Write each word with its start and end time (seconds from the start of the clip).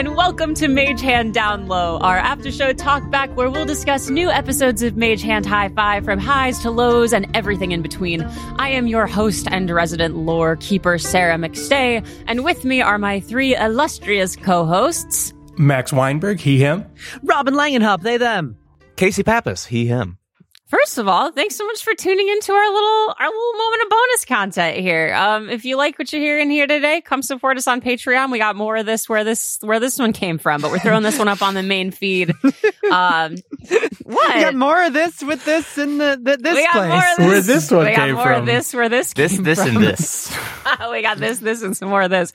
and 0.00 0.16
welcome 0.16 0.54
to 0.54 0.66
Mage 0.66 1.02
Hand 1.02 1.34
Down 1.34 1.68
Low, 1.68 1.98
our 1.98 2.16
after 2.16 2.50
show 2.50 2.72
talk 2.72 3.10
back 3.10 3.28
where 3.36 3.50
we'll 3.50 3.66
discuss 3.66 4.08
new 4.08 4.30
episodes 4.30 4.82
of 4.82 4.96
Mage 4.96 5.20
Hand 5.20 5.44
High 5.44 5.68
Five 5.68 6.06
from 6.06 6.18
highs 6.18 6.58
to 6.60 6.70
lows 6.70 7.12
and 7.12 7.26
everything 7.36 7.72
in 7.72 7.82
between. 7.82 8.22
I 8.58 8.70
am 8.70 8.86
your 8.86 9.06
host 9.06 9.46
and 9.50 9.68
resident 9.68 10.16
lore 10.16 10.56
keeper, 10.56 10.96
Sarah 10.96 11.36
McStay, 11.36 12.02
and 12.26 12.44
with 12.44 12.64
me 12.64 12.80
are 12.80 12.96
my 12.96 13.20
three 13.20 13.54
illustrious 13.54 14.36
co 14.36 14.64
hosts. 14.64 15.34
Max 15.58 15.92
Weinberg, 15.92 16.40
he, 16.40 16.58
him. 16.58 16.86
Robin 17.22 17.52
Langenhop, 17.52 18.00
they, 18.00 18.16
them. 18.16 18.56
Casey 18.96 19.22
Pappas, 19.22 19.66
he, 19.66 19.86
him. 19.86 20.16
First 20.70 20.98
of 20.98 21.08
all, 21.08 21.32
thanks 21.32 21.56
so 21.56 21.66
much 21.66 21.82
for 21.82 21.94
tuning 21.96 22.28
into 22.28 22.52
our 22.52 22.72
little 22.72 23.14
our 23.18 23.26
little 23.26 23.52
moment 23.54 23.82
of 23.82 23.88
bonus 23.90 24.24
content 24.24 24.76
here. 24.76 25.12
Um, 25.14 25.50
if 25.50 25.64
you 25.64 25.76
like 25.76 25.98
what 25.98 26.12
you're 26.12 26.22
hearing 26.22 26.48
here 26.48 26.68
today, 26.68 27.00
come 27.00 27.22
support 27.22 27.56
us 27.56 27.66
on 27.66 27.80
Patreon. 27.80 28.30
We 28.30 28.38
got 28.38 28.54
more 28.54 28.76
of 28.76 28.86
this 28.86 29.08
where 29.08 29.24
this 29.24 29.58
where 29.62 29.80
this 29.80 29.98
one 29.98 30.12
came 30.12 30.38
from, 30.38 30.60
but 30.60 30.70
we're 30.70 30.78
throwing 30.78 31.02
this 31.02 31.18
one 31.18 31.26
up 31.26 31.42
on 31.42 31.54
the 31.54 31.64
main 31.64 31.90
feed. 31.90 32.32
Um, 32.90 33.36
what? 34.02 34.34
We 34.34 34.40
got 34.40 34.56
more 34.56 34.84
of 34.84 34.92
this 34.92 35.22
with 35.22 35.44
this 35.44 35.78
in 35.78 35.98
the, 35.98 36.18
the 36.20 36.38
this 36.38 36.56
we 36.56 36.64
got 36.64 36.72
place. 36.72 36.88
more 36.88 36.98
of 36.98 37.16
this. 37.18 37.26
Where 37.28 37.40
this 37.42 37.70
one 37.70 37.84
we 37.86 37.90
got 37.94 38.06
came 38.06 38.14
more 38.16 38.24
from. 38.24 38.40
of 38.40 38.46
this 38.46 38.74
where 38.74 38.88
this 38.88 39.12
This, 39.12 39.34
came 39.34 39.44
this, 39.44 39.58
from. 39.62 39.76
and 39.76 39.84
this. 39.84 40.36
we 40.90 41.00
got 41.02 41.18
this, 41.18 41.38
this, 41.38 41.62
and 41.62 41.76
some 41.76 41.88
more 41.88 42.02
of 42.02 42.10
this. 42.10 42.32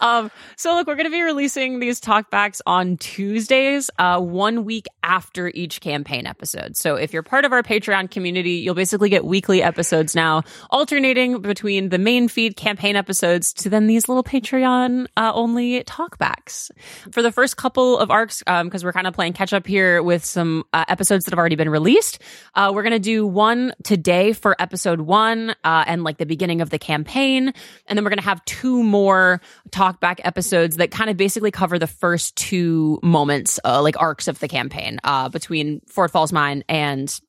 Um, 0.00 0.30
so 0.56 0.72
look, 0.74 0.86
we're 0.86 0.94
going 0.94 1.04
to 1.04 1.10
be 1.10 1.20
releasing 1.20 1.80
these 1.80 2.00
talkbacks 2.00 2.62
on 2.64 2.96
Tuesdays, 2.96 3.90
uh, 3.98 4.20
one 4.20 4.64
week 4.64 4.86
after 5.02 5.48
each 5.48 5.82
campaign 5.82 6.26
episode. 6.26 6.78
So 6.78 6.94
if 6.94 7.12
you're 7.12 7.22
part 7.22 7.44
of 7.44 7.52
our 7.52 7.62
Patreon 7.70 8.10
community, 8.10 8.54
you'll 8.54 8.74
basically 8.74 9.08
get 9.08 9.24
weekly 9.24 9.62
episodes 9.62 10.16
now, 10.16 10.42
alternating 10.70 11.40
between 11.40 11.90
the 11.90 11.98
main 11.98 12.26
feed 12.26 12.56
campaign 12.56 12.96
episodes 12.96 13.52
to 13.52 13.70
then 13.70 13.86
these 13.86 14.08
little 14.08 14.24
Patreon 14.24 15.06
uh, 15.16 15.30
only 15.32 15.84
talkbacks. 15.84 16.72
For 17.12 17.22
the 17.22 17.30
first 17.30 17.56
couple 17.56 17.96
of 17.96 18.10
arcs, 18.10 18.42
because 18.44 18.82
we're 18.82 18.92
kind 18.92 19.06
of 19.06 19.14
playing 19.14 19.34
catch 19.34 19.52
up 19.52 19.68
here 19.68 20.02
with 20.02 20.24
some 20.24 20.64
uh, 20.72 20.84
episodes 20.88 21.26
that 21.26 21.30
have 21.30 21.38
already 21.38 21.54
been 21.54 21.68
released, 21.68 22.20
uh, 22.56 22.72
we're 22.74 22.82
going 22.82 22.90
to 22.92 22.98
do 22.98 23.24
one 23.24 23.72
today 23.84 24.32
for 24.32 24.56
episode 24.58 25.00
one 25.00 25.50
uh, 25.62 25.84
and 25.86 26.02
like 26.02 26.18
the 26.18 26.26
beginning 26.26 26.62
of 26.62 26.70
the 26.70 26.78
campaign. 26.78 27.52
And 27.86 27.96
then 27.96 28.02
we're 28.02 28.10
going 28.10 28.18
to 28.18 28.24
have 28.24 28.44
two 28.46 28.82
more 28.82 29.40
talkback 29.70 30.18
episodes 30.24 30.78
that 30.78 30.90
kind 30.90 31.08
of 31.08 31.16
basically 31.16 31.52
cover 31.52 31.78
the 31.78 31.86
first 31.86 32.34
two 32.34 32.98
moments, 33.04 33.60
uh, 33.64 33.80
like 33.80 33.94
arcs 33.96 34.26
of 34.26 34.40
the 34.40 34.48
campaign 34.48 34.98
uh, 35.04 35.28
between 35.28 35.82
Fort 35.86 36.10
Falls 36.10 36.32
Mine 36.32 36.64
and 36.68 37.20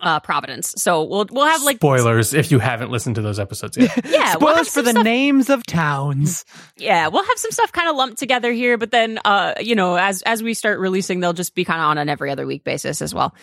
uh, 0.00 0.20
Providence. 0.20 0.74
So 0.76 1.02
we'll 1.04 1.26
we'll 1.30 1.46
have 1.46 1.62
like 1.62 1.76
Spoilers 1.76 2.34
if 2.34 2.50
you 2.50 2.58
haven't 2.58 2.90
listened 2.90 3.16
to 3.16 3.22
those 3.22 3.38
episodes 3.38 3.76
yet. 3.76 4.04
yeah, 4.08 4.36
we'll 4.40 4.64
for 4.64 4.82
the 4.82 4.90
stuff- 4.90 5.04
names 5.04 5.50
of 5.50 5.64
towns. 5.66 6.44
Yeah, 6.76 7.08
we'll 7.08 7.24
have 7.24 7.38
some 7.38 7.50
stuff 7.50 7.72
kind 7.72 7.88
of 7.88 7.96
lumped 7.96 8.18
together 8.18 8.52
here, 8.52 8.78
but 8.78 8.90
then 8.90 9.18
uh, 9.24 9.54
you 9.60 9.74
know, 9.74 9.96
as 9.96 10.22
as 10.22 10.42
we 10.42 10.54
start 10.54 10.78
releasing, 10.78 11.20
they'll 11.20 11.32
just 11.32 11.54
be 11.54 11.64
kind 11.64 11.80
of 11.80 11.86
on 11.86 11.98
an 11.98 12.08
every 12.08 12.30
other 12.30 12.46
week 12.46 12.64
basis 12.64 13.00
as 13.02 13.14
well. 13.14 13.34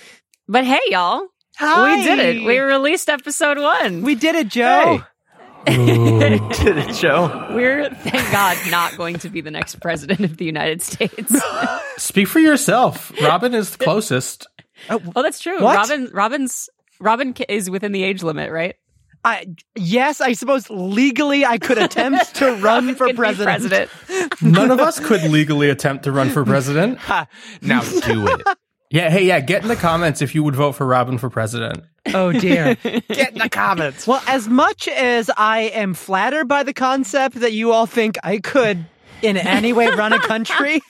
But 0.48 0.66
hey, 0.66 0.80
y'all, 0.88 1.28
Hi. 1.58 1.96
we 1.96 2.04
did 2.04 2.20
it. 2.20 2.46
We 2.46 2.60
released 2.60 3.10
episode 3.10 3.58
one. 3.58 4.02
We 4.02 4.16
did 4.16 4.36
it, 4.36 4.50
Joe. 4.50 5.04
Did 5.66 6.78
it 6.78 6.94
show? 6.94 7.48
We're 7.56 7.90
thank 7.90 8.32
God 8.34 8.58
not 8.70 8.98
going 8.98 9.20
to 9.20 9.30
be 9.30 9.40
the 9.40 9.50
next 9.50 9.80
president 9.80 10.20
of 10.20 10.36
the 10.36 10.44
United 10.44 10.82
States. 10.82 11.34
Speak 11.98 12.28
for 12.28 12.40
yourself. 12.40 13.14
Robin 13.22 13.54
is 13.54 13.78
the 13.78 13.86
closest. 13.86 14.46
Oh, 14.90 15.02
oh, 15.16 15.22
that's 15.24 15.40
true. 15.40 15.62
What? 15.62 15.76
Robin, 15.76 16.10
Robin's 16.14 16.70
Robin 17.00 17.34
is 17.50 17.70
within 17.70 17.92
the 17.92 18.04
age 18.04 18.24
limit, 18.24 18.52
right? 18.52 18.76
I, 19.26 19.46
yes, 19.76 20.20
I 20.20 20.34
suppose 20.34 20.70
legally 20.70 21.46
I 21.46 21.58
could 21.58 21.78
attempt 21.78 22.36
to 22.36 22.56
run 22.62 22.96
for 22.96 23.14
president. 23.14 23.90
president. 23.90 24.42
None 24.42 24.70
of 24.70 24.80
us 24.80 25.00
could 25.00 25.24
legally 25.24 25.70
attempt 25.70 26.04
to 26.04 26.12
run 26.12 26.30
for 26.30 26.44
president. 26.44 26.98
Ha, 27.04 27.28
now 27.62 27.82
do 27.82 28.28
it. 28.28 28.42
Yeah, 28.90 29.10
hey, 29.10 29.26
yeah, 29.26 29.40
get 29.40 29.62
in 29.62 29.70
the 29.70 29.76
comments 29.76 30.22
if 30.22 30.36
you 30.36 30.44
would 30.44 30.56
vote 30.56 30.74
for 30.74 30.86
Robin 30.86 31.18
for 31.18 31.30
president. 31.30 31.84
Oh 32.14 32.32
dear. 32.32 32.76
Get 32.76 33.32
in 33.32 33.40
the 33.40 33.50
comments. 33.50 34.06
well, 34.06 34.22
as 34.28 34.48
much 34.48 34.88
as 34.88 35.32
I 35.36 35.72
am 35.74 35.94
flattered 35.94 36.48
by 36.48 36.64
the 36.64 36.74
concept 36.74 37.40
that 37.40 37.54
you 37.54 37.72
all 37.72 37.86
think 37.86 38.18
I 38.24 38.40
could 38.40 38.86
in 39.22 39.38
any 39.38 39.74
way 39.74 39.88
run 39.88 40.14
a 40.14 40.20
country, 40.20 40.82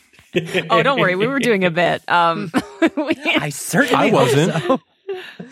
Oh, 0.70 0.82
don't 0.84 1.00
worry, 1.00 1.16
we 1.16 1.28
were 1.28 1.40
doing 1.40 1.64
a 1.66 1.72
bit. 1.72 2.02
Um, 2.10 2.52
we- 2.98 3.16
I 3.26 3.50
certainly 3.50 4.10
I 4.10 4.12
wasn't. 4.14 4.54
so. 4.64 4.80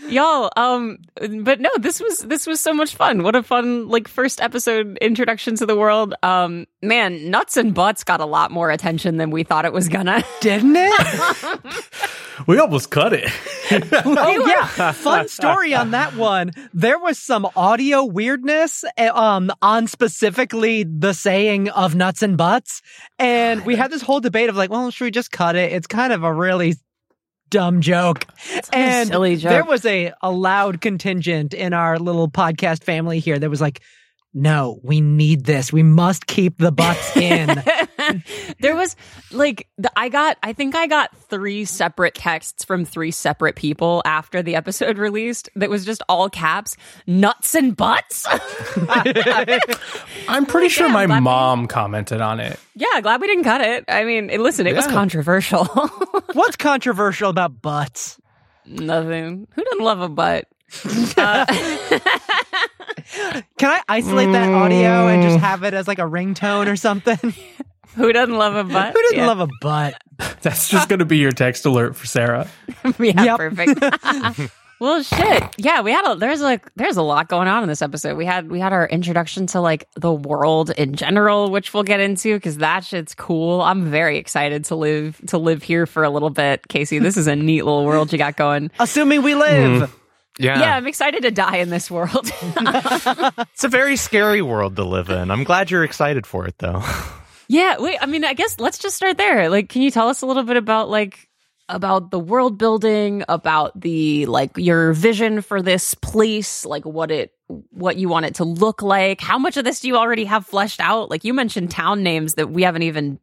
Y'all 0.08 0.50
um 0.58 0.98
but 1.44 1.60
no 1.60 1.70
this 1.80 2.00
was 2.00 2.20
this 2.20 2.48
was 2.48 2.60
so 2.60 2.74
much 2.74 2.96
fun 2.96 3.24
what 3.24 3.36
a 3.36 3.44
fun 3.44 3.88
like 3.88 4.08
first 4.08 4.42
episode 4.42 4.98
introduction 5.02 5.56
to 5.56 5.66
the 5.66 5.76
world 5.76 6.14
um 6.24 6.66
man 6.82 7.30
nuts 7.30 7.58
and 7.58 7.74
butts 7.74 8.04
got 8.04 8.20
a 8.20 8.26
lot 8.26 8.52
more 8.52 8.72
attention 8.72 9.18
than 9.18 9.30
we 9.32 9.44
thought 9.44 9.66
it 9.66 9.74
was 9.74 9.90
gonna 9.90 10.24
Didn't 10.42 10.76
it? 10.76 11.60
We 12.48 12.58
almost 12.58 12.90
cut 12.90 13.14
it. 13.14 13.30
Oh 14.04 14.46
yeah, 14.48 14.92
fun 14.92 15.30
story 15.30 15.74
on 15.74 15.92
that 15.92 16.16
one. 16.16 16.52
There 16.74 17.00
was 17.00 17.18
some 17.18 17.48
audio 17.56 18.04
weirdness 18.04 18.84
eh, 18.98 19.08
um 19.08 19.50
on 19.62 19.88
specifically 19.88 20.84
the 20.84 21.14
saying 21.14 21.70
of 21.70 21.96
nuts 21.96 22.22
and 22.22 22.36
butts, 22.36 22.82
and 23.18 23.66
we 23.66 23.78
had 23.78 23.90
this 23.92 24.02
whole 24.02 24.20
debate 24.20 24.50
of 24.50 24.58
like, 24.58 24.70
well, 24.70 24.92
should 24.92 25.06
we 25.06 25.12
just 25.12 25.32
cut 25.32 25.56
it? 25.56 25.72
It's 25.72 25.88
kind 25.88 26.12
of 26.12 26.24
a 26.24 26.34
really 26.34 26.76
dumb 27.52 27.82
joke. 27.82 28.26
and 28.74 29.10
silly 29.10 29.36
joke. 29.36 29.52
there 29.52 29.64
was 29.64 29.86
a 29.86 30.12
a 30.22 30.32
loud 30.32 30.82
contingent 30.82 31.54
in 31.54 31.74
our 31.74 32.00
little 32.00 32.28
podcast 32.28 32.84
family 32.84 33.20
here 33.20 33.38
that 33.38 33.50
was 33.50 33.62
like, 33.62 33.82
no, 34.34 34.80
we 34.82 35.02
need 35.02 35.46
this. 35.46 35.72
We 35.72 35.84
must 35.84 36.26
keep 36.26 36.58
the 36.58 36.72
butts 36.72 37.16
in. 37.16 37.50
there 38.60 38.76
was 38.76 38.96
like 39.32 39.68
the, 39.78 39.92
i 39.96 40.10
got 40.10 40.38
i 40.44 40.54
think 40.54 40.76
i 40.76 40.88
got 40.88 41.16
three 41.30 41.66
separate 41.66 42.14
texts 42.16 42.64
from 42.66 42.86
three 42.86 43.12
separate 43.12 43.56
people 43.56 44.02
after 44.06 44.42
the 44.42 44.56
episode 44.56 44.98
released 45.00 45.50
that 45.56 45.70
was 45.70 45.86
just 45.86 46.02
all 46.10 46.30
caps 46.30 46.76
nuts 47.08 47.56
and 47.56 47.76
butts. 47.76 48.26
I'm 50.28 50.46
pretty 50.46 50.70
sure 50.70 50.88
yeah, 50.88 50.94
my 50.94 51.06
glad 51.06 51.18
we- 51.20 51.22
mom 51.24 51.68
commented 51.68 52.22
on 52.22 52.40
it. 52.40 52.60
yeah 52.76 53.02
glad 53.02 53.22
we 53.22 53.28
didn't 53.28 53.44
cut 53.44 53.62
it. 53.62 53.86
I 53.88 54.04
mean 54.04 54.28
listen 54.28 54.68
it 54.68 54.76
was 54.76 54.88
controversial. 54.88 55.66
What's 56.34 56.56
controversial 56.56 57.30
about 57.30 57.62
butts? 57.62 58.18
nothing. 58.66 59.48
Who 59.54 59.64
doesn't 59.64 59.84
love 59.84 60.02
a 60.02 60.10
butt? 60.10 60.48
Uh, 61.18 61.46
Can 63.58 63.70
I 63.70 63.82
isolate 63.90 64.32
that 64.32 64.50
audio 64.54 65.08
and 65.10 65.22
just 65.24 65.40
have 65.40 65.64
it 65.64 65.74
as 65.74 65.88
like 65.88 66.00
a 66.00 66.04
ringtone 66.04 66.72
or 66.72 66.76
something? 66.76 67.34
Who 67.96 68.12
doesn't 68.14 68.36
love 68.38 68.56
a 68.56 68.64
butt 68.64 68.94
Who 68.94 69.02
doesn't 69.02 69.18
Yeah. 69.18 69.28
love 69.28 69.40
a 69.40 69.48
butt? 69.62 70.02
That's 70.42 70.70
just 70.70 70.90
going 70.90 71.00
to 71.00 71.06
be 71.06 71.18
your 71.18 71.32
text 71.32 71.66
alert 71.66 71.96
for 71.96 72.06
Sarah. 72.08 72.48
yeah, 73.00 73.24
Yep. 73.24 73.38
perfect. 73.38 74.52
well, 74.80 75.02
shit. 75.04 75.44
Yeah, 75.58 75.82
we 75.82 75.92
had 75.92 76.12
a 76.12 76.16
there's 76.16 76.42
like 76.42 76.72
there's 76.76 76.98
a 76.98 77.02
lot 77.02 77.28
going 77.28 77.48
on 77.48 77.64
in 77.64 77.70
this 77.70 77.82
episode. 77.82 78.18
We 78.18 78.26
had 78.26 78.50
we 78.50 78.60
had 78.60 78.72
our 78.74 78.88
introduction 78.88 79.48
to 79.48 79.62
like 79.62 79.88
the 79.96 80.12
world 80.14 80.70
in 80.72 80.94
general, 80.96 81.50
which 81.52 81.74
we'll 81.74 81.84
get 81.84 82.00
into 82.00 82.36
because 82.36 82.58
that 82.58 82.84
shit's 82.84 83.14
cool. 83.16 83.62
I'm 83.62 83.90
very 83.90 84.18
excited 84.18 84.66
to 84.66 84.76
live 84.76 85.20
to 85.28 85.38
live 85.38 85.64
here 85.64 85.86
for 85.86 86.04
a 86.04 86.10
little 86.10 86.30
bit, 86.30 86.68
Casey. 86.68 87.00
This 87.00 87.18
is 87.18 87.28
a 87.28 87.36
neat 87.36 87.64
little 87.66 87.86
world 87.86 88.12
you 88.12 88.18
got 88.18 88.36
going. 88.36 88.70
Assuming 88.80 89.24
we 89.24 89.36
live. 89.36 89.90
Mm. 89.90 89.92
Yeah. 90.40 90.60
Yeah, 90.60 90.76
I'm 90.78 90.88
excited 90.88 91.24
to 91.24 91.32
die 91.32 91.58
in 91.58 91.70
this 91.70 91.92
world. 91.92 92.32
It's 92.34 93.64
a 93.64 93.68
very 93.68 93.96
scary 93.96 94.42
world 94.42 94.76
to 94.78 94.84
live 94.84 95.10
in. 95.10 95.30
I'm 95.30 95.44
glad 95.44 95.70
you're 95.70 95.84
excited 95.84 96.26
for 96.26 96.48
it, 96.48 96.56
though. 96.58 96.82
Yeah, 97.52 97.76
wait. 97.80 97.98
I 98.02 98.06
mean, 98.06 98.24
I 98.24 98.34
guess 98.34 98.60
let's 98.60 98.80
just 98.80 98.96
start 98.96 99.18
there. 99.18 99.50
Like, 99.50 99.68
can 99.68 99.82
you 99.82 99.92
tell 99.92 100.08
us 100.08 100.22
a 100.22 100.26
little 100.26 100.44
bit 100.44 100.56
about 100.58 100.90
like 100.90 101.28
about 101.68 102.12
the 102.12 102.20
world 102.20 102.58
building, 102.58 103.24
about 103.30 103.80
the 103.80 104.26
like 104.26 104.52
your 104.58 104.94
vision 104.94 105.42
for 105.42 105.62
this 105.62 105.94
place, 105.96 106.66
like 106.66 106.86
what 106.86 107.12
it 107.12 107.34
what 107.72 107.98
you 107.98 108.08
want 108.08 108.26
it 108.26 108.36
to 108.36 108.46
look 108.46 108.82
like. 108.82 109.20
How 109.20 109.38
much 109.38 109.58
of 109.58 109.66
this 109.66 109.82
do 109.82 109.90
you 109.90 109.98
already 109.98 110.26
have 110.26 110.46
fleshed 110.46 110.80
out? 110.80 111.10
Like 111.10 111.24
you 111.26 111.34
mentioned 111.34 111.72
town 111.72 112.04
names 112.04 112.36
that 112.36 112.50
we 112.50 112.64
haven't 112.64 112.84
even 112.84 113.20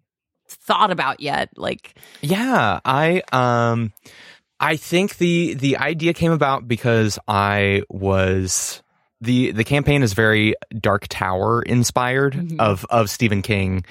thought 0.47 0.91
about 0.91 1.21
yet. 1.21 1.49
Like 1.57 1.95
Yeah, 2.21 2.81
I 2.85 3.23
um 3.33 3.93
I 4.61 4.77
think 4.77 5.17
the 5.17 5.55
the 5.55 5.79
idea 5.79 6.13
came 6.13 6.33
about 6.33 6.69
because 6.69 7.19
I 7.29 7.83
was 7.89 8.83
the 9.21 9.53
the 9.53 9.65
campaign 9.65 10.03
is 10.03 10.13
very 10.13 10.55
Dark 10.79 11.07
Tower 11.09 11.63
inspired 11.63 12.35
Mhm. 12.35 12.61
of 12.61 12.85
of 12.91 13.11
Stephen 13.11 13.43
King. 13.43 13.85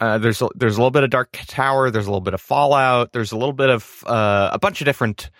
Uh, 0.00 0.18
there's 0.18 0.42
a, 0.42 0.48
there's 0.54 0.76
a 0.76 0.78
little 0.78 0.90
bit 0.90 1.04
of 1.04 1.10
Dark 1.10 1.36
Tower. 1.46 1.90
There's 1.90 2.06
a 2.06 2.10
little 2.10 2.20
bit 2.20 2.34
of 2.34 2.40
Fallout. 2.40 3.12
There's 3.12 3.32
a 3.32 3.36
little 3.36 3.52
bit 3.52 3.70
of 3.70 4.04
uh, 4.06 4.50
a 4.52 4.58
bunch 4.58 4.80
of 4.80 4.84
different 4.84 5.30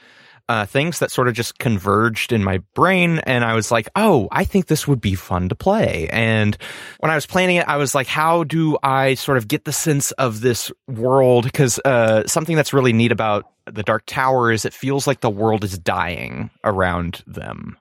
uh, 0.49 0.67
things 0.67 0.99
that 0.99 1.11
sort 1.11 1.27
of 1.27 1.35
just 1.35 1.59
converged 1.59 2.33
in 2.33 2.45
my 2.45 2.59
brain, 2.75 3.19
and 3.21 3.45
I 3.45 3.55
was 3.55 3.71
like, 3.71 3.89
"Oh, 3.97 4.29
I 4.31 4.45
think 4.45 4.67
this 4.67 4.87
would 4.87 5.01
be 5.01 5.15
fun 5.15 5.49
to 5.49 5.55
play." 5.55 6.09
And 6.11 6.57
when 7.01 7.11
I 7.11 7.15
was 7.15 7.27
planning 7.27 7.57
it, 7.57 7.67
I 7.67 7.77
was 7.77 7.95
like, 7.95 8.07
"How 8.07 8.45
do 8.45 8.77
I 8.83 9.15
sort 9.15 9.39
of 9.39 9.49
get 9.49 9.65
the 9.65 9.73
sense 9.73 10.11
of 10.13 10.41
this 10.41 10.71
world?" 10.87 11.45
Because 11.45 11.79
uh, 11.85 12.27
something 12.27 12.57
that's 12.57 12.75
really 12.75 12.93
neat 12.93 13.13
about 13.13 13.51
the 13.67 13.83
Dark 13.83 14.05
Tower 14.07 14.53
is 14.53 14.65
it 14.65 14.75
feels 14.75 15.07
like 15.07 15.21
the 15.21 15.31
world 15.31 15.65
is 15.65 15.79
dying 15.79 16.51
around 16.63 17.23
them 17.27 17.79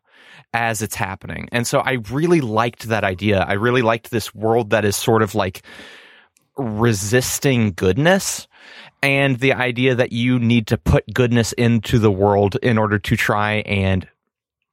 as 0.54 0.82
it's 0.82 0.96
happening. 0.96 1.50
And 1.52 1.66
so 1.68 1.80
I 1.80 1.94
really 2.12 2.40
liked 2.40 2.84
that 2.84 3.04
idea. 3.04 3.42
I 3.42 3.54
really 3.54 3.82
liked 3.82 4.12
this 4.12 4.34
world 4.34 4.70
that 4.70 4.86
is 4.86 4.96
sort 4.96 5.24
of 5.24 5.36
like 5.36 5.64
resisting 6.58 7.72
goodness 7.72 8.48
and 9.02 9.40
the 9.40 9.54
idea 9.54 9.96
that 9.96 10.12
you 10.12 10.40
need 10.40 10.68
to 10.68 10.78
put 10.78 11.14
goodness 11.14 11.52
into 11.54 12.00
the 12.00 12.12
world 12.12 12.56
in 12.62 12.78
order 12.78 13.00
to 13.00 13.16
try 13.16 13.56
and 13.66 14.08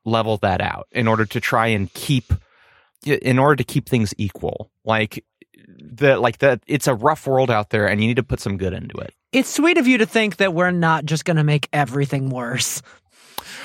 level 0.04 0.36
that 0.38 0.60
out 0.60 0.88
in 0.92 1.06
order 1.08 1.26
to 1.26 1.40
try 1.40 1.66
and 1.66 1.92
keep 1.94 2.32
in 3.04 3.38
order 3.38 3.56
to 3.56 3.64
keep 3.64 3.88
things 3.88 4.14
equal 4.18 4.70
like 4.84 5.24
the 5.78 6.18
like 6.18 6.38
that 6.38 6.62
it's 6.66 6.86
a 6.86 6.94
rough 6.94 7.26
world 7.26 7.50
out 7.50 7.70
there 7.70 7.86
and 7.86 8.00
you 8.00 8.06
need 8.08 8.16
to 8.16 8.22
put 8.22 8.40
some 8.40 8.56
good 8.56 8.72
into 8.72 8.96
it 8.98 9.14
It's 9.32 9.48
sweet 9.48 9.78
of 9.78 9.86
you 9.86 9.98
to 9.98 10.06
think 10.06 10.36
that 10.36 10.54
we're 10.54 10.70
not 10.70 11.04
just 11.04 11.24
going 11.24 11.36
to 11.36 11.44
make 11.44 11.68
everything 11.72 12.30
worse. 12.30 12.82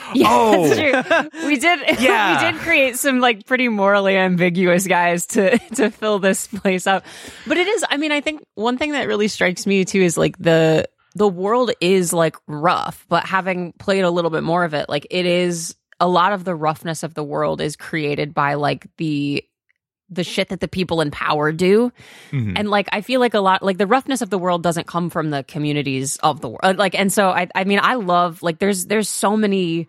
Yeah, 0.13 0.27
Oh. 0.29 0.67
that's 0.67 1.31
true. 1.31 1.47
We 1.47 1.57
did. 1.57 1.79
Yeah. 1.99 2.45
we 2.45 2.51
did 2.51 2.61
create 2.61 2.97
some 2.97 3.19
like 3.19 3.45
pretty 3.45 3.67
morally 3.69 4.15
ambiguous 4.17 4.85
guys 4.87 5.25
to 5.27 5.57
to 5.75 5.89
fill 5.91 6.19
this 6.19 6.47
place 6.47 6.87
up. 6.87 7.05
But 7.47 7.57
it 7.57 7.67
is. 7.67 7.85
I 7.89 7.97
mean, 7.97 8.11
I 8.11 8.21
think 8.21 8.43
one 8.55 8.77
thing 8.77 8.91
that 8.91 9.07
really 9.07 9.27
strikes 9.27 9.65
me 9.65 9.85
too 9.85 10.01
is 10.01 10.17
like 10.17 10.37
the 10.37 10.87
the 11.15 11.27
world 11.27 11.71
is 11.79 12.11
like 12.13 12.35
rough, 12.47 13.05
but 13.09 13.25
having 13.25 13.71
played 13.73 14.03
a 14.03 14.09
little 14.11 14.31
bit 14.31 14.43
more 14.43 14.63
of 14.65 14.73
it, 14.73 14.89
like 14.89 15.07
it 15.09 15.25
is 15.25 15.75
a 15.99 16.07
lot 16.07 16.33
of 16.33 16.43
the 16.43 16.53
roughness 16.53 17.03
of 17.03 17.13
the 17.13 17.23
world 17.23 17.61
is 17.61 17.75
created 17.77 18.33
by 18.33 18.55
like 18.55 18.85
the 18.97 19.43
the 20.09 20.23
shit 20.23 20.49
that 20.49 20.59
the 20.59 20.67
people 20.67 21.01
in 21.01 21.09
power 21.09 21.51
do 21.51 21.91
Mhm. 22.31 22.53
and 22.57 22.69
like 22.69 22.87
i 22.91 23.01
feel 23.01 23.19
like 23.19 23.33
a 23.33 23.39
lot 23.39 23.63
like 23.63 23.77
the 23.79 23.87
roughness 23.87 24.21
of 24.21 24.29
the 24.29 24.37
world 24.37 24.61
doesn't 24.61 24.85
come 24.85 25.09
from 25.09 25.31
the 25.31 25.43
communities 25.43 26.17
of 26.17 26.41
the 26.41 26.49
world 26.49 26.77
like 26.77 26.93
and 26.93 27.11
so 27.11 27.29
i 27.29 27.47
i 27.55 27.63
mean 27.63 27.79
i 27.81 27.95
love 27.95 28.43
like 28.43 28.59
there's 28.59 28.85
there's 28.85 29.09
so 29.09 29.35
many 29.35 29.87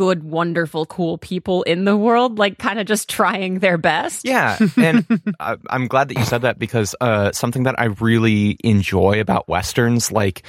good 0.00 0.24
wonderful 0.24 0.86
cool 0.86 1.18
people 1.18 1.62
in 1.64 1.84
the 1.84 1.94
world 1.94 2.38
like 2.38 2.56
kind 2.56 2.78
of 2.80 2.86
just 2.86 3.06
trying 3.06 3.58
their 3.58 3.76
best 3.76 4.24
Yeah, 4.24 4.58
and 4.76 5.04
I, 5.40 5.56
I'm 5.68 5.88
glad 5.88 6.08
that 6.08 6.18
you 6.18 6.24
said 6.24 6.42
that 6.42 6.58
because 6.58 6.94
uh, 7.00 7.32
something 7.32 7.64
that 7.64 7.78
I 7.78 7.86
really 8.00 8.56
enjoy 8.64 9.20
about 9.20 9.48
westerns, 9.48 10.12
like, 10.12 10.42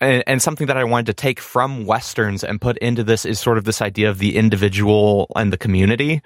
and, 0.00 0.22
and 0.26 0.42
something 0.42 0.66
that 0.66 0.76
I 0.76 0.84
wanted 0.84 1.06
to 1.06 1.14
take 1.14 1.40
from 1.40 1.86
westerns 1.86 2.44
and 2.44 2.60
put 2.60 2.78
into 2.78 3.02
this 3.02 3.24
is 3.24 3.40
sort 3.40 3.58
of 3.58 3.64
this 3.64 3.80
idea 3.80 4.10
of 4.10 4.18
the 4.18 4.36
individual 4.36 5.26
and 5.34 5.52
the 5.52 5.58
community. 5.58 6.22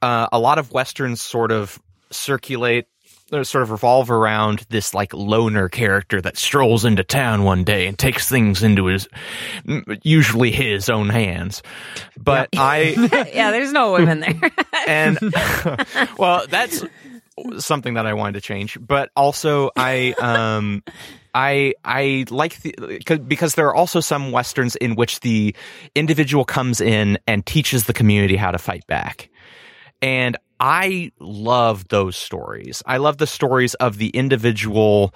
Uh, 0.00 0.26
a 0.32 0.38
lot 0.38 0.58
of 0.58 0.72
westerns 0.72 1.20
sort 1.20 1.52
of 1.52 1.78
circulate. 2.10 2.86
Or 3.30 3.44
sort 3.44 3.62
of 3.62 3.70
revolve 3.70 4.10
around 4.10 4.64
this 4.70 4.94
like 4.94 5.12
loner 5.12 5.68
character 5.68 6.18
that 6.22 6.38
strolls 6.38 6.86
into 6.86 7.04
town 7.04 7.42
one 7.44 7.62
day 7.62 7.86
and 7.86 7.98
takes 7.98 8.26
things 8.26 8.62
into 8.62 8.86
his, 8.86 9.06
usually 10.02 10.50
his 10.50 10.88
own 10.88 11.10
hands. 11.10 11.62
But 12.16 12.48
I, 12.56 13.28
yeah 13.34 13.50
there's 13.50 13.72
no 13.72 13.92
women 13.92 14.20
there. 14.20 14.34
And 14.86 15.18
well 16.18 16.46
that's 16.48 16.82
something 17.58 17.94
that 17.94 18.06
i 18.06 18.14
wanted 18.14 18.32
to 18.34 18.40
change. 18.40 18.78
But 18.80 19.10
also 19.14 19.70
i 19.76 20.12
um 20.18 20.82
i 21.34 21.74
i 21.84 22.24
like 22.30 22.58
the 22.62 23.00
'cause- 23.04 23.18
because 23.18 23.54
there 23.56 23.66
are 23.66 23.74
also 23.74 24.00
some 24.00 24.32
westerns 24.32 24.74
in 24.76 24.94
which 24.94 25.20
the 25.20 25.54
individual 25.94 26.44
comes 26.46 26.80
in 26.80 27.18
and 27.26 27.44
teaches 27.44 27.84
the 27.84 27.92
community 27.92 28.36
how 28.36 28.50
to 28.52 28.58
fight 28.58 28.86
back. 28.86 29.28
And 30.00 30.36
i 30.60 31.10
love 31.20 31.88
those 31.88 32.16
stories 32.16 32.82
i 32.86 32.96
love 32.96 33.18
the 33.18 33.26
stories 33.26 33.74
of 33.74 33.98
the 33.98 34.08
individual 34.10 35.14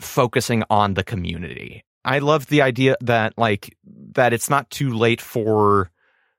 focusing 0.00 0.62
on 0.70 0.94
the 0.94 1.04
community 1.04 1.84
i 2.04 2.18
love 2.18 2.46
the 2.46 2.62
idea 2.62 2.96
that 3.00 3.36
like 3.36 3.76
that 3.84 4.32
it's 4.32 4.50
not 4.50 4.68
too 4.70 4.90
late 4.90 5.20
for 5.20 5.90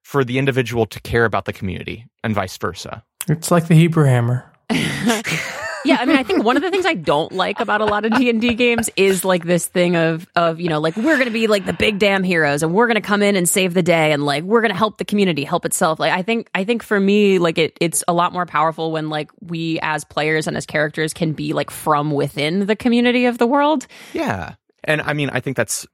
for 0.03 0.23
the 0.23 0.37
individual 0.37 0.85
to 0.87 0.99
care 1.01 1.25
about 1.25 1.45
the 1.45 1.53
community 1.53 2.05
and 2.23 2.33
vice 2.33 2.57
versa. 2.57 3.03
It's 3.27 3.51
like 3.51 3.67
the 3.67 3.75
Hebrew 3.75 4.05
Hammer. 4.05 4.51
yeah 5.85 5.97
i 5.99 6.05
mean 6.05 6.15
i 6.17 6.23
think 6.23 6.43
one 6.43 6.55
of 6.57 6.63
the 6.63 6.69
things 6.71 6.85
i 6.85 6.93
don't 6.93 7.31
like 7.31 7.59
about 7.59 7.81
a 7.81 7.85
lot 7.85 8.05
of 8.05 8.13
d&d 8.15 8.53
games 8.55 8.89
is 8.95 9.25
like 9.25 9.43
this 9.43 9.67
thing 9.67 9.95
of 9.95 10.27
of 10.35 10.59
you 10.59 10.69
know 10.69 10.79
like 10.79 10.95
we're 10.97 11.17
gonna 11.17 11.31
be 11.31 11.47
like 11.47 11.65
the 11.65 11.73
big 11.73 11.99
damn 11.99 12.23
heroes 12.23 12.63
and 12.63 12.73
we're 12.73 12.87
gonna 12.87 13.01
come 13.01 13.21
in 13.21 13.35
and 13.35 13.47
save 13.47 13.73
the 13.73 13.81
day 13.83 14.11
and 14.11 14.23
like 14.25 14.43
we're 14.43 14.61
gonna 14.61 14.73
help 14.73 14.97
the 14.97 15.05
community 15.05 15.43
help 15.43 15.65
itself 15.65 15.99
like 15.99 16.11
i 16.11 16.21
think 16.21 16.49
i 16.55 16.63
think 16.63 16.83
for 16.83 16.99
me 16.99 17.39
like 17.39 17.57
it 17.57 17.77
it's 17.81 18.03
a 18.07 18.13
lot 18.13 18.33
more 18.33 18.45
powerful 18.45 18.91
when 18.91 19.09
like 19.09 19.29
we 19.41 19.79
as 19.81 20.03
players 20.03 20.47
and 20.47 20.55
as 20.57 20.65
characters 20.65 21.13
can 21.13 21.33
be 21.33 21.53
like 21.53 21.69
from 21.71 22.11
within 22.11 22.65
the 22.65 22.75
community 22.75 23.25
of 23.25 23.37
the 23.37 23.47
world 23.47 23.87
Yeah. 24.13 24.55
And 24.83 24.99
I 25.01 25.13
mean, 25.13 25.29
I 25.29 25.41
think 25.41 25.55
that's, 25.57 25.85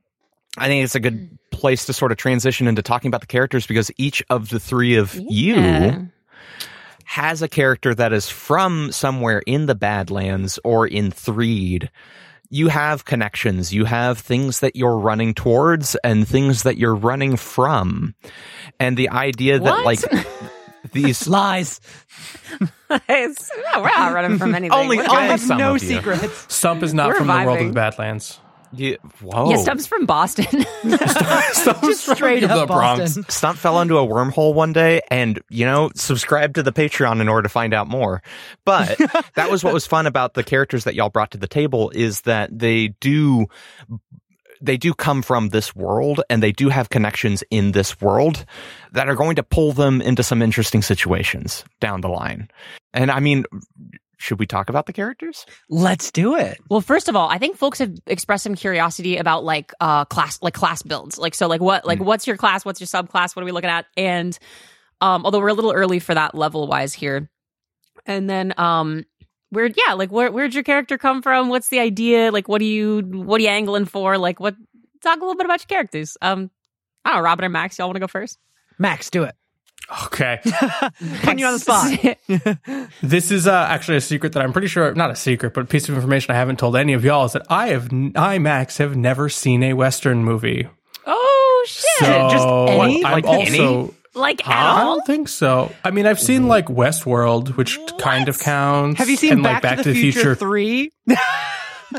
I 0.57 0.67
think 0.67 0.85
it's 0.85 0.95
a 0.95 1.01
good 1.01 1.37
place 1.51 1.85
to 1.87 1.93
sort 1.93 2.13
of 2.13 2.17
transition 2.17 2.67
into 2.67 2.81
talking 2.81 3.09
about 3.09 3.19
the 3.19 3.27
characters 3.27 3.67
because 3.67 3.91
each 3.97 4.23
of 4.29 4.47
the 4.47 4.61
three 4.61 4.95
of 4.95 5.13
you 5.15 5.55
Yeah. 5.55 6.01
Has 7.07 7.41
a 7.41 7.47
character 7.47 7.95
that 7.95 8.11
is 8.13 8.29
from 8.29 8.91
somewhere 8.91 9.41
in 9.47 9.65
the 9.65 9.75
Badlands 9.75 10.59
or 10.63 10.85
in 10.85 11.09
Threed. 11.09 11.89
You 12.49 12.67
have 12.67 13.05
connections. 13.05 13.73
You 13.73 13.85
have 13.85 14.19
things 14.19 14.59
that 14.59 14.75
you're 14.75 14.97
running 14.97 15.33
towards 15.33 15.95
and 16.03 16.27
things 16.27 16.63
that 16.63 16.77
you're 16.77 16.95
running 16.95 17.37
from. 17.37 18.13
And 18.79 18.95
the 18.97 19.09
idea 19.09 19.57
that 19.59 19.85
like 19.85 19.99
these 20.91 21.27
Lies. 21.27 21.79
It's- 23.09 23.49
no, 23.73 23.81
we're 23.81 23.87
not 23.89 24.13
running 24.13 24.37
from 24.37 24.53
anything 24.55 24.77
Only- 24.77 24.97
We're 24.97 25.03
only 25.03 25.15
I 25.15 25.21
good. 25.23 25.31
have 25.31 25.39
some 25.41 25.57
no 25.57 25.75
of 25.75 25.83
you. 25.83 25.89
secrets. 25.89 26.53
Stump 26.53 26.83
is 26.83 26.93
not 26.93 27.07
We're 27.09 27.15
from 27.15 27.27
the 27.27 27.33
world 27.45 27.59
of 27.61 27.67
the 27.67 27.73
Badlands. 27.73 28.39
You, 28.73 28.97
whoa. 29.21 29.49
yeah 29.49 29.57
stubbs 29.57 29.87
from 29.87 30.05
boston 30.05 30.45
Stump's 31.51 32.03
from 32.03 32.15
straight 32.15 32.41
the 32.41 32.53
up 32.53 32.67
Bronx. 32.67 32.99
Boston. 32.99 33.25
Stump 33.29 33.57
fell 33.57 33.81
into 33.81 33.97
a 33.97 34.07
wormhole 34.07 34.53
one 34.53 34.73
day 34.73 35.01
and, 35.09 35.41
you 35.49 35.65
know, 35.65 35.91
subscribe 35.95 36.53
to 36.55 36.63
the 36.63 36.71
Patreon 36.71 37.21
in 37.21 37.27
order 37.27 37.43
to 37.43 37.49
find 37.49 37.73
out 37.73 37.87
more. 37.87 38.21
But 38.65 38.97
that 39.35 39.49
was 39.49 39.63
what 39.63 39.73
was 39.73 39.85
fun 39.87 40.07
about 40.07 40.33
the 40.33 40.43
characters 40.43 40.83
that 40.85 40.95
y'all 40.95 41.09
brought 41.09 41.31
to 41.31 41.37
the 41.37 41.47
table 41.47 41.91
is 41.93 42.21
that 42.21 42.57
they 42.57 42.89
do 42.99 43.47
they 44.59 44.77
do 44.77 44.93
come 44.93 45.21
from 45.21 45.49
this 45.49 45.75
world 45.75 46.21
and 46.31 46.41
they 46.41 46.51
do 46.51 46.69
have 46.69 46.89
connections 46.89 47.43
in 47.51 47.73
this 47.73 48.01
world 48.01 48.43
that 48.91 49.07
are 49.07 49.15
going 49.15 49.35
to 49.35 49.43
pull 49.43 49.71
them 49.71 50.01
into 50.01 50.23
some 50.23 50.41
interesting 50.41 50.81
situations 50.81 51.63
down 51.79 52.01
the 52.01 52.07
line. 52.07 52.49
And 52.91 53.11
I 53.11 53.19
mean, 53.19 53.45
should 54.17 54.39
we 54.39 54.47
talk 54.47 54.69
about 54.69 54.87
the 54.87 54.93
characters? 54.93 55.45
Let's 55.69 56.11
do 56.11 56.35
it. 56.35 56.59
Well, 56.69 56.81
first 56.81 57.07
of 57.07 57.15
all, 57.15 57.29
I 57.29 57.37
think 57.37 57.55
folks 57.55 57.79
have 57.79 57.93
expressed 58.07 58.43
some 58.43 58.55
curiosity 58.55 59.17
about 59.17 59.43
like 59.43 59.71
uh 59.79 60.05
class 60.05 60.39
like 60.41 60.55
class 60.55 60.81
builds. 60.81 61.17
Like 61.17 61.35
so 61.35 61.47
like 61.47 61.61
what 61.61 61.85
like 61.85 61.99
what's 61.99 62.27
your 62.27 62.35
class, 62.35 62.65
what's 62.65 62.81
your 62.81 62.87
subclass, 62.87 63.35
what 63.35 63.43
are 63.43 63.45
we 63.45 63.51
looking 63.51 63.69
at? 63.69 63.85
And 63.95 64.37
um 65.01 65.23
although 65.23 65.39
we're 65.39 65.49
a 65.49 65.53
little 65.53 65.71
early 65.71 65.99
for 65.99 66.15
that 66.15 66.35
level 66.35 66.67
wise 66.67 66.93
here. 66.93 67.29
And 68.05 68.29
then 68.29 68.53
um 68.57 69.05
where 69.51 69.67
yeah, 69.67 69.93
like 69.93 70.11
where 70.11 70.31
where'd 70.31 70.55
your 70.55 70.63
character 70.63 70.97
come 70.97 71.21
from? 71.21 71.49
What's 71.49 71.67
the 71.67 71.79
idea? 71.79 72.31
Like 72.31 72.47
what 72.47 72.61
are 72.61 72.65
you 72.65 73.01
what 73.01 73.39
are 73.39 73.43
you 73.43 73.49
angling 73.49 73.85
for? 73.85 74.17
Like 74.17 74.39
what 74.39 74.55
talk 75.03 75.17
a 75.17 75.19
little 75.19 75.35
bit 75.35 75.45
about 75.45 75.61
your 75.61 75.67
characters. 75.67 76.17
Um 76.21 76.49
I 77.05 77.11
don't 77.11 77.19
know, 77.19 77.23
Robin 77.23 77.45
or 77.45 77.49
Max, 77.49 77.77
y'all 77.77 77.87
want 77.87 77.95
to 77.97 78.01
go 78.01 78.07
first? 78.07 78.39
Max, 78.79 79.09
do 79.09 79.23
it. 79.23 79.35
Okay. 80.05 80.39
Putting 81.21 81.39
you 81.39 81.45
on 81.45 81.53
the 81.53 81.59
spot. 81.59 82.87
This 83.01 83.31
is 83.31 83.47
uh, 83.47 83.53
actually 83.69 83.97
a 83.97 84.01
secret 84.01 84.33
that 84.33 84.43
I'm 84.43 84.51
pretty 84.51 84.67
sure, 84.67 84.93
not 84.95 85.11
a 85.11 85.15
secret, 85.15 85.53
but 85.53 85.61
a 85.61 85.65
piece 85.65 85.87
of 85.87 85.95
information 85.95 86.31
I 86.31 86.37
haven't 86.37 86.59
told 86.59 86.75
any 86.75 86.93
of 86.93 87.05
y'all 87.05 87.25
is 87.25 87.33
that 87.33 87.45
I 87.49 87.69
have, 87.69 87.89
I, 88.15 88.37
Max, 88.39 88.77
have 88.79 88.95
never 88.97 89.29
seen 89.29 89.63
a 89.63 89.73
Western 89.73 90.23
movie. 90.23 90.67
oh 91.05 91.65
shit. 91.67 92.05
So 92.05 92.29
just 92.29 92.47
any? 92.47 93.05
I'm 93.05 93.11
Like 93.13 93.25
also, 93.25 93.93
like 94.13 94.45
at 94.47 94.53
I 94.53 94.81
all? 94.81 94.95
don't 94.97 95.05
think 95.07 95.29
so. 95.29 95.71
I 95.85 95.91
mean, 95.91 96.05
I've 96.05 96.19
seen 96.19 96.47
like 96.47 96.65
Westworld, 96.67 97.55
which 97.55 97.79
kind 97.99 98.27
of 98.27 98.39
counts. 98.39 98.97
Have 98.99 99.09
you 99.09 99.15
seen 99.15 99.33
and, 99.33 99.43
Back, 99.43 99.63
like, 99.63 99.77
to, 99.83 99.93
the, 99.93 99.93
Future, 99.93 100.35
3? 100.35 100.91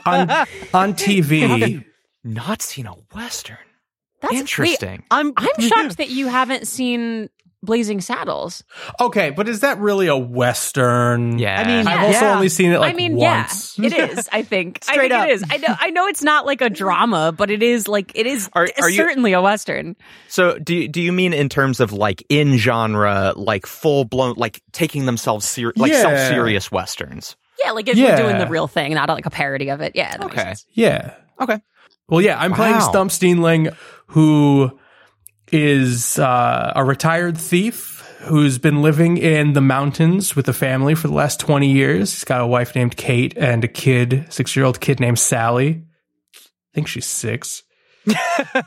on, 0.05 0.31
on 0.75 0.95
TV? 0.95 1.85
Not 2.25 2.61
seen 2.61 2.87
a 2.87 2.93
Western. 3.15 3.57
That's 4.21 4.33
wait, 4.33 4.41
Interesting. 4.41 5.05
I'm 5.11 5.33
I'm 5.37 5.61
shocked 5.61 5.99
that 5.99 6.11
you 6.11 6.27
haven't 6.27 6.67
seen 6.67 7.31
Blazing 7.63 8.01
Saddles. 8.01 8.63
Okay, 9.01 9.31
but 9.31 9.49
is 9.49 9.61
that 9.61 9.79
really 9.79 10.07
a 10.07 10.17
Western? 10.17 11.39
Yeah. 11.39 11.61
I 11.61 11.67
mean, 11.67 11.87
I've 11.89 12.05
also 12.07 12.25
Yeah. 12.27 12.35
only 12.35 12.49
seen 12.49 12.71
it 12.71 12.79
like 12.79 12.95
I 12.95 12.97
mean, 12.97 13.17
once. 13.17 13.77
yeah, 13.79 13.87
it 13.87 13.93
is. 14.19 14.29
I 14.31 14.43
think. 14.43 14.79
I 14.89 14.93
Straight 14.93 15.11
think 15.11 15.21
up. 15.23 15.29
it 15.29 15.33
is. 15.33 15.45
I 15.51 15.57
know. 15.57 15.75
I 15.81 15.91
know 15.91 16.07
it's 16.07 16.23
not 16.23 16.47
like 16.47 16.61
a 16.61 16.71
drama, 16.71 17.33
but 17.37 17.51
it 17.51 17.63
is 17.63 17.89
like 17.89 18.13
it 18.15 18.27
is 18.27 18.49
Are- 18.53 18.69
are 18.81 18.89
you- 18.89 18.97
certainly 18.97 19.33
a 19.33 19.41
western. 19.43 19.97
So 20.29 20.59
do 20.59 20.75
you, 20.77 20.89
do 20.89 21.01
you 21.01 21.13
mean 21.13 21.33
in 21.33 21.49
terms 21.49 21.81
of 21.81 21.93
like 21.93 22.23
in 22.29 22.59
genre, 22.59 23.33
like 23.37 23.67
full 23.67 24.05
blown, 24.05 24.35
like 24.37 24.63
taking 24.73 25.07
themselves 25.07 25.45
ser- 25.47 25.73
like 25.77 25.91
Yeah. 25.91 26.03
self 26.03 26.19
serious 26.29 26.71
westerns? 26.71 27.35
Yeah, 27.65 27.73
like 27.73 27.89
if 27.89 27.97
Yeah. 27.97 28.11
we're 28.21 28.23
doing 28.29 28.39
the 28.39 28.47
real 28.47 28.69
thing, 28.69 28.95
not 28.95 29.09
like 29.09 29.27
a 29.27 29.31
parody 29.31 29.71
of 29.71 29.81
it. 29.81 29.93
Yeah. 29.97 30.13
that 30.13 30.21
makes 30.21 30.33
Okay. 30.33 30.43
sense. 30.43 30.67
Yeah. 30.75 31.15
Okay. 31.41 31.59
Well, 32.09 32.21
yeah, 32.21 32.39
I'm 32.41 32.55
playing 32.55 32.75
Wow. 32.77 32.89
Stump 32.89 33.11
Steenling, 33.11 33.75
who 34.07 34.71
is 35.53 36.19
uh, 36.19 36.73
a 36.77 36.85
retired 36.85 37.37
thief 37.39 37.95
who's 38.23 38.59
been 38.59 38.83
living 38.83 39.17
in 39.17 39.53
the 39.53 39.61
mountains 39.61 40.35
with 40.37 40.49
a 40.49 40.53
family 40.53 40.95
for 40.95 41.09
the 41.09 41.15
last 41.15 41.39
20 41.41 41.71
years. 41.71 42.13
He's 42.13 42.25
got 42.25 42.41
a 42.41 42.47
wife 42.47 42.75
named 42.75 42.97
Kate 42.97 43.33
and 43.37 43.63
a 43.65 43.69
kid, 43.69 44.27
six 44.31 44.55
year 44.57 44.65
old 44.65 44.81
kid 44.81 45.01
named 45.01 45.19
Sally. 45.19 45.85
I 46.35 46.39
think 46.75 46.89
she's 46.89 47.07
six. 47.07 47.63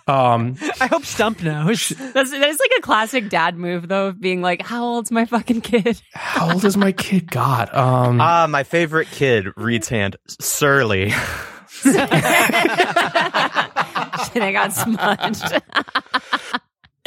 Um, 0.08 0.56
I 0.80 0.88
hope 0.88 1.04
Stump 1.06 1.42
knows. 1.42 1.90
That's 1.90 2.32
that 2.32 2.50
is 2.50 2.60
like 2.60 2.72
a 2.78 2.82
classic 2.82 3.30
dad 3.30 3.58
move 3.58 3.88
though, 3.88 4.08
of 4.08 4.20
being 4.22 4.42
like, 4.42 4.62
"How 4.62 4.84
old's 4.84 5.10
my 5.12 5.26
fucking 5.26 5.62
kid?" 5.62 6.00
how 6.14 6.52
old 6.54 6.64
is 6.66 6.78
my 6.78 6.92
kid? 6.92 7.32
God. 7.32 7.74
Um, 7.74 8.20
Ah, 8.22 8.46
my 8.50 8.64
favorite 8.64 9.08
kid, 9.10 9.48
Reed's 9.56 9.90
hand, 9.90 10.18
Surly. 10.40 11.10
Shit, 11.84 11.96
I 14.44 14.52
got 14.52 14.74
smudged. 14.74 15.62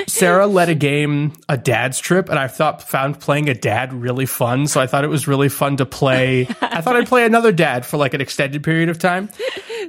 Sarah 0.06 0.46
led 0.46 0.68
a 0.68 0.74
game, 0.74 1.32
a 1.48 1.56
dad's 1.56 1.98
trip, 2.00 2.28
and 2.28 2.38
I 2.38 2.48
thought 2.48 2.82
found 2.82 3.20
playing 3.20 3.48
a 3.48 3.54
dad 3.54 3.92
really 3.92 4.26
fun. 4.26 4.66
So 4.66 4.80
I 4.80 4.86
thought 4.86 5.04
it 5.04 5.08
was 5.08 5.28
really 5.28 5.48
fun 5.48 5.76
to 5.76 5.86
play. 5.86 6.48
I 6.60 6.80
thought 6.80 6.96
I'd 6.96 7.06
play 7.06 7.24
another 7.24 7.52
dad 7.52 7.86
for 7.86 7.96
like 7.96 8.12
an 8.14 8.20
extended 8.20 8.64
period 8.64 8.88
of 8.88 8.98
time. 8.98 9.28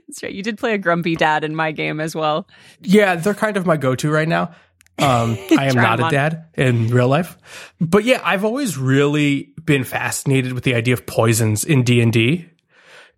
That's 0.08 0.22
right. 0.22 0.32
You 0.32 0.44
did 0.44 0.58
play 0.58 0.74
a 0.74 0.78
grumpy 0.78 1.16
dad 1.16 1.44
in 1.44 1.56
my 1.56 1.72
game 1.72 2.00
as 2.00 2.16
well. 2.16 2.48
Yeah, 2.82 3.16
they're 3.16 3.34
kind 3.34 3.58
of 3.58 3.66
my 3.66 3.78
go-to 3.78 4.12
right 4.12 4.28
now. 4.28 4.52
Um, 5.00 5.38
I 5.58 5.66
am 5.66 5.76
not 5.76 6.00
a 6.00 6.10
dad 6.10 6.46
in 6.54 6.88
real 6.88 7.08
life, 7.08 7.74
but 7.82 8.04
yeah, 8.04 8.22
I've 8.24 8.46
always 8.46 8.78
really 8.78 9.54
been 9.66 9.84
fascinated 9.84 10.54
with 10.54 10.64
the 10.64 10.76
idea 10.76 10.94
of 10.94 11.06
poisons 11.06 11.66
in 11.66 11.84
D 11.84 12.00
and 12.00 12.14
D, 12.14 12.48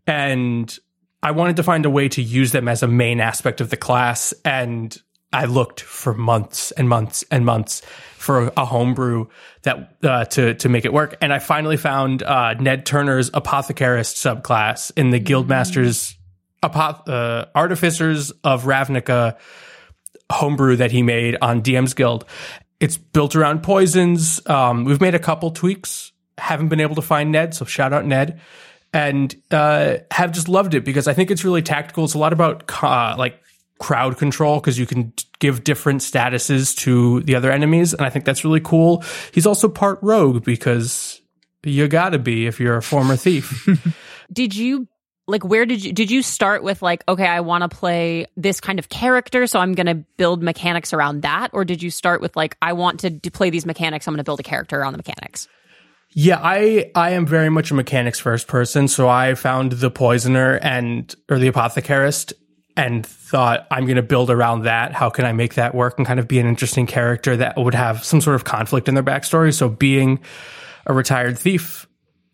and 0.08 0.76
I 1.22 1.32
wanted 1.32 1.58
to 1.58 1.64
find 1.64 1.86
a 1.86 1.90
way 1.90 2.10
to 2.10 2.22
use 2.22 2.52
them 2.52 2.68
as 2.68 2.82
a 2.82 2.88
main 2.88 3.20
aspect 3.20 3.62
of 3.62 3.70
the 3.70 3.78
class. 3.78 4.34
And 4.46 4.96
I 5.34 5.46
looked 5.46 5.82
for 5.82 6.14
months 6.14 6.72
and 6.72 6.88
months 6.88 7.24
and 7.30 7.46
months 7.46 7.82
for 8.18 8.52
a 8.56 8.66
homebrew 8.66 9.28
that 9.64 9.98
uh, 10.04 10.26
to 10.26 10.54
to 10.56 10.70
make 10.70 10.86
it 10.86 10.94
work. 10.94 11.18
And 11.22 11.34
I 11.34 11.40
finally 11.40 11.78
found 11.78 12.24
uh, 12.24 12.54
Ned 12.54 12.86
Turner's 12.86 13.30
Apothecarist 13.32 14.16
subclass 14.16 14.92
in 14.96 15.10
the 15.10 15.20
Guildmasters 15.20 16.16
Apoth- 16.64 17.08
uh, 17.08 17.46
Artificers 17.56 18.32
of 18.44 18.64
Ravnica 18.64 19.38
homebrew 20.32 20.78
that 20.78 20.92
he 20.92 21.04
made 21.04 21.38
on 21.42 21.62
DM's 21.62 21.94
Guild. 21.94 22.26
It's 22.80 22.98
built 22.98 23.36
around 23.36 23.64
poisons. 23.64 24.46
Um, 24.48 24.86
we've 24.86 25.02
made 25.02 25.16
a 25.16 25.20
couple 25.20 25.52
tweaks. 25.52 26.12
Haven't 26.38 26.70
been 26.70 26.80
able 26.80 26.96
to 26.96 27.02
find 27.02 27.32
Ned, 27.32 27.54
so 27.54 27.66
shout 27.66 27.94
out 27.94 28.06
Ned. 28.06 28.40
And 28.94 29.36
uh, 29.52 29.98
have 30.12 30.32
just 30.32 30.48
loved 30.48 30.74
it 30.74 30.86
because 30.86 31.08
I 31.08 31.14
think 31.14 31.32
it's 31.32 31.44
really 31.44 31.62
tactical. 31.62 32.06
It's 32.06 32.14
a 32.14 32.20
lot 32.20 32.34
about 32.34 32.72
uh, 32.82 33.16
like 33.18 33.42
crowd 33.80 34.18
control 34.18 34.60
because 34.60 34.78
you 34.78 34.86
can 34.86 35.14
give 35.40 35.64
different 35.64 36.02
statuses 36.02 36.76
to 36.78 37.22
the 37.22 37.36
other 37.36 37.52
enemies, 37.52 37.94
and 37.94 38.04
I 38.06 38.10
think 38.10 38.26
that's 38.26 38.44
really 38.44 38.62
cool. 38.62 39.04
He's 39.34 39.46
also 39.46 39.70
part 39.70 40.00
rogue 40.02 40.44
because 40.44 41.22
you 41.64 41.88
gotta 41.88 42.20
be 42.20 42.48
if 42.48 42.60
you're 42.60 42.78
a 42.78 42.84
former 42.84 43.16
thief. 43.16 43.68
Did 44.32 44.56
you 44.56 44.88
like 45.28 45.44
where 45.44 45.66
did 45.66 45.84
you 45.84 45.92
did 45.94 46.10
you 46.10 46.22
start 46.22 46.64
with 46.64 46.82
like 46.82 47.04
okay, 47.08 47.28
I 47.28 47.42
want 47.42 47.70
to 47.70 47.70
play 47.70 48.26
this 48.36 48.60
kind 48.60 48.80
of 48.80 48.90
character, 48.90 49.46
so 49.46 49.60
I'm 49.60 49.74
going 49.74 49.88
to 49.88 49.96
build 50.18 50.42
mechanics 50.42 50.94
around 50.94 51.22
that, 51.22 51.50
or 51.54 51.66
did 51.66 51.84
you 51.84 51.92
start 51.92 52.22
with 52.22 52.36
like 52.36 52.58
I 52.62 52.74
want 52.74 53.02
to 53.02 53.10
d- 53.10 53.30
play 53.30 53.50
these 53.50 53.66
mechanics, 53.66 54.08
I'm 54.08 54.14
going 54.14 54.20
to 54.20 54.24
build 54.24 54.40
a 54.40 54.44
character 54.44 54.80
around 54.80 54.94
the 54.94 54.98
mechanics? 54.98 55.48
Yeah, 56.12 56.40
I 56.42 56.92
I 56.96 57.12
am 57.12 57.26
very 57.26 57.50
much 57.50 57.72
a 57.72 57.74
mechanics 57.74 58.20
first 58.20 58.48
person, 58.48 58.88
so 58.88 59.10
I 59.10 59.36
found 59.36 59.74
the 59.74 59.92
poisoner 59.92 60.56
and 60.62 61.14
or 61.30 61.40
the 61.40 61.52
apothecarist 61.52 62.34
and 62.78 63.06
thought 63.06 63.68
I'm 63.72 63.86
going 63.86 63.98
to 63.98 64.02
build 64.04 64.30
around 64.30 64.62
that. 64.64 64.94
How 64.94 65.10
can 65.10 65.26
I 65.26 65.34
make 65.34 65.56
that 65.56 65.76
work 65.76 65.98
and 65.98 66.08
kind 66.08 66.20
of 66.20 66.28
be 66.28 66.40
an 66.40 66.46
interesting 66.48 66.86
character 66.88 67.36
that 67.36 67.58
would 67.58 67.74
have 67.74 68.06
some 68.06 68.22
sort 68.22 68.36
of 68.36 68.46
conflict 68.46 68.88
in 68.88 68.94
their 68.94 69.04
backstory? 69.04 69.54
So 69.54 69.68
being 69.68 70.20
a 70.86 70.94
retired 70.94 71.38
thief, 71.38 71.88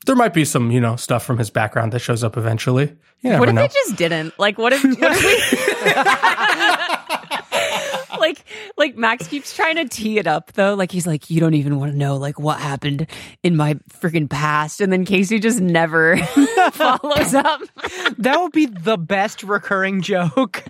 there 0.05 0.15
might 0.15 0.33
be 0.33 0.43
some, 0.45 0.69
you 0.69 0.81
know, 0.81 0.97
stuff 0.97 1.23
from 1.25 1.37
his 1.37 1.49
background 1.49 1.93
that 1.93 1.99
shows 1.99 2.23
up 2.23 2.35
eventually. 2.37 2.95
You 3.21 3.39
What 3.39 3.47
if 3.47 3.55
know. 3.55 3.61
they 3.61 3.69
just 3.69 3.95
didn't? 3.95 4.37
Like, 4.37 4.57
what 4.57 4.73
if, 4.73 4.83
what 4.83 4.97
if 4.99 5.23
we? 5.23 5.33
like, 8.23 8.43
like 8.77 8.95
Max 8.95 9.27
keeps 9.27 9.55
trying 9.55 9.75
to 9.75 9.85
tee 9.85 10.17
it 10.17 10.27
up 10.27 10.53
though. 10.53 10.73
Like 10.75 10.91
he's 10.91 11.05
like, 11.05 11.29
you 11.29 11.39
don't 11.39 11.53
even 11.53 11.77
want 11.79 11.91
to 11.91 11.97
know 11.97 12.15
like 12.15 12.39
what 12.39 12.59
happened 12.59 13.07
in 13.43 13.55
my 13.55 13.75
freaking 13.99 14.29
past, 14.29 14.81
and 14.81 14.91
then 14.91 15.05
Casey 15.05 15.39
just 15.39 15.59
never 15.59 16.17
follows 16.71 17.33
up. 17.33 17.61
That 18.17 18.39
would 18.39 18.53
be 18.53 18.65
the 18.67 18.97
best 18.97 19.43
recurring 19.43 20.01
joke. 20.01 20.63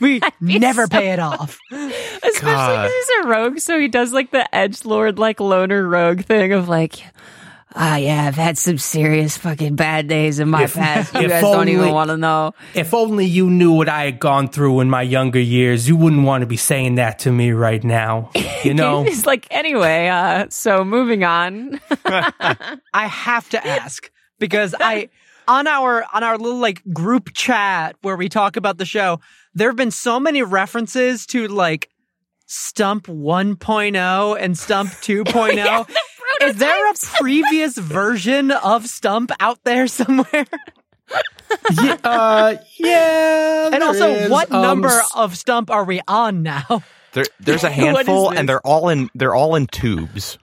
We 0.00 0.20
never 0.40 0.82
so 0.82 0.88
pay 0.88 1.12
it 1.12 1.18
off. 1.18 1.58
Especially 1.70 2.32
because 2.42 2.92
he's 2.92 3.24
a 3.24 3.28
rogue, 3.28 3.58
so 3.58 3.78
he 3.78 3.88
does 3.88 4.12
like 4.12 4.30
the 4.30 4.54
edge 4.54 4.84
lord, 4.84 5.18
like 5.18 5.40
loner 5.40 5.86
rogue 5.86 6.20
thing 6.20 6.52
of 6.52 6.68
like. 6.68 7.02
Ah, 7.78 7.96
yeah, 7.96 8.24
I've 8.24 8.36
had 8.36 8.56
some 8.56 8.78
serious 8.78 9.36
fucking 9.36 9.76
bad 9.76 10.08
days 10.08 10.38
in 10.40 10.48
my 10.48 10.64
If- 10.64 10.74
past. 10.74 11.12
You 11.14 11.20
if 11.20 11.28
guys 11.28 11.42
don't 11.42 11.68
even 11.68 11.92
want 11.92 12.08
to 12.08 12.16
know. 12.16 12.52
if 12.74 12.94
only 12.94 13.26
you 13.26 13.50
knew 13.50 13.72
what 13.72 13.88
I 13.88 14.04
had 14.06 14.18
gone 14.18 14.48
through 14.48 14.80
in 14.80 14.88
my 14.88 15.02
younger 15.02 15.38
years, 15.40 15.86
you 15.86 15.94
wouldn't 15.94 16.22
want 16.24 16.40
to 16.40 16.46
be 16.46 16.56
saying 16.56 16.94
that 16.94 17.18
to 17.20 17.32
me 17.32 17.52
right 17.52 17.84
now. 17.84 18.30
You 18.64 18.72
know? 18.80 19.04
it's 19.04 19.26
like, 19.26 19.46
anyway, 19.50 20.08
uh, 20.08 20.46
so 20.48 20.84
moving 20.84 21.22
on. 21.22 21.78
I 22.06 23.06
have 23.06 23.46
to 23.50 23.66
ask 23.66 24.10
because 24.38 24.74
I 24.80 25.10
on 25.46 25.66
our 25.66 26.04
on 26.14 26.22
our 26.24 26.38
little 26.38 26.58
like 26.58 26.82
group 26.94 27.32
chat 27.34 27.96
where 28.00 28.16
we 28.16 28.28
talk 28.30 28.56
about 28.56 28.78
the 28.78 28.86
show, 28.86 29.20
there 29.54 29.68
have 29.68 29.76
been 29.76 29.90
so 29.90 30.18
many 30.18 30.42
references 30.42 31.26
to 31.26 31.46
like 31.48 31.90
Stump 32.46 33.06
1.0 33.06 34.36
and 34.40 34.56
Stump 34.56 34.88
2.0. 34.90 35.88
Is 36.42 36.56
there 36.56 36.90
a 36.90 36.94
previous 37.20 37.76
version 37.78 38.50
of 38.50 38.86
Stump 38.86 39.30
out 39.40 39.58
there 39.64 39.86
somewhere? 39.86 40.46
yeah, 41.82 41.96
uh, 42.04 42.56
yeah. 42.78 43.66
And 43.66 43.74
there 43.74 43.84
also, 43.84 44.08
is. 44.10 44.30
what 44.30 44.50
Um, 44.50 44.62
number 44.62 45.00
of 45.14 45.36
Stump 45.36 45.70
are 45.70 45.84
we 45.84 46.00
on 46.08 46.42
now? 46.42 46.82
There, 47.12 47.24
there's 47.40 47.64
a 47.64 47.68
What 47.70 47.78
is 47.78 47.84
handful, 48.06 48.30
and 48.30 48.48
they're 48.48 48.66
all 48.66 48.88
in 48.88 49.08
they're 49.14 49.34
all 49.34 49.54
in 49.54 49.66
tubes, 49.68 50.38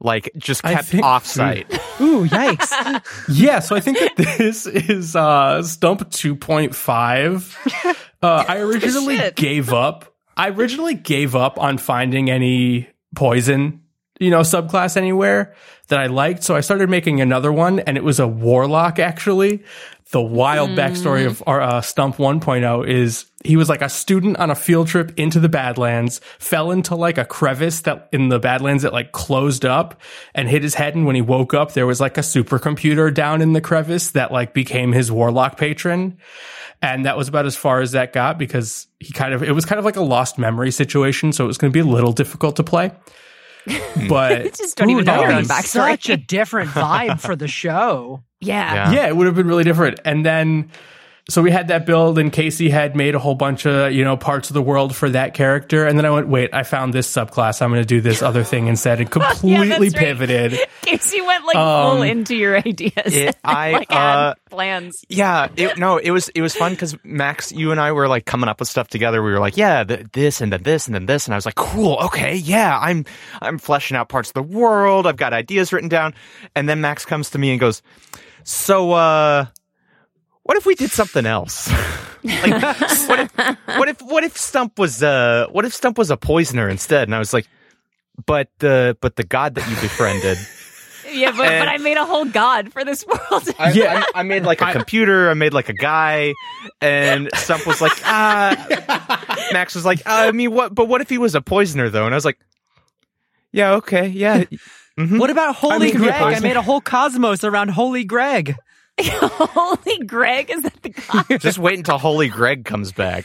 like 0.00 0.30
just 0.36 0.62
kept 0.62 0.86
think- 0.86 1.04
offsite. 1.04 1.72
Ooh, 2.00 2.26
yikes. 2.26 3.02
Yeah, 3.28 3.60
so 3.60 3.74
I 3.76 3.80
think 3.80 3.98
that 3.98 4.16
this 4.16 4.66
is 4.66 5.14
uh 5.16 5.62
Stump 5.62 6.00
2.5. 6.10 7.94
Uh, 8.22 8.44
I 8.48 8.58
originally 8.58 9.18
gave 9.36 9.72
up. 9.72 10.14
I 10.36 10.50
originally 10.50 10.94
gave 10.94 11.34
up 11.34 11.58
on 11.58 11.78
finding 11.78 12.30
any 12.30 12.88
poison, 13.16 13.82
you 14.18 14.30
know, 14.30 14.40
subclass 14.40 14.96
anywhere 14.96 15.54
that 15.88 15.98
I 15.98 16.06
liked. 16.06 16.42
So 16.42 16.54
I 16.54 16.60
started 16.60 16.88
making 16.90 17.20
another 17.20 17.52
one 17.52 17.80
and 17.80 17.96
it 17.96 18.04
was 18.04 18.20
a 18.20 18.26
warlock 18.26 18.98
actually. 18.98 19.64
The 20.10 20.22
wild 20.22 20.70
backstory 20.70 21.26
of 21.26 21.42
our 21.46 21.60
uh, 21.60 21.82
Stump 21.82 22.16
1.0 22.16 22.88
is 22.88 23.26
he 23.44 23.56
was 23.56 23.68
like 23.68 23.82
a 23.82 23.90
student 23.90 24.38
on 24.38 24.50
a 24.50 24.54
field 24.54 24.88
trip 24.88 25.12
into 25.18 25.38
the 25.38 25.50
Badlands, 25.50 26.22
fell 26.38 26.70
into 26.70 26.94
like 26.94 27.18
a 27.18 27.26
crevice 27.26 27.82
that 27.82 28.08
in 28.10 28.30
the 28.30 28.38
Badlands 28.38 28.84
that 28.84 28.94
like 28.94 29.12
closed 29.12 29.66
up 29.66 30.00
and 30.34 30.48
hit 30.48 30.62
his 30.62 30.74
head. 30.74 30.94
And 30.94 31.04
when 31.04 31.14
he 31.14 31.20
woke 31.20 31.52
up, 31.52 31.72
there 31.72 31.86
was 31.86 32.00
like 32.00 32.16
a 32.16 32.22
supercomputer 32.22 33.12
down 33.12 33.42
in 33.42 33.52
the 33.52 33.60
crevice 33.60 34.12
that 34.12 34.32
like 34.32 34.54
became 34.54 34.92
his 34.92 35.12
warlock 35.12 35.58
patron. 35.58 36.16
And 36.80 37.04
that 37.04 37.18
was 37.18 37.28
about 37.28 37.44
as 37.44 37.56
far 37.56 37.82
as 37.82 37.92
that 37.92 38.14
got 38.14 38.38
because 38.38 38.86
he 39.00 39.12
kind 39.12 39.34
of, 39.34 39.42
it 39.42 39.52
was 39.52 39.66
kind 39.66 39.78
of 39.78 39.84
like 39.84 39.96
a 39.96 40.02
lost 40.02 40.38
memory 40.38 40.70
situation. 40.70 41.32
So 41.32 41.44
it 41.44 41.48
was 41.48 41.58
going 41.58 41.70
to 41.70 41.74
be 41.74 41.86
a 41.86 41.92
little 41.92 42.12
difficult 42.12 42.56
to 42.56 42.64
play. 42.64 42.92
But 44.08 44.54
just 44.56 44.76
don't 44.76 44.90
even 44.90 45.02
Ooh, 45.02 45.04
know 45.04 45.12
that 45.12 45.20
your 45.20 45.28
would 45.28 45.36
own 45.36 45.42
be 45.42 45.48
backstory. 45.48 45.90
such 45.90 46.08
a 46.10 46.16
different 46.16 46.70
vibe 46.70 47.20
for 47.20 47.36
the 47.36 47.48
show. 47.48 48.22
yeah. 48.40 48.74
Yeah. 48.90 48.92
yeah, 48.92 49.08
it 49.08 49.16
would 49.16 49.26
have 49.26 49.34
been 49.34 49.48
really 49.48 49.64
different. 49.64 50.00
And 50.04 50.24
then, 50.24 50.70
so 51.28 51.42
we 51.42 51.50
had 51.50 51.68
that 51.68 51.84
build, 51.84 52.18
and 52.18 52.32
Casey 52.32 52.70
had 52.70 52.96
made 52.96 53.14
a 53.14 53.18
whole 53.18 53.34
bunch 53.34 53.66
of 53.66 53.92
you 53.92 54.02
know 54.04 54.16
parts 54.16 54.48
of 54.50 54.54
the 54.54 54.62
world 54.62 54.96
for 54.96 55.10
that 55.10 55.34
character. 55.34 55.86
And 55.86 55.98
then 55.98 56.06
I 56.06 56.10
went, 56.10 56.28
wait, 56.28 56.54
I 56.54 56.62
found 56.62 56.94
this 56.94 57.06
subclass. 57.12 57.60
I'm 57.60 57.70
going 57.70 57.82
to 57.82 57.86
do 57.86 58.00
this 58.00 58.22
other 58.22 58.42
thing 58.44 58.66
instead, 58.66 59.00
and 59.00 59.10
completely 59.10 59.88
right. 59.88 59.94
pivoted. 59.94 60.58
Casey 60.82 61.20
went 61.20 61.44
like 61.44 61.54
full 61.54 61.62
Um, 61.62 62.02
into 62.02 62.34
your 62.34 62.56
ideas. 62.56 62.92
it- 63.14 63.36
I, 63.44 63.72
like 63.72 63.90
uh, 63.92 64.28
had 64.28 64.34
plans. 64.50 65.04
Yeah, 65.08 65.48
it, 65.56 65.76
no, 65.78 65.98
it 65.98 66.10
was 66.10 66.28
it 66.30 66.40
was 66.42 66.54
fun 66.56 66.72
because 66.72 66.96
Max, 67.04 67.52
you 67.52 67.72
and 67.72 67.80
I 67.80 67.92
were 67.92 68.08
like 68.08 68.24
coming 68.24 68.48
up 68.48 68.60
with 68.60 68.68
stuff 68.68 68.88
together. 68.88 69.22
We 69.22 69.30
were 69.30 69.38
like, 69.40 69.56
yeah, 69.56 69.84
th- 69.84 70.06
this 70.12 70.40
and 70.40 70.52
then 70.52 70.62
this 70.62 70.86
and 70.86 70.94
then 70.94 71.06
this, 71.06 71.26
and 71.26 71.34
I 71.34 71.36
was 71.36 71.44
like, 71.46 71.56
cool, 71.56 71.98
okay, 72.06 72.36
yeah, 72.36 72.78
I'm 72.80 73.04
I'm 73.42 73.58
fleshing 73.58 73.96
out 73.96 74.08
parts 74.08 74.30
of 74.30 74.34
the 74.34 74.42
world. 74.42 75.06
I've 75.06 75.16
got 75.16 75.32
ideas 75.34 75.72
written 75.74 75.88
down, 75.90 76.14
and 76.54 76.68
then 76.68 76.80
Max 76.80 77.04
comes 77.04 77.30
to 77.30 77.38
me 77.38 77.50
and 77.50 77.60
goes, 77.60 77.82
so 78.44 78.92
uh, 78.92 79.46
what 80.48 80.56
if 80.56 80.64
we 80.64 80.74
did 80.74 80.90
something 80.90 81.26
else? 81.26 81.70
like, 82.24 82.62
what 83.06 83.20
if 83.20 83.36
what 83.76 83.88
if 83.88 84.00
what 84.00 84.24
if 84.24 84.34
Stump 84.38 84.78
was 84.78 85.02
uh 85.02 85.46
what 85.50 85.66
if 85.66 85.74
Stump 85.74 85.98
was 85.98 86.10
a 86.10 86.16
poisoner 86.16 86.70
instead? 86.70 87.06
And 87.06 87.14
I 87.14 87.18
was 87.18 87.34
like, 87.34 87.46
but 88.24 88.48
the 88.60 88.96
but 89.02 89.16
the 89.16 89.24
god 89.24 89.56
that 89.56 89.68
you 89.68 89.76
befriended. 89.76 90.38
Yeah, 91.10 91.32
but, 91.34 91.46
and- 91.46 91.64
but 91.64 91.68
I 91.68 91.78
made 91.78 91.96
a 91.96 92.04
whole 92.04 92.26
god 92.26 92.70
for 92.70 92.84
this 92.84 93.06
world. 93.06 93.48
I, 93.58 93.72
Yeah. 93.72 94.04
I, 94.14 94.20
I 94.20 94.22
made 94.24 94.42
like 94.44 94.60
a 94.60 94.72
computer. 94.72 95.30
I 95.30 95.34
made 95.34 95.54
like 95.54 95.70
a 95.70 95.72
guy, 95.74 96.34
and 96.82 97.30
Stump 97.34 97.66
was 97.66 97.80
like, 97.80 97.92
ah. 98.04 99.48
Max 99.54 99.74
was 99.74 99.86
like, 99.86 100.00
uh, 100.00 100.28
I 100.28 100.32
mean, 100.32 100.52
what? 100.52 100.74
But 100.74 100.84
what 100.86 101.00
if 101.00 101.08
he 101.08 101.16
was 101.16 101.34
a 101.34 101.40
poisoner 101.40 101.88
though? 101.88 102.04
And 102.04 102.12
I 102.14 102.16
was 102.16 102.26
like, 102.26 102.38
yeah, 103.52 103.72
okay, 103.76 104.08
yeah. 104.08 104.44
Mhm. 104.98 105.18
What 105.18 105.30
about 105.30 105.54
Holy 105.56 105.86
mean, 105.86 105.96
Greg? 105.96 106.12
I 106.20 106.40
made 106.40 106.56
a 106.58 106.62
whole 106.62 106.82
cosmos 106.82 107.42
around 107.42 107.70
Holy 107.70 108.04
Greg. 108.04 108.54
Holy 109.02 109.98
Greg, 110.06 110.50
is 110.50 110.62
that 110.62 110.82
the 110.82 110.88
guy? 110.90 111.36
Just 111.38 111.58
wait 111.58 111.78
until 111.78 111.98
Holy 111.98 112.28
Greg 112.28 112.64
comes 112.64 112.90
back. 112.90 113.24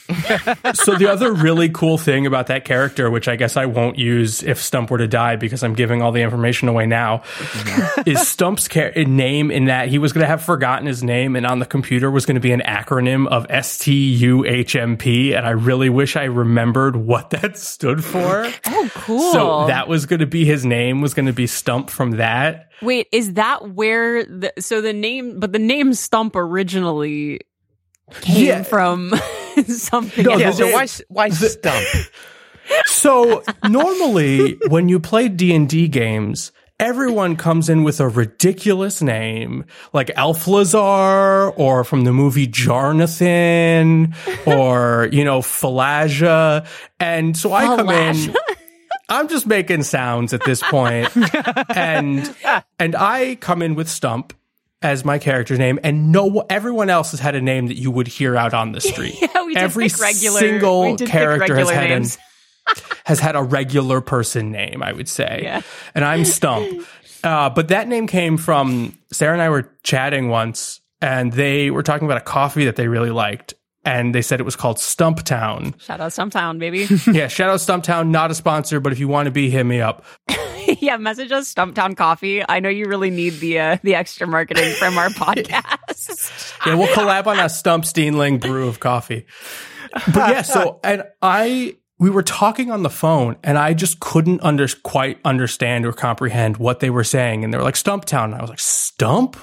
so 0.74 0.96
the 0.96 1.08
other 1.12 1.34
really 1.34 1.70
cool 1.70 1.98
thing 1.98 2.26
about 2.26 2.48
that 2.48 2.66
character, 2.66 3.10
which 3.10 3.28
I 3.28 3.36
guess 3.36 3.58
I 3.58 3.66
won't 3.66 3.98
use 3.98 4.44
if 4.44 4.62
Stump 4.62 4.92
were 4.92 5.00
to 5.00 5.08
die 5.08 5.36
because 5.36 5.64
I'm 5.64 5.74
giving 5.74 6.02
all 6.02 6.12
the 6.12 6.22
information 6.22 6.68
away 6.68 6.86
now, 6.86 7.20
mm-hmm. 7.20 8.10
is 8.10 8.28
Stump's 8.28 8.68
char- 8.68 8.92
uh, 8.96 9.04
name 9.04 9.50
in 9.50 9.66
that 9.66 9.88
he 9.88 9.98
was 9.98 10.14
going 10.14 10.24
to 10.24 10.28
have 10.28 10.44
forgotten 10.44 10.86
his 10.86 11.04
name 11.04 11.36
and 11.36 11.46
on 11.46 11.60
the 11.60 11.66
computer 11.66 12.12
was 12.12 12.26
going 12.26 12.36
to 12.36 12.42
be 12.42 12.52
an 12.52 12.62
acronym 12.62 13.28
of 13.28 13.48
S 13.50 13.80
T 13.80 14.14
U 14.16 14.46
H 14.46 14.76
M 14.76 14.98
P, 14.98 15.34
and 15.34 15.46
I 15.46 15.52
really 15.52 15.90
wish 15.90 16.16
I 16.16 16.26
remembered 16.26 16.96
what 16.96 17.32
that 17.32 17.58
stood 17.58 18.04
for. 18.04 18.48
Oh, 18.66 18.92
cool. 18.94 19.32
So 19.32 19.68
that 19.68 19.88
was 19.88 20.06
going 20.06 20.20
to 20.20 20.28
be 20.28 20.46
his 20.46 20.66
name 20.66 21.02
was 21.02 21.14
going 21.14 21.26
to 21.26 21.34
be 21.34 21.48
Stump 21.48 21.90
from 21.90 22.12
that. 22.12 22.70
Wait, 22.82 23.08
is 23.12 23.34
that 23.34 23.72
where 23.76 24.24
the 24.26 24.52
so 24.60 24.82
the 24.82 24.94
name 24.94 25.40
but 25.40 25.54
the 25.54 25.60
name 25.60 25.94
Stump 25.94 26.36
originally 26.36 27.40
came 28.22 28.46
Yeah. 28.46 28.64
from 28.64 29.14
something 29.68 30.26
No, 30.26 30.32
else? 30.32 30.42
yeah, 30.42 30.52
so 30.52 30.72
why 30.72 30.88
why 31.10 31.30
stump? 31.30 31.86
So 32.86 33.44
normally 33.68 34.54
when 34.70 34.88
you 34.88 34.98
play 35.02 35.28
D&D 35.28 35.90
games, 35.90 36.54
everyone 36.80 37.36
comes 37.36 37.68
in 37.70 37.84
with 37.84 38.00
a 38.00 38.08
ridiculous 38.08 39.02
name 39.02 39.66
like 39.92 40.10
Elf 40.16 40.48
Lazar 40.48 41.50
or 41.58 41.84
from 41.84 42.06
the 42.06 42.14
movie 42.14 42.48
Jarnathan 42.48 44.16
or, 44.48 45.10
you 45.12 45.26
know, 45.26 45.40
Falaja. 45.40 46.66
And 47.02 47.36
so 47.36 47.52
I 47.54 47.66
come 47.66 47.90
in, 47.90 48.16
Falaja. 48.16 48.36
I'm 49.14 49.28
just 49.28 49.46
making 49.46 49.84
sounds 49.84 50.34
at 50.34 50.44
this 50.44 50.62
point. 50.64 51.10
and, 51.76 52.36
and 52.80 52.96
I 52.96 53.36
come 53.36 53.62
in 53.62 53.76
with 53.76 53.90
Stump 53.90 54.34
as 54.82 55.06
my 55.06 55.18
character's 55.18 55.60
name 55.60 55.80
and 55.84 56.12
no, 56.12 56.46
everyone 56.50 56.90
else 56.90 57.12
has 57.12 57.20
had 57.20 57.36
a 57.36 57.42
name 57.42 57.68
that 57.68 57.78
you 57.78 57.90
would 57.90 58.08
hear 58.08 58.36
out 58.36 58.54
on 58.54 58.74
the 58.74 58.82
street. 58.82 59.16
Yeah, 59.22 59.46
we 59.46 59.54
did 59.54 59.64
Every 59.64 59.88
pick 59.90 60.00
regular 60.00 60.40
single 60.40 60.82
we 60.82 60.96
did 60.96 61.06
pick 61.06 61.12
character 61.12 61.56
has 61.56 61.70
had 61.70 61.92
an, 61.92 62.06
has 63.06 63.20
had 63.20 63.36
a 63.36 63.42
regular 63.42 64.02
person 64.02 64.52
name, 64.52 64.84
I 64.84 64.92
would 64.92 65.08
say. 65.08 65.42
Yeah. 65.44 65.62
And 65.96 66.04
I'm 66.04 66.26
Stump. 66.26 66.86
Uh, 67.24 67.50
but 67.50 67.70
that 67.70 67.88
name 67.88 68.08
came 68.08 68.38
from 68.38 68.98
Sarah 69.12 69.34
and 69.34 69.42
I 69.42 69.50
were 69.50 69.72
chatting 69.84 70.28
once 70.28 70.82
and 71.02 71.32
they 71.32 71.72
were 71.72 71.84
talking 71.84 72.06
about 72.06 72.18
a 72.18 72.22
coffee 72.22 72.66
that 72.66 72.76
they 72.76 72.88
really 72.88 73.12
liked. 73.12 73.54
And 73.86 74.16
they 74.16 74.22
said 74.22 74.40
it 74.40 74.44
was 74.44 74.56
called 74.56 74.78
Stumptown. 74.78 75.80
Shout 75.82 76.00
out 76.00 76.12
Stumptown, 76.12 76.58
baby. 76.60 76.88
yeah, 77.12 77.28
shout 77.28 77.50
out 77.50 77.60
Stumptown, 77.60 78.10
not 78.10 78.32
a 78.32 78.36
sponsor, 78.36 78.80
but 78.80 78.92
if 78.94 79.00
you 79.00 79.08
want 79.08 79.26
to 79.26 79.32
be, 79.32 79.50
hit 79.50 79.66
me 79.66 79.82
up. 79.82 80.06
yeah, 80.80 80.98
message 80.98 81.32
us 81.32 81.54
Stumptown 81.54 81.98
Coffee. 81.98 82.44
I 82.48 82.60
know 82.60 82.70
you 82.70 82.86
really 82.86 83.10
need 83.10 83.32
the 83.40 83.60
uh, 83.60 83.78
the 83.84 83.96
extra 83.96 84.26
marketing 84.26 84.74
from 84.76 84.98
our 84.98 85.10
podcast. 85.10 86.56
Yeah, 86.66 86.76
we'll 86.76 86.88
collab 86.88 87.28
on 87.28 87.40
a 87.40 87.50
Stump 87.50 87.84
Steenling 87.84 88.40
brew 88.40 88.68
of 88.68 88.80
coffee. 88.80 89.26
But 90.14 90.30
yeah, 90.30 90.42
so 90.42 90.80
and 90.84 91.04
I 91.22 91.76
we 92.00 92.10
were 92.10 92.24
talking 92.24 92.72
on 92.72 92.84
the 92.84 92.90
phone 92.90 93.38
and 93.44 93.58
I 93.58 93.74
just 93.74 94.00
couldn't 94.00 94.42
under 94.44 94.68
quite 94.84 95.20
understand 95.24 95.86
or 95.86 95.94
comprehend 95.94 96.58
what 96.58 96.80
they 96.82 96.90
were 96.90 97.04
saying. 97.04 97.44
And 97.44 97.54
they 97.54 97.58
were 97.58 97.64
like 97.64 97.76
Stumptown. 97.76 98.26
And 98.26 98.36
I 98.36 98.42
was 98.42 98.50
like, 98.50 98.60
Stump? 98.60 99.38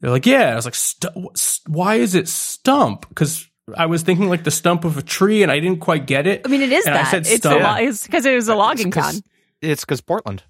They're 0.00 0.10
like, 0.10 0.26
yeah. 0.26 0.52
I 0.52 0.54
was 0.54 0.64
like, 0.64 0.74
Stu- 0.74 1.08
wh- 1.16 1.68
why 1.70 1.94
is 1.96 2.14
it 2.14 2.28
Stump? 2.28 3.08
Because 3.08 3.48
I 3.76 3.86
was 3.86 4.02
thinking 4.02 4.28
like 4.28 4.44
the 4.44 4.50
stump 4.50 4.84
of 4.84 4.96
a 4.96 5.02
tree 5.02 5.42
and 5.42 5.50
I 5.50 5.58
didn't 5.58 5.80
quite 5.80 6.06
get 6.06 6.26
it. 6.26 6.42
I 6.44 6.48
mean, 6.48 6.62
it 6.62 6.70
is 6.70 6.86
And 6.86 6.96
I 6.96 7.04
said 7.04 7.22
it's 7.22 7.30
a 7.32 7.38
Stump. 7.38 7.62
lo- 7.62 7.74
it's 7.76 8.04
because 8.06 8.24
it 8.26 8.34
was 8.34 8.48
a 8.48 8.54
logging 8.54 8.88
It's 8.88 8.96
'cause- 8.96 9.12
town. 9.14 9.22
It's 9.62 9.84
because 9.84 10.00
Portland. 10.00 10.42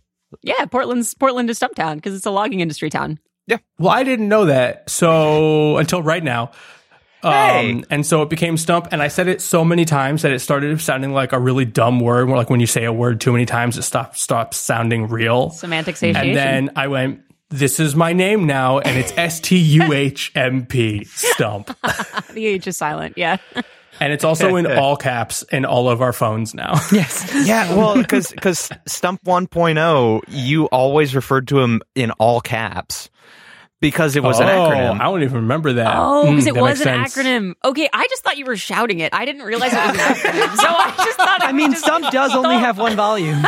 Yeah, 0.43 0.65
Portland's 0.67 1.15
Portland 1.15 1.49
is 1.49 1.59
Stumptown 1.59 1.95
because 1.95 2.15
it's 2.15 2.26
a 2.26 2.31
logging 2.31 2.61
industry 2.61 2.91
town. 2.91 3.19
Yeah. 3.47 3.59
Well, 3.79 3.91
I 3.93 4.03
didn't 4.03 4.29
know 4.29 4.47
that. 4.47 4.91
So 4.91 5.76
until 5.79 6.03
right 6.03 6.23
now. 6.25 6.50
Um, 7.23 7.33
Hey. 7.33 7.83
and 7.91 8.05
so 8.07 8.23
it 8.23 8.29
became 8.29 8.57
stump 8.57 8.88
and 8.93 9.03
I 9.03 9.09
said 9.09 9.26
it 9.26 9.41
so 9.41 9.65
many 9.65 9.85
times 9.85 10.23
that 10.23 10.33
it 10.33 10.41
started 10.41 10.79
sounding 10.81 11.12
like 11.12 11.33
a 11.33 11.38
really 11.41 11.65
dumb 11.65 11.99
word. 12.00 12.29
More 12.29 12.37
like 12.37 12.50
when 12.50 12.61
you 12.61 12.67
say 12.67 12.85
a 12.85 12.93
word 12.93 13.21
too 13.21 13.33
many 13.33 13.47
times, 13.47 13.79
it 13.79 13.83
stops, 13.83 14.21
stops 14.21 14.57
sounding 14.59 15.09
real. 15.09 15.50
Semantic 15.50 15.97
satiation. 15.97 16.29
And 16.29 16.37
then 16.37 16.71
I 16.76 16.88
went, 16.88 17.23
this 17.50 17.79
is 17.81 17.95
my 17.97 18.12
name 18.12 18.47
now. 18.47 18.79
And 18.81 18.97
it's 18.99 19.12
S-T-U-H-M-P 19.17 21.05
stump. 21.05 21.67
the 22.33 22.47
H 22.47 22.67
is 22.67 22.76
silent. 22.76 23.15
Yeah. 23.17 23.37
And 24.00 24.12
it's 24.12 24.25
also 24.25 24.57
in 24.57 24.67
all 24.79 24.97
caps 24.97 25.43
in 25.45 25.65
all 25.65 25.88
of 25.88 26.03
our 26.03 26.12
phones 26.12 26.55
now. 26.55 26.75
Yes. 26.92 27.31
Yeah, 27.47 27.75
well, 27.75 27.97
because 27.97 28.31
because 28.31 28.70
Stump 28.87 29.23
1.0, 29.25 30.23
you 30.29 30.66
always 30.66 31.14
referred 31.14 31.49
to 31.49 31.61
him 31.61 31.81
in 31.94 32.11
all 32.12 32.40
caps 32.40 33.09
because 33.81 34.16
it 34.16 34.23
was 34.23 34.38
an 34.40 34.49
Oh, 34.49 34.68
acronym. 34.70 35.01
I 35.01 35.05
don't 35.05 35.23
even 35.23 35.37
remember 35.42 35.75
that. 35.75 35.94
Oh, 35.97 36.25
Mm, 36.27 36.31
because 36.31 36.47
it 36.47 36.57
was 36.57 36.81
an 36.81 37.01
makes 37.01 37.12
sense. 37.14 37.27
acronym. 37.27 37.55
Okay, 37.64 37.88
I 37.92 38.07
just 38.09 38.23
thought 38.25 38.37
you 38.38 38.44
were 38.47 38.57
shouting 38.57 39.01
it. 39.01 39.14
I 39.14 39.25
didn't 39.25 39.42
realize 39.42 39.73
it 39.73 39.77
was 39.77 39.88
an 39.90 39.97
acronym. 39.97 40.57
So 40.57 40.66
I 40.68 40.94
just 41.05 41.16
thought. 41.16 41.42
I 41.42 41.53
mean, 41.53 41.75
Stump 41.75 42.11
does 42.11 42.35
only 42.35 42.57
have 42.57 42.79
one 42.79 42.97
volume. 42.97 43.44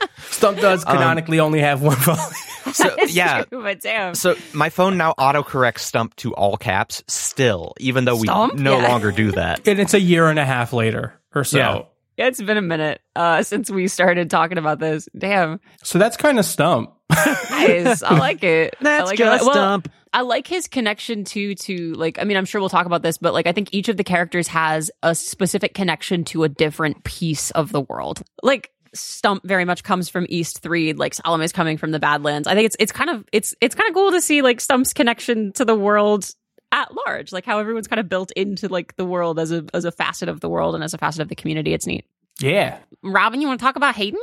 Stump 0.30 0.58
does 0.58 0.84
canonically 0.84 1.40
only 1.40 1.60
have 1.60 1.82
one 1.82 1.96
volume. 1.96 2.24
So, 2.72 2.94
yeah. 3.08 3.42
True, 3.44 3.62
but 3.64 3.80
damn. 3.80 4.14
So 4.14 4.36
my 4.52 4.68
phone 4.68 4.96
now 4.96 5.14
autocorrects 5.18 5.80
Stump 5.80 6.14
to 6.16 6.32
all 6.34 6.56
caps 6.56 7.02
still, 7.08 7.74
even 7.80 8.04
though 8.04 8.14
we 8.16 8.28
no 8.28 8.50
Yeah. 8.54 8.86
longer 8.88 9.10
do 9.10 9.32
that. 9.32 9.66
and 9.66 9.80
it's 9.80 9.94
a 9.94 9.98
year 9.98 10.28
and 10.28 10.38
a 10.38 10.44
half 10.44 10.72
later 10.72 11.18
or 11.34 11.42
so. 11.42 11.58
Yeah. 11.58 11.82
Yeah, 12.16 12.26
it's 12.28 12.40
been 12.40 12.58
a 12.58 12.62
minute 12.62 13.00
uh, 13.16 13.42
since 13.42 13.70
we 13.70 13.88
started 13.88 14.30
talking 14.30 14.58
about 14.58 14.78
this. 14.78 15.08
Damn, 15.18 15.58
So 15.82 15.98
that's 15.98 16.16
kind 16.18 16.38
of 16.38 16.44
stump. 16.44 16.92
nice. 17.10 18.02
I 18.02 18.16
like 18.18 18.44
it. 18.44 18.76
I 18.80 18.84
That's 18.84 19.06
like 19.08 19.18
just 19.18 19.42
it. 19.42 19.46
Well, 19.46 19.54
Stump. 19.54 19.90
I 20.12 20.20
like 20.20 20.46
his 20.46 20.68
connection 20.68 21.24
to 21.24 21.54
to 21.54 21.92
like. 21.94 22.18
I 22.20 22.24
mean, 22.24 22.36
I'm 22.36 22.44
sure 22.44 22.60
we'll 22.60 22.68
talk 22.68 22.86
about 22.86 23.02
this, 23.02 23.16
but 23.18 23.32
like, 23.32 23.46
I 23.46 23.52
think 23.52 23.70
each 23.72 23.88
of 23.88 23.96
the 23.96 24.04
characters 24.04 24.48
has 24.48 24.90
a 25.02 25.14
specific 25.14 25.72
connection 25.72 26.24
to 26.26 26.44
a 26.44 26.48
different 26.48 27.02
piece 27.04 27.50
of 27.52 27.72
the 27.72 27.80
world. 27.80 28.22
Like. 28.42 28.70
Stump 28.94 29.42
very 29.44 29.64
much 29.64 29.82
comes 29.84 30.08
from 30.08 30.26
East 30.28 30.60
Three, 30.60 30.92
like 30.92 31.14
Salome's 31.14 31.52
coming 31.52 31.76
from 31.78 31.90
the 31.92 31.98
Badlands. 32.00 32.48
I 32.48 32.54
think 32.54 32.66
it's 32.66 32.76
it's 32.80 32.92
kind 32.92 33.10
of 33.10 33.24
it's 33.32 33.54
it's 33.60 33.74
kind 33.74 33.88
of 33.88 33.94
cool 33.94 34.10
to 34.12 34.20
see 34.20 34.42
like 34.42 34.60
Stump's 34.60 34.92
connection 34.92 35.52
to 35.52 35.64
the 35.64 35.76
world 35.76 36.28
at 36.72 36.88
large, 37.06 37.32
like 37.32 37.44
how 37.44 37.58
everyone's 37.58 37.88
kind 37.88 38.00
of 38.00 38.08
built 38.08 38.30
into 38.32 38.68
like 38.68 38.96
the 38.96 39.04
world 39.04 39.38
as 39.38 39.52
a 39.52 39.64
as 39.74 39.84
a 39.84 39.92
facet 39.92 40.28
of 40.28 40.40
the 40.40 40.48
world 40.48 40.74
and 40.74 40.82
as 40.84 40.94
a 40.94 40.98
facet 40.98 41.20
of 41.20 41.28
the 41.28 41.34
community. 41.36 41.72
It's 41.72 41.86
neat. 41.86 42.04
Yeah. 42.40 42.78
Robin, 43.02 43.40
you 43.40 43.48
want 43.48 43.60
to 43.60 43.64
talk 43.64 43.76
about 43.76 43.94
Hayden? 43.96 44.20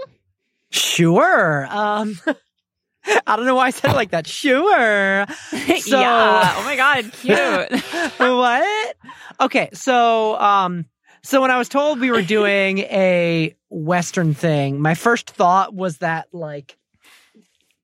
Sure. 0.70 1.68
Um, 1.70 2.20
I 3.26 3.36
don't 3.38 3.46
know 3.46 3.56
why 3.56 3.68
I 3.68 3.70
said 3.70 3.92
it 3.92 3.96
like 3.96 4.12
that. 4.12 4.28
Sure. 4.28 5.26
So- 5.80 6.00
yeah. 6.00 6.54
Oh 6.58 6.64
my 6.66 6.76
god, 6.76 7.12
cute. 7.14 7.82
what? 8.18 8.96
Okay, 9.40 9.70
so 9.74 10.38
um 10.40 10.86
so 11.28 11.42
when 11.42 11.52
I 11.52 11.58
was 11.58 11.68
told 11.68 12.00
we 12.00 12.10
were 12.10 12.22
doing 12.22 12.78
a 12.80 13.54
western 13.70 14.34
thing, 14.34 14.80
my 14.80 14.94
first 14.94 15.30
thought 15.30 15.74
was 15.74 15.98
that 15.98 16.30
like 16.32 16.78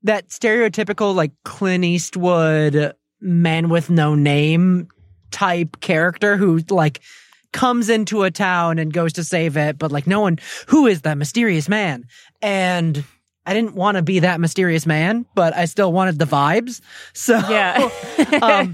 that 0.04 0.30
stereotypical 0.30 1.14
like 1.14 1.34
Clint 1.44 1.84
Eastwood 1.84 2.96
man 3.20 3.68
with 3.68 3.90
no 3.90 4.16
name 4.16 4.88
type 5.30 5.82
character 5.82 6.38
who 6.38 6.60
like 6.70 7.02
comes 7.52 7.90
into 7.90 8.24
a 8.24 8.32
town 8.32 8.80
and 8.80 8.94
goes 8.94 9.12
to 9.14 9.26
save 9.26 9.58
it, 9.58 9.78
but 9.78 9.92
like 9.92 10.08
no 10.08 10.22
one 10.22 10.40
who 10.68 10.88
is 10.88 11.02
that 11.02 11.18
mysterious 11.18 11.68
man? 11.68 12.06
And 12.42 13.04
I 13.46 13.54
didn't 13.54 13.76
want 13.76 13.98
to 13.98 14.04
be 14.04 14.20
that 14.20 14.40
mysterious 14.40 14.86
man, 14.86 15.26
but 15.36 15.54
I 15.54 15.66
still 15.66 15.92
wanted 15.92 16.18
the 16.18 16.24
vibes. 16.24 16.80
So 17.12 17.38
yeah. 17.50 17.90
um, 18.42 18.74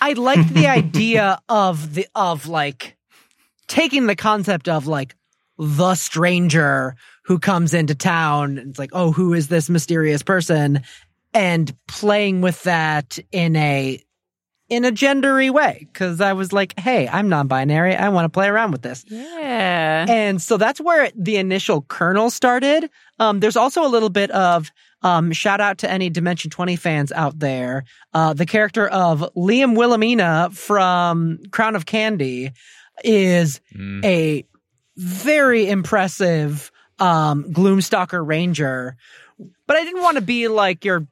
I 0.00 0.14
liked 0.14 0.52
the 0.54 0.66
idea 0.66 1.38
of 1.48 1.94
the 1.94 2.08
of 2.16 2.48
like 2.48 2.97
taking 3.68 4.06
the 4.06 4.16
concept 4.16 4.68
of 4.68 4.86
like 4.86 5.14
the 5.58 5.94
stranger 5.94 6.96
who 7.24 7.38
comes 7.38 7.74
into 7.74 7.94
town. 7.94 8.58
and 8.58 8.70
It's 8.70 8.78
like, 8.78 8.90
oh, 8.92 9.12
who 9.12 9.34
is 9.34 9.48
this 9.48 9.68
mysterious 9.68 10.22
person? 10.22 10.82
And 11.34 11.74
playing 11.86 12.40
with 12.40 12.62
that 12.64 13.18
in 13.32 13.54
a 13.56 14.02
in 14.68 14.84
a 14.84 14.90
gendery 14.90 15.50
way. 15.50 15.88
Cause 15.94 16.20
I 16.20 16.34
was 16.34 16.52
like, 16.52 16.78
hey, 16.78 17.08
I'm 17.08 17.30
non-binary. 17.30 17.96
I 17.96 18.10
want 18.10 18.26
to 18.26 18.28
play 18.28 18.48
around 18.48 18.70
with 18.72 18.82
this. 18.82 19.02
yeah. 19.08 20.04
And 20.06 20.42
so 20.42 20.58
that's 20.58 20.78
where 20.78 21.10
the 21.16 21.36
initial 21.36 21.82
kernel 21.82 22.28
started. 22.30 22.90
Um, 23.18 23.40
there's 23.40 23.56
also 23.56 23.82
a 23.86 23.88
little 23.88 24.10
bit 24.10 24.30
of 24.30 24.70
um, 25.02 25.32
shout 25.32 25.60
out 25.60 25.78
to 25.78 25.90
any 25.90 26.10
Dimension 26.10 26.50
20 26.50 26.76
fans 26.76 27.12
out 27.12 27.38
there. 27.38 27.84
Uh, 28.12 28.34
the 28.34 28.44
character 28.44 28.86
of 28.88 29.20
Liam 29.36 29.74
Wilhelmina 29.76 30.50
from 30.52 31.38
Crown 31.50 31.74
of 31.76 31.86
Candy 31.86 32.50
is 33.04 33.60
Mm. 33.74 34.04
a 34.04 34.44
very 34.96 35.68
impressive 35.68 36.70
um, 36.98 37.44
Gloomstalker 37.52 38.26
Ranger. 38.26 38.96
But 39.66 39.76
I 39.76 39.84
didn't 39.84 40.02
want 40.02 40.16
to 40.16 40.22
be 40.22 40.48
like 40.48 40.84
your 40.84 41.06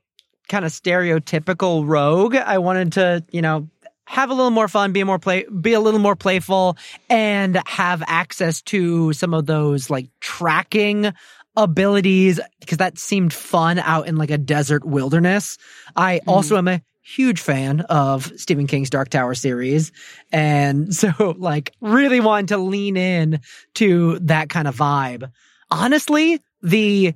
kind 0.49 0.65
of 0.65 0.73
stereotypical 0.73 1.87
rogue. 1.87 2.35
I 2.35 2.59
wanted 2.59 2.93
to, 2.95 3.25
you 3.31 3.43
know, 3.43 3.69
have 4.05 4.31
a 4.31 4.35
little 4.35 4.51
more 4.51 4.69
fun, 4.69 4.93
be 4.93 5.05
more 5.05 5.19
play, 5.19 5.45
be 5.61 5.73
a 5.73 5.81
little 5.81 6.01
more 6.01 6.17
playful, 6.17 6.77
and 7.09 7.61
have 7.67 8.03
access 8.07 8.63
to 8.63 9.13
some 9.13 9.35
of 9.35 9.47
those 9.47 9.91
like 9.91 10.09
tracking 10.21 11.13
abilities 11.57 12.39
because 12.61 12.79
that 12.79 12.99
seemed 12.99 13.33
fun 13.33 13.79
out 13.79 14.07
in 14.07 14.17
like 14.17 14.31
a 14.31 14.39
desert 14.39 14.85
wilderness. 14.85 15.59
I 15.97 16.21
also 16.27 16.57
am 16.57 16.69
a 16.69 16.83
huge 17.07 17.41
fan 17.41 17.83
of 17.83 18.33
Stephen 18.37 18.67
King's 18.67 18.91
Dark 18.91 19.11
Tower 19.11 19.35
series. 19.35 19.93
And 20.33 20.93
so 20.95 21.37
like 21.39 21.73
really 21.81 22.21
wanted 22.21 22.49
to 22.49 22.59
lean 22.59 22.97
in 22.97 23.41
to 23.75 24.19
that 24.21 24.49
kind 24.49 24.67
of 24.67 24.77
vibe. 24.77 25.31
Honestly, 25.71 26.41
the 26.63 27.15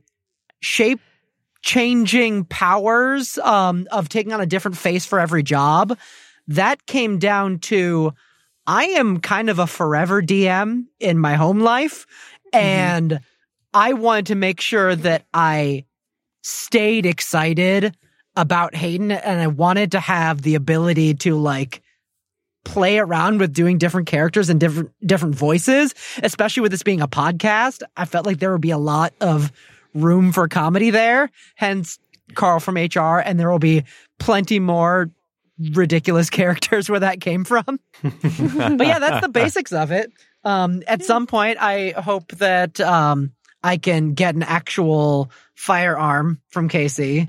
shape 0.60 1.00
changing 1.62 2.44
powers 2.44 3.36
um, 3.38 3.86
of 3.90 4.08
taking 4.08 4.32
on 4.32 4.40
a 4.40 4.46
different 4.46 4.76
face 4.76 5.04
for 5.04 5.18
every 5.18 5.42
job, 5.42 5.98
that 6.48 6.86
came 6.86 7.18
down 7.18 7.58
to 7.58 8.12
I 8.66 8.84
am 8.84 9.20
kind 9.20 9.50
of 9.50 9.58
a 9.58 9.66
forever 9.66 10.22
DM 10.22 10.84
in 11.00 11.18
my 11.18 11.34
home 11.34 11.60
life. 11.60 12.06
And 12.52 13.20
I 13.74 13.92
wanted 13.94 14.26
to 14.26 14.34
make 14.36 14.60
sure 14.60 14.94
that 14.94 15.26
I 15.34 15.84
stayed 16.42 17.06
excited 17.06 17.94
about 18.36 18.74
Hayden 18.74 19.10
and 19.10 19.40
I 19.40 19.46
wanted 19.48 19.92
to 19.92 20.00
have 20.00 20.42
the 20.42 20.54
ability 20.54 21.14
to 21.14 21.36
like 21.36 21.82
play 22.64 22.98
around 22.98 23.38
with 23.38 23.52
doing 23.52 23.78
different 23.78 24.06
characters 24.06 24.50
and 24.50 24.60
different 24.60 24.90
different 25.04 25.34
voices, 25.34 25.94
especially 26.22 26.62
with 26.62 26.70
this 26.70 26.82
being 26.82 27.00
a 27.00 27.08
podcast. 27.08 27.82
I 27.96 28.04
felt 28.04 28.26
like 28.26 28.38
there 28.38 28.52
would 28.52 28.60
be 28.60 28.70
a 28.70 28.78
lot 28.78 29.14
of 29.20 29.52
room 29.94 30.32
for 30.32 30.46
comedy 30.48 30.90
there. 30.90 31.30
Hence 31.56 31.98
Carl 32.34 32.60
from 32.60 32.76
HR 32.76 33.18
and 33.18 33.40
there 33.40 33.50
will 33.50 33.58
be 33.58 33.84
plenty 34.18 34.60
more 34.60 35.10
ridiculous 35.58 36.30
characters 36.30 36.88
where 36.88 37.00
that 37.00 37.20
came 37.20 37.44
from. 37.44 37.80
but 38.02 38.86
yeah, 38.86 38.98
that's 38.98 39.26
the 39.26 39.30
basics 39.32 39.72
of 39.72 39.90
it. 39.90 40.12
Um, 40.44 40.82
at 40.86 41.02
some 41.02 41.26
point, 41.26 41.58
I 41.60 41.90
hope 41.90 42.32
that 42.32 42.80
um, 42.80 43.32
I 43.62 43.76
can 43.76 44.14
get 44.14 44.34
an 44.34 44.42
actual 44.42 45.30
firearm 45.54 46.40
from 46.48 46.68
Casey 46.68 47.28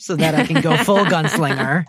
so 0.00 0.16
that 0.16 0.34
I 0.34 0.44
can 0.46 0.60
go 0.60 0.76
full 0.78 1.04
gunslinger. 1.04 1.84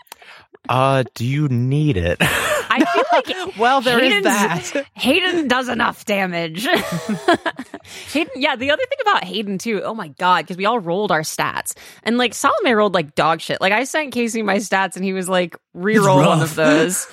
Uh, 0.70 1.04
do 1.16 1.26
you 1.26 1.48
need 1.48 1.98
it? 1.98 2.18
I 2.22 2.86
feel 2.94 3.04
like 3.48 3.58
Well, 3.58 3.82
there 3.82 4.00
is 4.00 4.14
Hayden's- 4.14 4.72
that. 4.72 4.86
Hayden 4.94 5.48
does 5.48 5.68
enough 5.70 6.06
damage. 6.06 6.66
Hayden, 8.14 8.32
yeah. 8.36 8.56
The 8.56 8.72
other 8.72 8.84
thing 8.88 8.98
about 9.02 9.24
Hayden 9.24 9.58
too. 9.58 9.82
Oh 9.84 9.94
my 9.94 10.10
god, 10.10 10.44
because 10.44 10.58
we 10.58 10.66
all 10.66 10.80
rolled 10.80 11.12
our 11.12 11.22
stats, 11.22 11.74
and 12.04 12.18
like 12.18 12.34
Salome 12.34 12.72
rolled 12.74 12.94
like 12.94 13.16
dog 13.16 13.42
shit. 13.42 13.60
Like 13.60 13.74
I 13.74 13.84
sent 13.86 14.14
Casey 14.14 14.42
my 14.44 14.58
stats, 14.58 14.96
and 14.96 15.04
he 15.04 15.14
was 15.14 15.28
like 15.28 15.56
re-roll 15.74 16.18
one 16.26 16.42
of 16.42 16.56
those. 16.56 17.08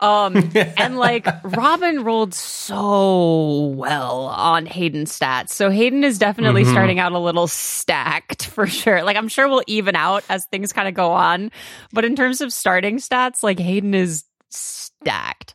Um, 0.00 0.50
and 0.54 0.96
like 0.96 1.26
Robin 1.44 2.04
rolled 2.04 2.34
so 2.34 3.72
well 3.76 4.26
on 4.26 4.66
Hayden's 4.66 5.16
stats. 5.18 5.50
So 5.50 5.70
Hayden 5.70 6.04
is 6.04 6.18
definitely 6.18 6.64
Mhm. 6.64 6.70
starting 6.70 6.98
out 6.98 7.12
a 7.12 7.18
little 7.18 7.46
stacked 7.46 8.46
for 8.46 8.66
sure. 8.66 9.02
Like 9.02 9.16
I'm 9.16 9.28
sure 9.28 9.48
we'll 9.48 9.62
even 9.66 9.96
out 9.96 10.24
as 10.28 10.46
things 10.46 10.72
kind 10.72 10.88
of 10.88 10.94
go 10.94 11.12
on. 11.12 11.50
But 11.92 12.04
in 12.04 12.16
terms 12.16 12.40
of 12.40 12.52
starting 12.52 12.96
stats, 12.98 13.42
like 13.42 13.58
Hayden 13.58 13.94
is 13.94 14.24
stacked. 14.48 15.54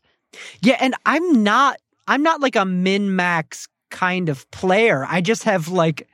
Yeah, 0.61 0.77
and 0.79 0.95
I'm 1.05 1.43
not 1.43 1.77
I'm 2.07 2.21
not 2.21 2.39
like 2.41 2.55
a 2.55 2.65
min 2.65 3.15
max 3.15 3.67
kind 3.89 4.29
of 4.29 4.49
player. 4.51 5.05
I 5.09 5.21
just 5.21 5.43
have 5.43 5.69
like 5.69 6.07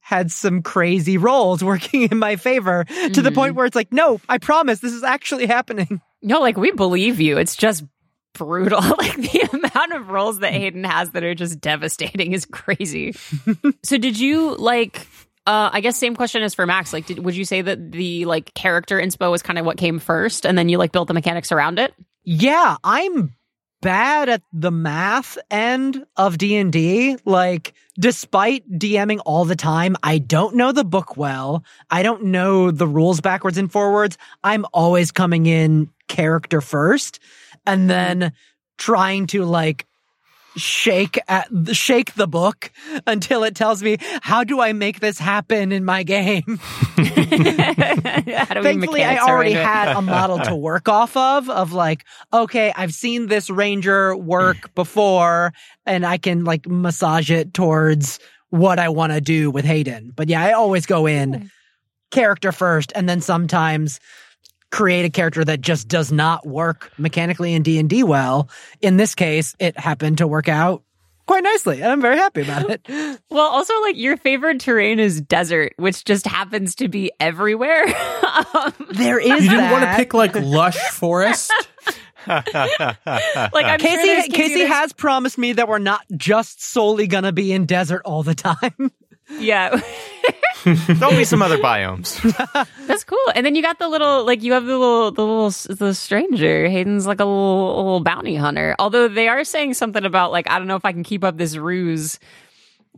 had 0.00 0.30
some 0.30 0.62
crazy 0.62 1.18
rolls 1.18 1.62
working 1.64 2.02
in 2.10 2.16
my 2.18 2.36
favor 2.36 2.84
to 3.12 3.20
the 3.22 3.30
Mhm. 3.30 3.34
point 3.34 3.54
where 3.56 3.66
it's 3.66 3.74
like, 3.76 3.92
no, 3.92 4.20
I 4.28 4.38
promise 4.38 4.78
this 4.80 4.92
is 4.92 5.02
actually 5.02 5.46
happening. 5.46 6.00
No, 6.26 6.40
like 6.40 6.56
we 6.56 6.72
believe 6.72 7.20
you. 7.20 7.38
It's 7.38 7.54
just 7.54 7.84
brutal. 8.34 8.80
like 8.98 9.14
the 9.16 9.48
amount 9.52 9.92
of 9.92 10.10
roles 10.10 10.40
that 10.40 10.52
Hayden 10.52 10.82
has 10.82 11.12
that 11.12 11.22
are 11.22 11.36
just 11.36 11.60
devastating 11.60 12.32
is 12.32 12.44
crazy. 12.44 13.14
so 13.84 13.96
did 13.96 14.18
you 14.18 14.56
like 14.56 15.06
uh 15.46 15.70
I 15.72 15.80
guess 15.80 15.96
same 15.96 16.16
question 16.16 16.42
as 16.42 16.52
for 16.52 16.66
Max. 16.66 16.92
Like 16.92 17.06
did 17.06 17.24
would 17.24 17.36
you 17.36 17.44
say 17.44 17.62
that 17.62 17.92
the 17.92 18.24
like 18.24 18.52
character 18.54 19.00
inspo 19.00 19.30
was 19.30 19.42
kind 19.42 19.56
of 19.56 19.64
what 19.64 19.78
came 19.78 20.00
first 20.00 20.44
and 20.44 20.58
then 20.58 20.68
you 20.68 20.78
like 20.78 20.90
built 20.90 21.06
the 21.06 21.14
mechanics 21.14 21.52
around 21.52 21.78
it? 21.78 21.94
Yeah, 22.24 22.76
I'm 22.82 23.32
bad 23.80 24.28
at 24.28 24.42
the 24.52 24.70
math 24.70 25.38
end 25.50 26.04
of 26.16 26.38
D&D. 26.38 27.16
Like 27.24 27.74
despite 27.98 28.70
DMing 28.70 29.20
all 29.24 29.44
the 29.44 29.56
time, 29.56 29.96
I 30.02 30.18
don't 30.18 30.56
know 30.56 30.72
the 30.72 30.84
book 30.84 31.16
well. 31.16 31.64
I 31.90 32.02
don't 32.02 32.24
know 32.24 32.70
the 32.70 32.86
rules 32.86 33.20
backwards 33.20 33.58
and 33.58 33.70
forwards. 33.70 34.18
I'm 34.42 34.66
always 34.72 35.12
coming 35.12 35.46
in 35.46 35.90
character 36.08 36.60
first 36.60 37.18
and 37.66 37.90
then 37.90 38.32
trying 38.78 39.26
to 39.28 39.44
like 39.44 39.86
shake 40.56 41.18
at 41.28 41.48
shake 41.72 42.14
the 42.14 42.26
book 42.26 42.70
until 43.06 43.44
it 43.44 43.54
tells 43.54 43.82
me 43.82 43.98
how 44.22 44.44
do 44.44 44.60
I 44.60 44.72
make 44.72 45.00
this 45.00 45.18
happen 45.18 45.72
in 45.72 45.84
my 45.84 46.02
game. 46.02 46.42
How 46.96 48.54
do 48.54 48.60
we 48.60 48.64
Thankfully, 48.64 49.04
I 49.04 49.18
already 49.18 49.52
had 49.52 49.96
a 49.96 50.02
model 50.02 50.38
to 50.40 50.54
work 50.54 50.88
off 50.88 51.16
of, 51.16 51.48
of 51.48 51.72
like, 51.72 52.04
okay, 52.32 52.72
I've 52.76 52.92
seen 52.92 53.26
this 53.26 53.50
ranger 53.50 54.16
work 54.16 54.56
before 54.74 55.52
and 55.84 56.04
I 56.04 56.18
can 56.18 56.44
like 56.44 56.66
massage 56.66 57.30
it 57.30 57.54
towards 57.54 58.18
what 58.50 58.78
I 58.78 58.88
want 58.88 59.12
to 59.12 59.20
do 59.20 59.50
with 59.50 59.64
Hayden. 59.64 60.12
But 60.14 60.28
yeah, 60.28 60.42
I 60.42 60.52
always 60.52 60.86
go 60.86 61.06
in 61.06 61.50
character 62.10 62.52
first 62.52 62.92
and 62.94 63.08
then 63.08 63.20
sometimes 63.20 64.00
create 64.70 65.04
a 65.04 65.10
character 65.10 65.44
that 65.44 65.60
just 65.60 65.88
does 65.88 66.12
not 66.12 66.46
work 66.46 66.90
mechanically 66.98 67.54
in 67.54 67.62
D&D 67.62 68.02
well. 68.02 68.48
In 68.80 68.96
this 68.96 69.14
case, 69.14 69.54
it 69.58 69.78
happened 69.78 70.18
to 70.18 70.26
work 70.26 70.48
out 70.48 70.82
quite 71.26 71.42
nicely 71.42 71.82
and 71.82 71.90
I'm 71.90 72.00
very 72.00 72.16
happy 72.16 72.42
about 72.42 72.70
it. 72.70 72.86
Well, 73.28 73.46
also 73.50 73.78
like 73.82 73.96
your 73.96 74.16
favorite 74.16 74.60
terrain 74.60 74.98
is 75.00 75.20
desert, 75.20 75.74
which 75.76 76.04
just 76.04 76.26
happens 76.26 76.76
to 76.76 76.88
be 76.88 77.10
everywhere. 77.20 77.84
um, 78.54 78.72
There 78.92 79.18
is 79.18 79.44
You 79.44 79.50
didn't 79.50 79.70
want 79.72 79.84
to 79.84 79.94
pick 79.96 80.14
like 80.14 80.34
lush 80.34 80.78
forest. 80.92 81.52
like 82.26 82.54
I'm 82.54 83.78
sure 83.78 83.88
Casey, 83.90 84.30
Casey 84.30 84.64
has 84.64 84.92
promised 84.92 85.38
me 85.38 85.52
that 85.54 85.68
we're 85.68 85.78
not 85.78 86.02
just 86.16 86.62
solely 86.62 87.06
gonna 87.06 87.32
be 87.32 87.52
in 87.52 87.66
desert 87.66 88.02
all 88.04 88.22
the 88.22 88.34
time. 88.34 88.90
Yeah. 89.30 89.80
There'll 90.64 91.16
be 91.16 91.24
some 91.24 91.42
other 91.42 91.58
biomes. 91.58 92.20
That's 92.86 93.04
cool. 93.04 93.18
And 93.34 93.46
then 93.46 93.54
you 93.54 93.62
got 93.62 93.78
the 93.78 93.88
little, 93.88 94.24
like, 94.24 94.42
you 94.42 94.52
have 94.52 94.64
the 94.64 94.76
little, 94.76 95.12
the 95.12 95.24
little, 95.24 95.50
the 95.76 95.94
stranger. 95.94 96.68
Hayden's 96.68 97.06
like 97.06 97.20
a 97.20 97.24
little, 97.24 97.74
a 97.74 97.82
little 97.82 98.00
bounty 98.00 98.34
hunter. 98.34 98.74
Although 98.78 99.06
they 99.08 99.28
are 99.28 99.44
saying 99.44 99.74
something 99.74 100.04
about, 100.04 100.32
like, 100.32 100.50
I 100.50 100.58
don't 100.58 100.66
know 100.66 100.76
if 100.76 100.84
I 100.84 100.92
can 100.92 101.04
keep 101.04 101.22
up 101.22 101.36
this 101.36 101.56
ruse 101.56 102.18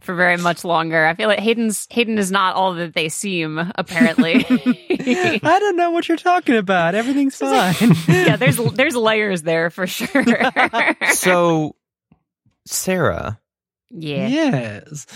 for 0.00 0.14
very 0.14 0.38
much 0.38 0.64
longer. 0.64 1.04
I 1.04 1.14
feel 1.14 1.28
like 1.28 1.40
Hayden's, 1.40 1.86
Hayden 1.90 2.16
is 2.18 2.30
not 2.30 2.54
all 2.54 2.72
that 2.74 2.94
they 2.94 3.10
seem, 3.10 3.58
apparently. 3.74 4.46
I 4.48 5.58
don't 5.60 5.76
know 5.76 5.90
what 5.90 6.08
you're 6.08 6.16
talking 6.16 6.56
about. 6.56 6.94
Everything's 6.94 7.36
fine. 7.36 7.74
yeah, 8.06 8.36
there's, 8.36 8.56
there's 8.56 8.96
layers 8.96 9.42
there 9.42 9.68
for 9.68 9.86
sure. 9.86 10.24
so, 11.12 11.74
Sarah, 12.64 13.40
yeah. 13.90 14.28
yes. 14.28 15.06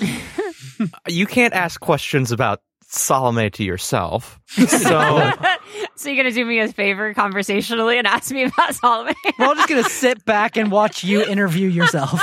you 1.08 1.26
can't 1.26 1.54
ask 1.54 1.80
questions 1.80 2.32
about 2.32 2.61
Salome 2.85 3.48
to 3.50 3.64
yourself. 3.64 4.38
So, 4.52 4.68
so 5.96 6.11
you're 6.11 6.16
gonna 6.22 6.30
do 6.35 6.44
me 6.44 6.58
a 6.61 6.68
favor 6.68 7.14
conversationally 7.14 7.96
and 7.96 8.06
ask 8.06 8.30
me 8.30 8.44
about 8.44 8.74
Solomon? 8.74 9.14
We're 9.38 9.46
all 9.46 9.54
just 9.54 9.68
gonna 9.70 9.85
sit 9.85 10.26
back 10.26 10.58
and 10.58 10.70
watch 10.70 11.02
you 11.04 11.24
interview 11.24 11.68
yourself. 11.68 12.20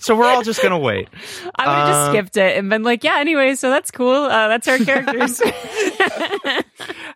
so 0.00 0.16
we're 0.16 0.26
all 0.26 0.42
just 0.42 0.60
gonna 0.60 0.78
wait. 0.78 1.08
I 1.54 1.66
would 1.68 1.72
have 1.72 1.86
just 1.86 1.98
Uh, 2.00 2.10
skipped 2.10 2.36
it 2.36 2.58
and 2.58 2.68
been 2.68 2.82
like, 2.82 3.04
yeah, 3.04 3.18
anyway, 3.18 3.54
so 3.54 3.70
that's 3.70 3.92
cool. 3.92 4.24
Uh, 4.24 4.48
that's 4.48 4.66
our 4.66 4.78
characters. 4.78 5.40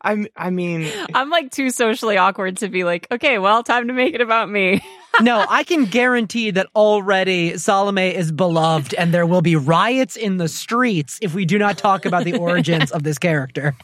I'm. 0.01 0.29
I 0.37 0.51
mean, 0.51 0.89
I'm 1.13 1.29
like 1.29 1.51
too 1.51 1.71
socially 1.71 2.17
awkward 2.19 2.59
to 2.59 2.69
be 2.69 2.85
like, 2.85 3.09
okay, 3.11 3.39
well, 3.39 3.65
time 3.65 3.89
to 3.89 3.95
make 3.95 4.15
it 4.15 4.21
about 4.21 4.49
me. 4.49 4.81
No, 5.21 5.45
I 5.49 5.65
can 5.65 5.87
guarantee 5.87 6.51
that 6.51 6.69
already 6.75 7.57
Salome 7.57 8.15
is 8.15 8.33
beloved 8.33 8.95
and 8.95 9.15
there 9.15 9.27
will 9.27 9.43
be 9.43 9.57
riots 9.57 10.17
in 10.17 10.37
the 10.37 10.49
streets 10.49 11.19
if 11.23 11.35
we 11.35 11.45
do 11.45 11.59
not 11.59 11.79
talk 11.79 12.05
about 12.05 12.25
the 12.25 12.37
origins 12.39 12.91
of 12.93 13.03
this 13.03 13.19
character. 13.19 13.75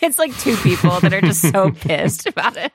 It's 0.00 0.18
like 0.18 0.36
two 0.38 0.56
people 0.58 1.00
that 1.00 1.12
are 1.12 1.20
just 1.20 1.50
so 1.50 1.70
pissed 1.70 2.26
about 2.26 2.56
it. 2.56 2.70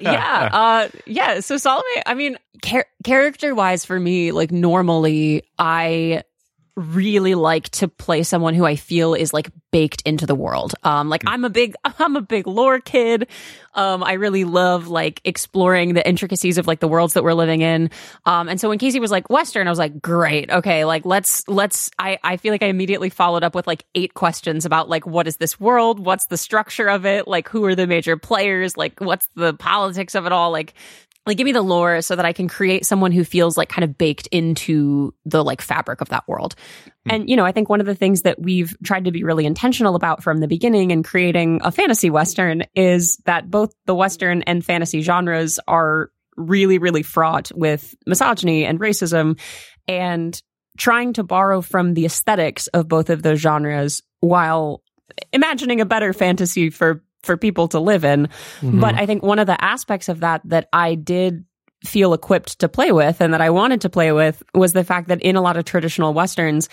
yeah, 0.00 0.48
uh, 0.52 0.88
yeah. 1.06 1.40
So 1.40 1.56
Salome, 1.56 1.84
I 2.06 2.14
mean, 2.14 2.36
char- 2.62 2.86
character 3.04 3.54
wise, 3.54 3.84
for 3.84 3.98
me, 3.98 4.32
like 4.32 4.52
normally, 4.52 5.42
I 5.58 6.22
really 6.78 7.34
like 7.34 7.68
to 7.70 7.88
play 7.88 8.22
someone 8.22 8.54
who 8.54 8.64
I 8.64 8.76
feel 8.76 9.14
is 9.14 9.32
like 9.32 9.50
baked 9.72 10.02
into 10.02 10.26
the 10.26 10.34
world. 10.34 10.74
Um, 10.84 11.08
like 11.08 11.22
I'm 11.26 11.44
a 11.44 11.50
big, 11.50 11.74
I'm 11.98 12.16
a 12.16 12.20
big 12.20 12.46
lore 12.46 12.80
kid. 12.80 13.28
Um, 13.74 14.02
I 14.02 14.14
really 14.14 14.44
love 14.44 14.88
like 14.88 15.20
exploring 15.24 15.94
the 15.94 16.08
intricacies 16.08 16.58
of 16.58 16.66
like 16.66 16.80
the 16.80 16.88
worlds 16.88 17.14
that 17.14 17.22
we're 17.22 17.34
living 17.34 17.60
in. 17.60 17.90
Um, 18.24 18.48
and 18.48 18.60
so 18.60 18.68
when 18.68 18.78
Casey 18.78 19.00
was 19.00 19.10
like 19.10 19.28
Western, 19.28 19.66
I 19.66 19.70
was 19.70 19.78
like, 19.78 20.00
great. 20.00 20.50
Okay. 20.50 20.84
Like 20.84 21.04
let's, 21.04 21.46
let's, 21.48 21.90
I, 21.98 22.18
I 22.22 22.36
feel 22.36 22.52
like 22.52 22.62
I 22.62 22.66
immediately 22.66 23.10
followed 23.10 23.44
up 23.44 23.54
with 23.54 23.66
like 23.66 23.84
eight 23.94 24.14
questions 24.14 24.64
about 24.64 24.88
like, 24.88 25.06
what 25.06 25.26
is 25.26 25.36
this 25.36 25.60
world? 25.60 25.98
What's 25.98 26.26
the 26.26 26.36
structure 26.36 26.88
of 26.88 27.04
it? 27.04 27.28
Like, 27.28 27.48
who 27.48 27.64
are 27.64 27.74
the 27.74 27.86
major 27.86 28.16
players? 28.16 28.76
Like, 28.76 29.00
what's 29.00 29.28
the 29.34 29.54
politics 29.54 30.14
of 30.14 30.26
it 30.26 30.32
all? 30.32 30.50
Like, 30.50 30.74
like 31.28 31.36
give 31.36 31.44
me 31.44 31.52
the 31.52 31.62
lore 31.62 32.02
so 32.02 32.16
that 32.16 32.24
I 32.24 32.32
can 32.32 32.48
create 32.48 32.84
someone 32.84 33.12
who 33.12 33.22
feels 33.22 33.56
like 33.56 33.68
kind 33.68 33.84
of 33.84 33.96
baked 33.96 34.26
into 34.28 35.14
the 35.24 35.44
like 35.44 35.60
fabric 35.60 36.00
of 36.00 36.08
that 36.08 36.26
world. 36.26 36.54
Hmm. 37.04 37.10
And 37.10 37.30
you 37.30 37.36
know, 37.36 37.44
I 37.44 37.52
think 37.52 37.68
one 37.68 37.80
of 37.80 37.86
the 37.86 37.94
things 37.94 38.22
that 38.22 38.40
we've 38.40 38.76
tried 38.82 39.04
to 39.04 39.12
be 39.12 39.22
really 39.22 39.46
intentional 39.46 39.94
about 39.94 40.22
from 40.22 40.38
the 40.38 40.48
beginning 40.48 40.90
in 40.90 41.02
creating 41.02 41.60
a 41.62 41.70
fantasy 41.70 42.10
western 42.10 42.64
is 42.74 43.18
that 43.26 43.50
both 43.50 43.72
the 43.86 43.94
western 43.94 44.42
and 44.42 44.64
fantasy 44.64 45.02
genres 45.02 45.60
are 45.68 46.10
really 46.36 46.78
really 46.78 47.02
fraught 47.02 47.50
with 47.54 47.96
misogyny 48.06 48.64
and 48.64 48.78
racism 48.78 49.38
and 49.88 50.40
trying 50.78 51.12
to 51.12 51.24
borrow 51.24 51.60
from 51.60 51.94
the 51.94 52.06
aesthetics 52.06 52.68
of 52.68 52.86
both 52.86 53.10
of 53.10 53.22
those 53.22 53.40
genres 53.40 54.00
while 54.20 54.82
imagining 55.32 55.80
a 55.80 55.86
better 55.86 56.12
fantasy 56.12 56.70
for 56.70 57.02
for 57.22 57.36
people 57.36 57.68
to 57.68 57.80
live 57.80 58.04
in. 58.04 58.28
But 58.62 58.94
I 58.94 59.06
think 59.06 59.22
one 59.22 59.38
of 59.38 59.46
the 59.46 59.62
aspects 59.62 60.08
of 60.08 60.20
that 60.20 60.42
that 60.46 60.68
I 60.72 60.94
did 60.94 61.44
feel 61.84 62.12
equipped 62.12 62.58
to 62.60 62.68
play 62.68 62.92
with 62.92 63.20
and 63.20 63.34
that 63.34 63.40
I 63.40 63.50
wanted 63.50 63.82
to 63.82 63.88
play 63.88 64.12
with 64.12 64.42
was 64.54 64.72
the 64.72 64.84
fact 64.84 65.08
that 65.08 65.22
in 65.22 65.36
a 65.36 65.40
lot 65.40 65.56
of 65.56 65.64
traditional 65.64 66.12
westerns 66.12 66.68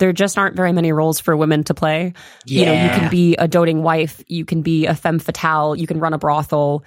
there 0.00 0.12
just 0.12 0.38
aren't 0.38 0.56
very 0.56 0.72
many 0.72 0.92
roles 0.92 1.20
for 1.20 1.36
women 1.36 1.62
to 1.64 1.74
play. 1.74 2.14
You 2.46 2.64
know, 2.64 2.72
you 2.72 2.88
can 2.88 3.10
be 3.10 3.36
a 3.36 3.46
doting 3.46 3.82
wife, 3.82 4.22
you 4.26 4.44
can 4.44 4.62
be 4.62 4.86
a 4.86 4.94
femme 4.94 5.18
fatale, 5.18 5.76
you 5.76 5.86
can 5.86 6.00
run 6.00 6.14
a 6.14 6.18
brothel. 6.18 6.84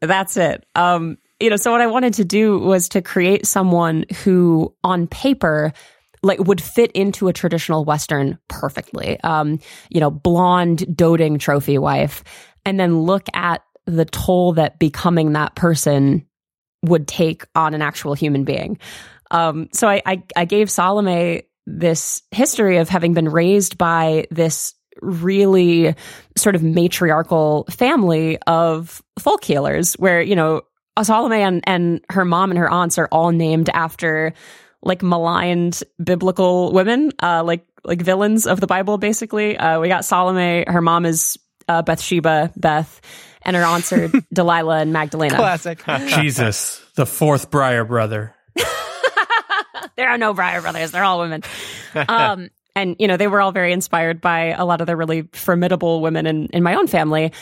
That's 0.00 0.36
it. 0.36 0.64
Um, 0.74 1.18
you 1.40 1.50
know, 1.50 1.56
so 1.56 1.72
what 1.72 1.80
I 1.80 1.88
wanted 1.88 2.14
to 2.14 2.24
do 2.24 2.58
was 2.58 2.90
to 2.90 3.02
create 3.02 3.44
someone 3.44 4.04
who 4.22 4.74
on 4.84 5.08
paper 5.08 5.72
like 6.24 6.40
would 6.40 6.60
fit 6.60 6.90
into 6.92 7.28
a 7.28 7.32
traditional 7.32 7.84
western 7.84 8.38
perfectly. 8.48 9.20
Um, 9.20 9.60
you 9.90 10.00
know, 10.00 10.10
blonde 10.10 10.96
doting 10.96 11.38
trophy 11.38 11.78
wife 11.78 12.24
and 12.64 12.80
then 12.80 13.00
look 13.00 13.26
at 13.34 13.62
the 13.86 14.04
toll 14.04 14.54
that 14.54 14.78
becoming 14.78 15.32
that 15.32 15.54
person 15.54 16.26
would 16.82 17.06
take 17.06 17.44
on 17.54 17.74
an 17.74 17.82
actual 17.82 18.14
human 18.14 18.44
being. 18.44 18.78
Um, 19.30 19.68
so 19.72 19.88
I, 19.88 20.02
I, 20.04 20.22
I 20.36 20.44
gave 20.44 20.70
Salome 20.70 21.42
this 21.66 22.22
history 22.30 22.78
of 22.78 22.88
having 22.88 23.14
been 23.14 23.28
raised 23.28 23.78
by 23.78 24.26
this 24.30 24.74
really 25.00 25.94
sort 26.36 26.54
of 26.54 26.62
matriarchal 26.62 27.66
family 27.70 28.38
of 28.46 29.02
folk 29.18 29.44
healers 29.44 29.94
where, 29.94 30.20
you 30.22 30.36
know, 30.36 30.62
Salome 31.02 31.42
and, 31.42 31.62
and 31.66 32.04
her 32.10 32.24
mom 32.24 32.50
and 32.50 32.58
her 32.58 32.70
aunts 32.70 32.98
are 32.98 33.08
all 33.10 33.32
named 33.32 33.68
after 33.70 34.32
like 34.84 35.02
maligned 35.02 35.82
biblical 36.02 36.72
women, 36.72 37.10
uh, 37.22 37.42
like 37.44 37.66
like 37.84 38.00
villains 38.00 38.46
of 38.46 38.60
the 38.60 38.66
Bible, 38.66 38.98
basically. 38.98 39.56
Uh, 39.56 39.80
we 39.80 39.88
got 39.88 40.04
Salome, 40.04 40.64
her 40.66 40.80
mom 40.80 41.04
is 41.04 41.38
uh, 41.68 41.82
Bathsheba, 41.82 42.52
Beth, 42.56 43.00
and 43.42 43.56
her 43.56 43.62
aunts 43.62 43.92
are 43.92 44.10
Delilah 44.32 44.80
and 44.80 44.92
Magdalena. 44.92 45.36
Classic. 45.36 45.82
Jesus, 46.08 46.82
the 46.94 47.06
fourth 47.06 47.50
Briar 47.50 47.84
brother. 47.84 48.34
there 49.96 50.08
are 50.08 50.18
no 50.18 50.34
Briar 50.34 50.60
brothers; 50.60 50.90
they're 50.90 51.04
all 51.04 51.20
women. 51.20 51.42
Um, 51.94 52.50
and 52.76 52.96
you 52.98 53.08
know, 53.08 53.16
they 53.16 53.28
were 53.28 53.40
all 53.40 53.52
very 53.52 53.72
inspired 53.72 54.20
by 54.20 54.46
a 54.46 54.64
lot 54.64 54.80
of 54.80 54.86
the 54.86 54.96
really 54.96 55.28
formidable 55.32 56.00
women 56.00 56.26
in 56.26 56.46
in 56.46 56.62
my 56.62 56.74
own 56.74 56.86
family, 56.86 57.32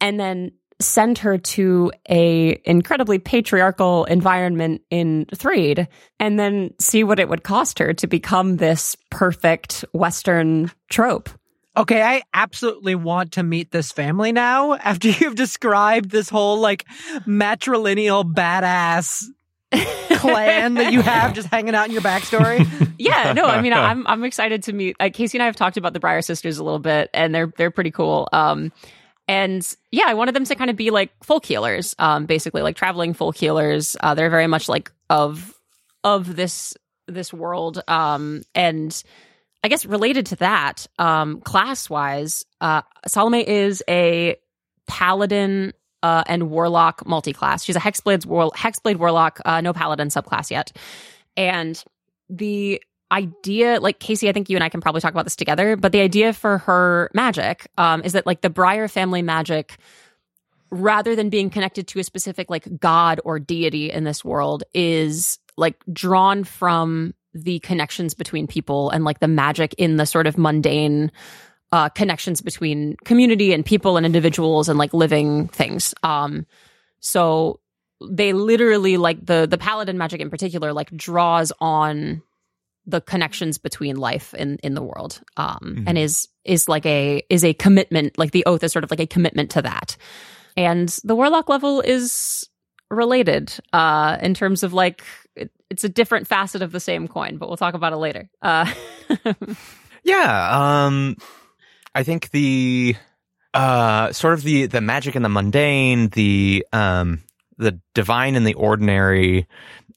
and 0.00 0.18
then 0.18 0.52
send 0.80 1.18
her 1.18 1.38
to 1.38 1.90
a 2.08 2.60
incredibly 2.64 3.18
patriarchal 3.18 4.04
environment 4.04 4.82
in 4.90 5.26
Threed, 5.34 5.88
and 6.20 6.38
then 6.38 6.72
see 6.78 7.04
what 7.04 7.18
it 7.18 7.28
would 7.28 7.42
cost 7.42 7.78
her 7.78 7.92
to 7.94 8.06
become 8.06 8.56
this 8.56 8.96
perfect 9.10 9.84
Western 9.92 10.70
trope. 10.88 11.28
Okay, 11.76 12.02
I 12.02 12.22
absolutely 12.34 12.96
want 12.96 13.32
to 13.32 13.42
meet 13.42 13.70
this 13.70 13.92
family 13.92 14.32
now 14.32 14.74
after 14.84 15.08
you've 15.08 15.36
described 15.36 16.10
this 16.10 16.28
whole 16.28 16.58
like 16.58 16.84
matrilineal 17.26 18.24
badass 18.32 19.24
clan 20.18 20.74
that 20.74 20.92
you 20.92 21.02
have 21.02 21.34
just 21.34 21.48
hanging 21.48 21.74
out 21.74 21.86
in 21.86 21.92
your 21.92 22.02
backstory. 22.02 22.66
yeah, 22.98 23.32
no, 23.32 23.44
I 23.44 23.60
mean, 23.60 23.72
I'm 23.72 24.06
I'm 24.06 24.24
excited 24.24 24.62
to 24.64 24.72
meet. 24.72 24.96
Like 24.98 25.14
Casey 25.14 25.38
and 25.38 25.42
I 25.42 25.46
have 25.46 25.56
talked 25.56 25.76
about 25.76 25.92
the 25.92 26.00
Briar 26.00 26.22
sisters 26.22 26.58
a 26.58 26.64
little 26.64 26.78
bit, 26.78 27.10
and 27.12 27.34
they're 27.34 27.52
they're 27.56 27.70
pretty 27.70 27.90
cool. 27.90 28.28
Um, 28.32 28.72
and 29.28 29.76
yeah, 29.92 30.04
I 30.06 30.14
wanted 30.14 30.34
them 30.34 30.46
to 30.46 30.54
kind 30.54 30.70
of 30.70 30.76
be 30.76 30.90
like 30.90 31.12
folk 31.22 31.44
healers, 31.44 31.94
um, 31.98 32.24
basically 32.24 32.62
like 32.62 32.76
traveling 32.76 33.12
folk 33.12 33.36
healers. 33.36 33.96
Uh, 34.00 34.14
they're 34.14 34.30
very 34.30 34.46
much 34.46 34.68
like 34.68 34.90
of 35.10 35.54
of 36.02 36.34
this 36.34 36.74
this 37.06 37.32
world, 37.32 37.82
um, 37.86 38.42
and 38.54 39.02
I 39.62 39.68
guess 39.68 39.84
related 39.84 40.26
to 40.26 40.36
that, 40.36 40.86
um, 40.98 41.40
class 41.42 41.90
wise, 41.90 42.44
uh, 42.60 42.82
Salome 43.06 43.46
is 43.46 43.82
a 43.88 44.36
paladin 44.86 45.74
uh, 46.02 46.24
and 46.26 46.50
warlock 46.50 47.06
multi-class. 47.06 47.64
She's 47.64 47.76
a 47.76 47.80
hexblade 47.80 48.24
war- 48.24 48.52
hexblade 48.52 48.96
warlock, 48.96 49.40
uh, 49.44 49.60
no 49.60 49.72
paladin 49.72 50.08
subclass 50.08 50.50
yet, 50.50 50.72
and 51.36 51.82
the 52.30 52.82
idea 53.10 53.80
like 53.80 53.98
casey 53.98 54.28
i 54.28 54.32
think 54.32 54.50
you 54.50 54.56
and 54.56 54.64
i 54.64 54.68
can 54.68 54.80
probably 54.80 55.00
talk 55.00 55.12
about 55.12 55.24
this 55.24 55.36
together 55.36 55.76
but 55.76 55.92
the 55.92 56.00
idea 56.00 56.32
for 56.32 56.58
her 56.58 57.10
magic 57.14 57.70
um, 57.78 58.02
is 58.02 58.12
that 58.12 58.26
like 58.26 58.42
the 58.42 58.50
briar 58.50 58.88
family 58.88 59.22
magic 59.22 59.78
rather 60.70 61.16
than 61.16 61.30
being 61.30 61.48
connected 61.48 61.88
to 61.88 61.98
a 61.98 62.04
specific 62.04 62.50
like 62.50 62.78
god 62.78 63.20
or 63.24 63.38
deity 63.38 63.90
in 63.90 64.04
this 64.04 64.24
world 64.24 64.62
is 64.74 65.38
like 65.56 65.82
drawn 65.92 66.44
from 66.44 67.14
the 67.34 67.58
connections 67.60 68.14
between 68.14 68.46
people 68.46 68.90
and 68.90 69.04
like 69.04 69.20
the 69.20 69.28
magic 69.28 69.74
in 69.78 69.96
the 69.96 70.06
sort 70.06 70.26
of 70.26 70.38
mundane 70.38 71.10
uh, 71.72 71.88
connections 71.90 72.40
between 72.40 72.96
community 73.04 73.52
and 73.52 73.64
people 73.64 73.96
and 73.96 74.06
individuals 74.06 74.68
and 74.68 74.78
like 74.78 74.94
living 74.94 75.48
things. 75.48 75.94
Um 76.02 76.46
so 77.00 77.60
they 78.00 78.32
literally 78.32 78.96
like 78.96 79.24
the 79.24 79.46
the 79.48 79.58
paladin 79.58 79.98
magic 79.98 80.20
in 80.20 80.30
particular 80.30 80.72
like 80.72 80.90
draws 80.96 81.52
on 81.60 82.22
the 82.88 83.00
connections 83.02 83.58
between 83.58 83.96
life 83.96 84.34
in 84.34 84.56
in 84.62 84.74
the 84.74 84.82
world 84.82 85.20
um 85.36 85.84
and 85.86 85.98
is 85.98 86.26
is 86.44 86.68
like 86.68 86.86
a 86.86 87.22
is 87.28 87.44
a 87.44 87.52
commitment 87.54 88.18
like 88.18 88.32
the 88.32 88.44
oath 88.46 88.64
is 88.64 88.72
sort 88.72 88.82
of 88.82 88.90
like 88.90 89.00
a 89.00 89.06
commitment 89.06 89.50
to 89.50 89.62
that. 89.62 89.96
And 90.56 90.88
the 91.04 91.14
warlock 91.14 91.48
level 91.48 91.80
is 91.82 92.48
related 92.90 93.52
uh 93.72 94.16
in 94.22 94.32
terms 94.34 94.62
of 94.62 94.72
like 94.72 95.04
it, 95.36 95.50
it's 95.70 95.84
a 95.84 95.88
different 95.88 96.26
facet 96.26 96.62
of 96.62 96.72
the 96.72 96.80
same 96.80 97.06
coin 97.06 97.36
but 97.36 97.48
we'll 97.48 97.58
talk 97.58 97.74
about 97.74 97.92
it 97.92 97.96
later. 97.96 98.28
Uh 98.42 98.72
Yeah, 100.02 100.86
um 100.86 101.16
I 101.94 102.02
think 102.02 102.30
the 102.30 102.96
uh 103.52 104.12
sort 104.12 104.34
of 104.34 104.42
the 104.42 104.66
the 104.66 104.80
magic 104.80 105.14
and 105.14 105.24
the 105.24 105.28
mundane, 105.28 106.08
the 106.08 106.66
um 106.72 107.20
the 107.58 107.78
divine 107.92 108.36
and 108.36 108.46
the 108.46 108.54
ordinary 108.54 109.46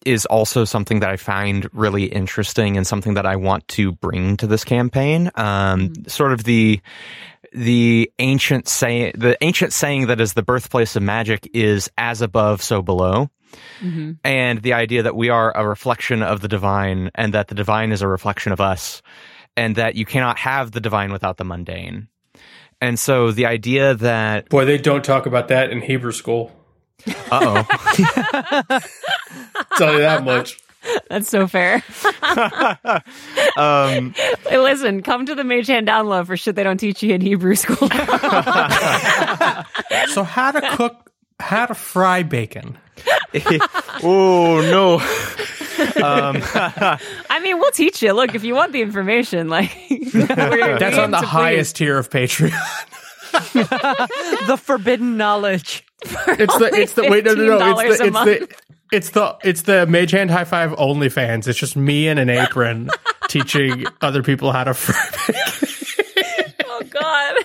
is 0.06 0.26
also 0.26 0.66
something 0.66 1.00
that 1.00 1.10
I 1.10 1.18
find 1.18 1.70
really 1.74 2.06
interesting 2.06 2.78
and 2.78 2.86
something 2.86 3.14
that 3.16 3.26
I 3.26 3.36
want 3.36 3.68
to 3.70 3.92
bring 3.94 4.38
to 4.38 4.48
this 4.48 4.64
campaign. 4.64 5.32
Um 5.36 5.94
sort 6.08 6.34
of 6.34 6.44
the 6.44 6.82
the 7.54 8.12
ancient 8.20 8.68
saying 8.68 9.14
the 9.18 9.38
ancient 9.44 9.74
saying 9.74 10.08
that 10.08 10.22
is 10.22 10.34
the 10.34 10.44
birthplace 10.44 10.96
of 10.96 11.04
magic 11.04 11.50
is 11.54 11.90
as 11.98 12.22
above 12.22 12.62
so 12.62 12.82
below 12.82 13.30
mhm. 13.82 14.18
and 14.24 14.62
the 14.62 14.72
idea 14.72 15.04
that 15.04 15.16
we 15.16 15.30
are 15.30 15.56
a 15.58 15.68
reflection 15.68 16.24
of 16.24 16.40
the 16.40 16.48
divine 16.48 17.12
and 17.16 17.34
that 17.34 17.50
the 17.50 17.56
divine 17.56 17.92
is 17.92 18.02
a 18.02 18.08
reflection 18.08 18.54
of 18.54 18.62
us 18.62 19.02
and 19.58 19.76
that 19.76 19.96
you 19.96 20.06
cannot 20.06 20.38
have 20.40 20.72
the 20.72 20.80
divine 20.80 21.12
without 21.12 21.38
the 21.38 21.44
mundane. 21.44 22.08
And 22.80 22.98
so 22.98 23.32
the 23.32 23.46
idea 23.46 23.94
that 23.96 24.50
Boy, 24.50 24.66
they 24.66 24.78
don't 24.78 25.04
talk 25.04 25.26
about 25.26 25.50
that 25.50 25.72
in 25.72 25.82
Hebrew 25.82 26.12
school. 26.12 26.52
uh 27.32 27.64
Tell 29.78 29.94
you 29.94 30.00
that 30.00 30.24
much. 30.24 30.60
that's 31.10 31.30
so 31.30 31.48
fair 31.48 31.76
um, 33.56 34.16
Hey, 34.48 34.58
listen 34.58 35.04
come 35.04 35.28
to 35.28 35.36
the 35.36 35.44
Mage 35.44 35.68
Hand 35.68 35.86
Down 35.86 36.08
Low 36.08 36.26
for 36.26 36.36
shit 36.36 36.56
they 36.56 36.64
don't 36.64 36.80
teach 36.80 37.04
you 37.04 37.14
in 37.14 37.22
hebrew 37.22 37.54
school 37.56 37.88
So 40.10 40.24
how 40.24 40.52
to 40.52 40.62
cook, 40.76 41.12
how 41.40 41.68
to 41.68 41.74
fry 41.74 42.24
bacon. 42.24 42.78
oh 44.04 44.60
no, 44.62 44.96
um, 46.04 46.42
I 47.30 47.40
mean, 47.42 47.60
we'll 47.60 47.72
teach 47.72 48.02
you. 48.02 48.12
Look, 48.14 48.36
if 48.36 48.44
you 48.44 48.56
want 48.56 48.74
the 48.74 48.82
information, 48.82 49.48
like 49.48 49.72
That's 50.14 50.98
on 50.98 51.12
the 51.12 51.22
highest 51.22 51.78
tier 51.78 51.98
of 51.98 52.10
Patreon. 52.10 52.52
the 54.48 54.58
forbidden 54.58 55.16
knowledge. 55.18 55.86
It's 56.04 56.58
the 56.58 56.72
it's 56.74 56.94
the 56.94 57.04
wait 57.10 57.24
no 57.26 57.34
no 57.34 57.58
no 57.58 57.80
it's 57.80 57.98
the 57.98 58.06
it's 58.08 58.50
the 58.50 58.50
it's 58.92 59.10
the 59.12 59.38
it's 59.44 59.64
the 59.64 59.86
Mage 59.88 60.12
Hand 60.12 60.32
High 60.32 60.44
Five 60.46 60.72
OnlyFans. 60.72 61.48
It's 61.48 61.58
just 61.60 61.76
me 61.76 62.08
in 62.08 62.18
an 62.18 62.30
apron 62.30 62.90
teaching 63.30 63.86
other 64.02 64.24
people 64.24 64.52
how 64.52 64.64
to 64.66 64.74
fry. 64.74 65.34
Oh 66.74 66.84
God. 66.90 67.36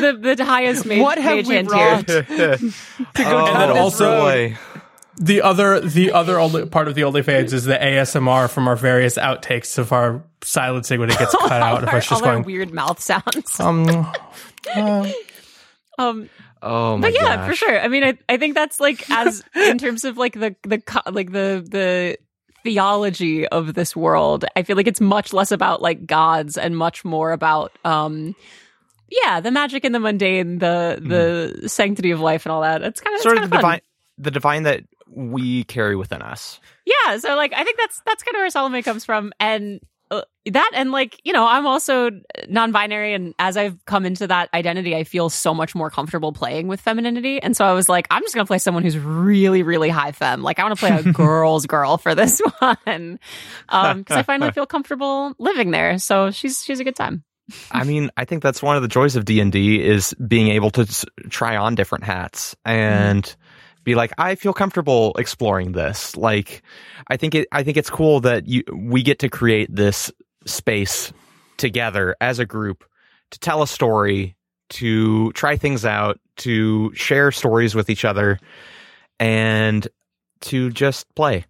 the 0.00 0.34
the 0.36 0.44
highest 0.44 0.86
mage, 0.86 1.00
What 1.00 1.18
have 1.18 1.36
mage 1.36 1.46
we 1.48 1.54
hand 1.56 1.70
wrought? 1.70 2.06
tier. 2.06 2.22
to 2.24 2.56
go 2.56 2.70
oh, 3.18 3.46
down 3.46 3.58
then 3.58 3.68
this 3.70 3.78
also- 3.78 4.04
road. 4.10 4.50
boy. 4.50 4.58
The 5.16 5.42
other 5.42 5.78
the 5.80 6.10
other 6.12 6.40
only 6.40 6.66
part 6.66 6.88
of 6.88 6.94
the 6.96 7.02
OnlyFans 7.02 7.52
is 7.52 7.64
the 7.64 7.74
ASMR 7.76 8.50
from 8.50 8.66
our 8.66 8.74
various 8.76 9.16
outtakes 9.16 9.78
of 9.78 9.92
our 9.92 10.24
silencing 10.42 10.98
when 10.98 11.08
it 11.10 11.16
gets 11.18 11.32
cut 11.36 11.52
out. 11.52 11.82
If 11.84 11.88
Our- 11.90 11.96
us 11.98 12.08
just 12.08 12.22
all 12.22 12.28
our 12.28 12.34
going 12.34 12.44
weird 12.44 12.72
mouth 12.72 13.00
sounds. 13.00 13.60
um 13.60 13.88
uh, 14.74 15.08
Um, 15.98 16.28
Oh 16.64 16.96
my 16.96 17.08
but 17.08 17.14
yeah, 17.14 17.36
gosh. 17.36 17.48
for 17.48 17.54
sure. 17.54 17.78
I 17.78 17.88
mean, 17.88 18.04
I, 18.04 18.18
I 18.28 18.38
think 18.38 18.54
that's 18.54 18.80
like 18.80 19.08
as 19.10 19.44
in 19.54 19.78
terms 19.78 20.04
of 20.04 20.16
like 20.16 20.32
the 20.32 20.56
the 20.62 20.82
like 21.12 21.30
the 21.30 21.64
the 21.70 22.18
theology 22.62 23.46
of 23.46 23.74
this 23.74 23.94
world. 23.94 24.46
I 24.56 24.62
feel 24.62 24.76
like 24.76 24.86
it's 24.86 25.00
much 25.00 25.32
less 25.34 25.52
about 25.52 25.82
like 25.82 26.06
gods 26.06 26.56
and 26.56 26.76
much 26.76 27.04
more 27.04 27.32
about 27.32 27.72
um 27.84 28.34
yeah, 29.10 29.40
the 29.40 29.50
magic 29.50 29.84
and 29.84 29.94
the 29.94 30.00
mundane, 30.00 30.58
the 30.58 30.98
the 31.60 31.68
sanctity 31.68 32.10
of 32.10 32.20
life 32.20 32.46
and 32.46 32.52
all 32.52 32.62
that. 32.62 32.82
It's 32.82 33.00
kind 33.00 33.14
of 33.14 33.20
Sort 33.20 33.36
of 33.36 33.50
the 33.50 33.56
divine, 33.56 33.80
the 34.16 34.30
divine 34.30 34.62
that 34.62 34.84
we 35.06 35.64
carry 35.64 35.94
within 35.94 36.22
us. 36.22 36.58
Yeah, 36.86 37.18
so 37.18 37.36
like 37.36 37.52
I 37.52 37.62
think 37.64 37.78
that's 37.78 38.00
that's 38.06 38.22
kind 38.22 38.34
of 38.34 38.40
where 38.40 38.50
Salome 38.50 38.82
comes 38.82 39.04
from, 39.04 39.32
and 39.38 39.80
that 40.50 40.70
and 40.74 40.92
like 40.92 41.20
you 41.24 41.32
know 41.32 41.46
I'm 41.46 41.66
also 41.66 42.10
non-binary, 42.48 43.14
and 43.14 43.34
as 43.38 43.56
I've 43.56 43.82
come 43.86 44.04
into 44.04 44.26
that 44.26 44.50
identity, 44.52 44.94
I 44.94 45.04
feel 45.04 45.30
so 45.30 45.54
much 45.54 45.74
more 45.74 45.90
comfortable 45.90 46.32
playing 46.32 46.68
with 46.68 46.80
femininity, 46.80 47.42
and 47.42 47.56
so 47.56 47.64
I 47.64 47.72
was 47.72 47.88
like, 47.88 48.06
I'm 48.10 48.22
just 48.22 48.34
gonna 48.34 48.46
play 48.46 48.58
someone 48.58 48.82
who's 48.82 48.98
really 48.98 49.62
really 49.62 49.88
high 49.88 50.12
femme. 50.12 50.42
Like 50.42 50.58
I 50.58 50.64
want 50.64 50.78
to 50.78 50.80
play 50.80 50.96
a 50.96 51.02
girl's 51.12 51.66
girl 51.66 51.96
for 51.96 52.14
this 52.14 52.40
one, 52.58 53.18
um 53.68 53.98
because 53.98 54.16
I 54.16 54.22
finally 54.22 54.52
feel 54.52 54.66
comfortable 54.66 55.34
living 55.38 55.70
there. 55.70 55.98
So 55.98 56.30
she's 56.30 56.62
she's 56.64 56.80
a 56.80 56.84
good 56.84 56.96
time. 56.96 57.24
I 57.70 57.84
mean, 57.84 58.10
I 58.16 58.24
think 58.24 58.42
that's 58.42 58.62
one 58.62 58.76
of 58.76 58.82
the 58.82 58.88
joys 58.88 59.16
of 59.16 59.26
D 59.26 59.40
and 59.40 59.52
D 59.52 59.82
is 59.82 60.14
being 60.14 60.48
able 60.48 60.70
to 60.72 60.82
s- 60.82 61.04
try 61.28 61.56
on 61.56 61.74
different 61.74 62.04
hats 62.04 62.56
and 62.64 63.34
be 63.84 63.94
like, 63.94 64.12
I 64.18 64.34
feel 64.34 64.52
comfortable 64.52 65.14
exploring 65.18 65.72
this. 65.72 66.16
Like, 66.16 66.62
I 67.08 67.16
think 67.16 67.34
it, 67.34 67.48
I 67.52 67.62
think 67.62 67.76
it's 67.76 67.90
cool 67.90 68.20
that 68.20 68.46
you, 68.48 68.62
we 68.74 69.02
get 69.02 69.18
to 69.20 69.28
create 69.28 69.74
this 69.74 70.10
space 70.46 71.12
together 71.56 72.16
as 72.20 72.38
a 72.38 72.46
group 72.46 72.84
to 73.30 73.38
tell 73.38 73.62
a 73.62 73.66
story, 73.66 74.36
to 74.70 75.30
try 75.32 75.56
things 75.56 75.84
out, 75.84 76.18
to 76.38 76.92
share 76.94 77.30
stories 77.30 77.74
with 77.74 77.90
each 77.90 78.04
other, 78.04 78.38
and 79.20 79.86
to 80.40 80.70
just 80.70 81.12
play. 81.14 81.44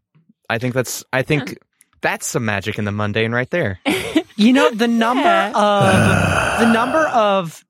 I 0.51 0.59
think 0.59 0.75
that's, 0.75 1.03
I 1.13 1.23
think 1.23 1.59
that's 2.03 2.27
some 2.27 2.45
magic 2.45 2.79
in 2.79 2.85
the 2.85 2.93
mundane 2.93 3.33
right 3.33 3.51
there. 3.51 3.81
You 4.37 4.53
know 4.53 4.69
the 4.73 4.89
number 4.89 5.23
Yeah. 5.23 5.53
of 6.59 6.59
the 6.67 6.73
number 6.73 7.07
of 7.07 7.65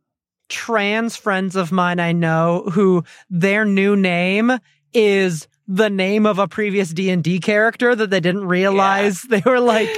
trans 0.48 1.16
friends 1.16 1.56
of 1.56 1.72
mine 1.72 2.00
I 2.00 2.12
know 2.12 2.64
who 2.72 3.04
their 3.30 3.64
new 3.64 3.96
name 3.96 4.52
is 4.92 5.48
the 5.66 5.88
name 5.88 6.26
of 6.26 6.38
a 6.38 6.46
previous 6.46 6.90
D&D 6.90 7.40
character 7.40 7.94
that 7.94 8.10
they 8.10 8.20
didn't 8.20 8.46
realize 8.46 9.22
they 9.28 9.42
were 9.46 9.60
like 9.60 9.88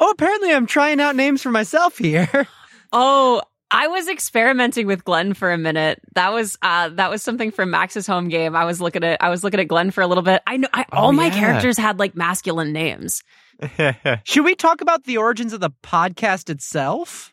oh 0.00 0.10
apparently 0.12 0.52
I'm 0.52 0.66
trying 0.66 1.00
out 1.00 1.16
names 1.16 1.42
for 1.42 1.50
myself 1.50 1.98
here. 1.98 2.28
Oh, 2.92 3.40
I 3.70 3.86
was 3.86 4.08
experimenting 4.08 4.88
with 4.88 5.04
Glenn 5.04 5.32
for 5.32 5.52
a 5.52 5.56
minute. 5.56 6.00
That 6.16 6.32
was 6.32 6.58
uh 6.60 6.88
that 6.88 7.08
was 7.08 7.22
something 7.22 7.52
from 7.52 7.70
Max's 7.70 8.04
home 8.04 8.26
game. 8.28 8.56
I 8.56 8.64
was 8.64 8.80
looking 8.80 9.04
at 9.04 9.22
I 9.22 9.28
was 9.28 9.44
looking 9.44 9.60
at 9.60 9.68
Glenn 9.68 9.92
for 9.92 10.00
a 10.00 10.08
little 10.08 10.24
bit. 10.24 10.42
I 10.44 10.56
know 10.56 10.66
I, 10.74 10.86
all 10.90 11.10
Oh, 11.10 11.12
my 11.12 11.26
yeah. 11.26 11.38
characters 11.38 11.78
had 11.78 12.00
like 12.00 12.16
masculine 12.16 12.72
names. 12.72 13.22
Should 14.24 14.44
we 14.44 14.56
talk 14.56 14.80
about 14.80 15.04
the 15.04 15.18
origins 15.18 15.52
of 15.52 15.60
the 15.60 15.70
podcast 15.84 16.50
itself? 16.50 17.32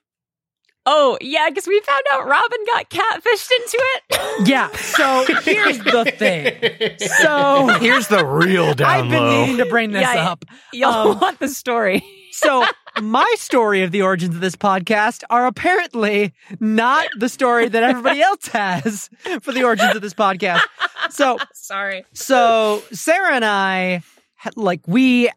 Oh, 0.89 1.17
yeah, 1.19 1.49
because 1.49 1.67
we 1.67 1.79
found 1.81 2.03
out 2.13 2.25
Robin 2.27 2.59
got 2.65 2.89
catfished 2.89 3.51
into 3.51 3.77
it. 3.77 4.03
Yeah, 4.47 4.71
so 4.75 5.25
here's 5.43 5.79
the 5.79 6.05
thing. 6.15 6.97
So 7.21 7.67
Here's 7.81 8.07
the 8.07 8.23
real 8.25 8.73
down 8.75 8.87
I've 8.89 9.09
been 9.09 9.19
low. 9.23 9.41
needing 9.41 9.57
to 9.57 9.65
bring 9.65 9.91
this 9.91 10.01
Yeah, 10.03 10.29
up. 10.29 10.45
Y'all 10.71 11.11
Um, 11.13 11.19
want 11.19 11.39
the 11.39 11.47
story. 11.49 12.03
So 12.31 12.63
my 13.01 13.29
story 13.37 13.81
of 13.81 13.91
the 13.91 14.03
origins 14.03 14.35
of 14.35 14.41
this 14.41 14.55
podcast 14.55 15.23
are 15.31 15.47
apparently 15.47 16.33
not 16.59 17.07
the 17.17 17.29
story 17.29 17.67
that 17.67 17.81
everybody 17.83 18.21
else 18.21 18.47
has 18.49 19.09
for 19.41 19.51
the 19.51 19.63
origins 19.63 19.95
of 19.95 20.01
this 20.03 20.13
podcast. 20.13 20.61
So, 21.09 21.37
Sorry. 21.53 22.05
so 22.13 22.83
Sarah 22.91 23.33
and 23.33 23.43
I, 23.45 24.03
had- 24.35 24.55
like, 24.55 24.81
we 24.87 25.29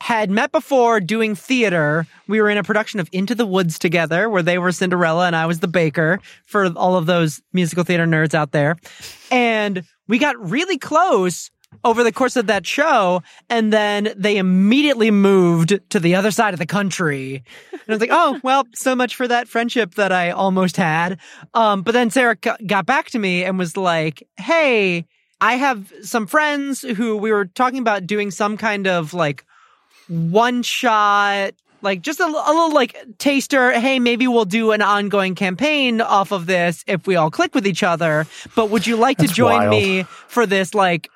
had 0.00 0.30
met 0.30 0.52
before 0.52 1.00
doing 1.00 1.34
theater. 1.34 2.06
We 2.26 2.40
were 2.40 2.48
in 2.48 2.58
a 2.58 2.62
production 2.62 3.00
of 3.00 3.08
Into 3.12 3.34
the 3.34 3.46
Woods 3.46 3.78
together, 3.78 4.28
where 4.28 4.42
they 4.42 4.58
were 4.58 4.72
Cinderella 4.72 5.26
and 5.26 5.36
I 5.36 5.46
was 5.46 5.60
the 5.60 5.68
baker 5.68 6.20
for 6.46 6.66
all 6.76 6.96
of 6.96 7.06
those 7.06 7.42
musical 7.52 7.84
theater 7.84 8.06
nerds 8.06 8.34
out 8.34 8.52
there. 8.52 8.76
And 9.30 9.82
we 10.06 10.18
got 10.18 10.38
really 10.38 10.78
close 10.78 11.50
over 11.84 12.02
the 12.02 12.12
course 12.12 12.36
of 12.36 12.46
that 12.46 12.66
show. 12.66 13.22
And 13.50 13.72
then 13.72 14.14
they 14.16 14.38
immediately 14.38 15.10
moved 15.10 15.78
to 15.90 16.00
the 16.00 16.14
other 16.14 16.30
side 16.30 16.54
of 16.54 16.60
the 16.60 16.66
country. 16.66 17.42
And 17.72 17.82
I 17.88 17.92
was 17.92 18.00
like, 18.00 18.10
oh, 18.12 18.40
well, 18.42 18.64
so 18.74 18.96
much 18.96 19.16
for 19.16 19.28
that 19.28 19.48
friendship 19.48 19.94
that 19.96 20.12
I 20.12 20.30
almost 20.30 20.76
had. 20.76 21.18
Um, 21.54 21.82
but 21.82 21.92
then 21.92 22.10
Sarah 22.10 22.36
got 22.36 22.86
back 22.86 23.10
to 23.10 23.18
me 23.18 23.44
and 23.44 23.58
was 23.58 23.76
like, 23.76 24.26
hey, 24.36 25.06
I 25.40 25.54
have 25.54 25.92
some 26.02 26.26
friends 26.26 26.80
who 26.80 27.16
we 27.16 27.32
were 27.32 27.44
talking 27.44 27.78
about 27.78 28.06
doing 28.06 28.30
some 28.30 28.56
kind 28.56 28.86
of 28.86 29.14
like 29.14 29.44
one 30.08 30.62
shot, 30.62 31.52
like 31.82 32.02
just 32.02 32.20
a 32.20 32.26
little 32.26 32.72
like 32.72 32.96
taster. 33.18 33.72
Hey, 33.72 33.98
maybe 33.98 34.26
we'll 34.26 34.44
do 34.44 34.72
an 34.72 34.82
ongoing 34.82 35.34
campaign 35.34 36.00
off 36.00 36.32
of 36.32 36.46
this 36.46 36.84
if 36.86 37.06
we 37.06 37.16
all 37.16 37.30
click 37.30 37.54
with 37.54 37.66
each 37.66 37.82
other. 37.82 38.26
But 38.54 38.70
would 38.70 38.86
you 38.86 38.96
like 38.96 39.18
to 39.18 39.28
join 39.28 39.58
wild. 39.58 39.70
me 39.70 40.02
for 40.02 40.46
this 40.46 40.74
like 40.74 41.10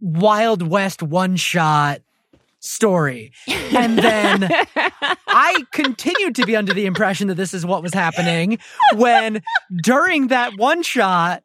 Wild 0.00 0.62
West 0.62 1.02
one 1.02 1.36
shot 1.36 2.00
story? 2.60 3.32
And 3.74 3.98
then 3.98 4.48
I 5.28 5.64
continued 5.72 6.34
to 6.36 6.46
be 6.46 6.56
under 6.56 6.72
the 6.72 6.86
impression 6.86 7.28
that 7.28 7.34
this 7.34 7.54
is 7.54 7.66
what 7.66 7.82
was 7.82 7.92
happening 7.92 8.58
when 8.94 9.42
during 9.82 10.28
that 10.28 10.56
one 10.56 10.82
shot, 10.82 11.42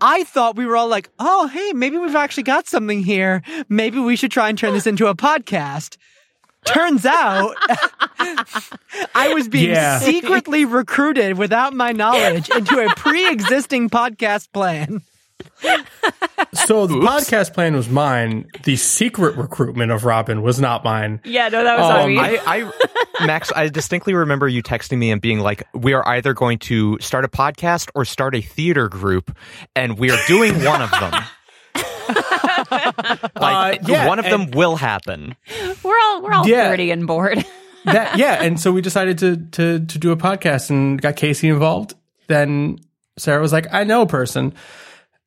I 0.00 0.24
thought 0.24 0.56
we 0.56 0.66
were 0.66 0.76
all 0.76 0.88
like, 0.88 1.08
oh, 1.18 1.46
hey, 1.48 1.72
maybe 1.72 1.96
we've 1.98 2.14
actually 2.14 2.44
got 2.44 2.66
something 2.68 3.02
here. 3.02 3.42
Maybe 3.68 3.98
we 3.98 4.16
should 4.16 4.30
try 4.30 4.48
and 4.48 4.56
turn 4.58 4.72
this 4.72 4.86
into 4.86 5.06
a 5.08 5.14
podcast. 5.14 5.96
Turns 6.64 7.06
out 7.06 7.54
I 9.14 9.32
was 9.34 9.48
being 9.48 9.70
Yeah. 9.70 9.98
secretly 10.00 10.64
recruited 10.64 11.38
without 11.38 11.72
my 11.72 11.92
knowledge 11.92 12.50
into 12.50 12.78
a 12.84 12.94
pre 12.94 13.28
existing 13.30 13.90
podcast 13.90 14.52
plan. 14.52 15.02
So 16.54 16.86
the 16.86 16.94
podcast 16.96 17.52
plan 17.52 17.74
was 17.76 17.88
mine. 17.88 18.46
The 18.64 18.76
secret 18.76 19.36
recruitment 19.36 19.92
of 19.92 20.04
Robin 20.04 20.40
was 20.42 20.58
not 20.60 20.82
mine. 20.84 21.20
Yeah, 21.24 21.48
no, 21.48 21.62
that 21.62 21.78
was 21.78 21.90
on 21.90 22.00
Um, 22.00 22.10
me. 22.14 22.18
I, 22.18 22.38
I, 22.46 23.26
Max, 23.26 23.52
I 23.54 23.68
distinctly 23.68 24.14
remember 24.14 24.48
you 24.48 24.62
texting 24.62 24.98
me 24.98 25.10
and 25.10 25.20
being 25.20 25.40
like, 25.40 25.62
"We 25.74 25.92
are 25.92 26.06
either 26.08 26.32
going 26.34 26.58
to 26.60 26.98
start 27.00 27.24
a 27.24 27.28
podcast 27.28 27.90
or 27.94 28.04
start 28.04 28.34
a 28.34 28.40
theater 28.40 28.88
group, 28.88 29.36
and 29.76 29.98
we 29.98 30.10
are 30.10 30.18
doing 30.26 30.54
one 30.64 30.80
of 30.80 30.90
them. 30.90 31.12
like 33.36 33.82
Uh, 33.82 33.84
yeah, 33.86 34.06
one 34.06 34.18
of 34.18 34.24
them 34.24 34.50
will 34.52 34.76
happen." 34.76 35.36
we're 35.82 35.98
all 35.98 36.22
we're 36.22 36.32
all 36.32 36.46
Yeah. 36.48 36.68
30 36.70 36.90
and 36.92 37.06
bored. 37.06 37.44
That 37.84 38.18
yeah, 38.18 38.42
and 38.42 38.60
so 38.60 38.70
we 38.72 38.82
decided 38.82 39.18
to 39.18 39.36
to 39.52 39.86
to 39.86 39.98
do 39.98 40.10
a 40.10 40.16
podcast 40.16 40.68
and 40.68 41.00
got 41.00 41.16
Casey 41.16 41.48
involved. 41.48 41.94
Then 42.26 42.80
Sarah 43.16 43.40
was 43.40 43.52
like, 43.52 43.66
"I 43.72 43.84
know 43.84 44.02
a 44.02 44.06
person," 44.06 44.52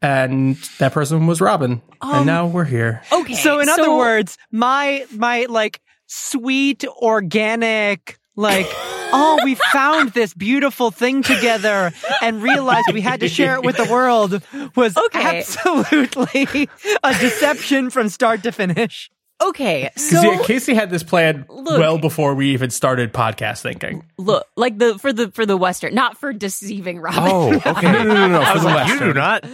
and 0.02 0.56
that 0.80 0.94
person 0.94 1.28
was 1.28 1.42
Robin, 1.42 1.82
and 2.02 2.14
um, 2.22 2.26
now 2.26 2.48
we're 2.48 2.66
here. 2.66 3.02
Okay. 3.12 3.34
So 3.36 3.60
in 3.60 3.70
other 3.70 3.96
words, 3.96 4.38
my 4.52 5.06
my 5.16 5.46
like 5.50 5.82
sweet 6.08 6.84
organic 6.86 8.20
like 8.36 8.66
oh 9.14 9.40
we 9.44 9.56
found 9.56 10.12
this 10.12 10.34
beautiful 10.34 10.90
thing 10.92 11.22
together 11.22 11.92
and 12.22 12.42
realized 12.42 12.92
we 12.94 13.02
had 13.02 13.20
to 13.20 13.28
share 13.30 13.56
it 13.56 13.64
with 13.64 13.78
the 13.78 13.86
world 13.86 14.42
was 14.76 14.96
Okay. 15.06 15.40
absolutely 15.40 16.70
a 17.04 17.14
deception 17.20 17.90
from 17.90 18.10
start 18.10 18.44
to 18.44 18.52
finish. 18.52 19.10
Okay. 19.50 19.90
So 19.96 20.22
yeah, 20.22 20.44
Casey 20.44 20.74
had 20.74 20.90
this 20.90 21.04
plan 21.04 21.46
Look. 21.50 21.80
well 21.80 21.98
before 21.98 22.36
we 22.36 22.52
even 22.54 22.70
started 22.70 23.14
podcast 23.14 23.62
thinking. 23.62 24.06
look, 24.18 24.46
like 24.56 24.78
the 24.78 24.98
for 25.00 25.12
the 25.14 25.32
for 25.32 25.46
the 25.46 25.58
western, 25.58 25.94
not 25.94 26.18
for 26.18 26.34
deceiving 26.34 27.00
Robin. 27.00 27.20
Oh, 27.26 27.54
okay. 27.66 27.92
No, 27.92 28.04
no, 28.04 28.14
no, 28.14 28.28
no. 28.28 28.42
I 28.42 28.46
for 28.46 28.54
was 28.54 28.64
the 28.64 28.70
like, 28.70 28.88
"You 28.88 29.00
do 29.00 29.14
not 29.14 29.46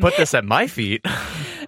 put 0.00 0.16
this 0.16 0.34
at 0.34 0.44
my 0.44 0.66
feet." 0.66 1.04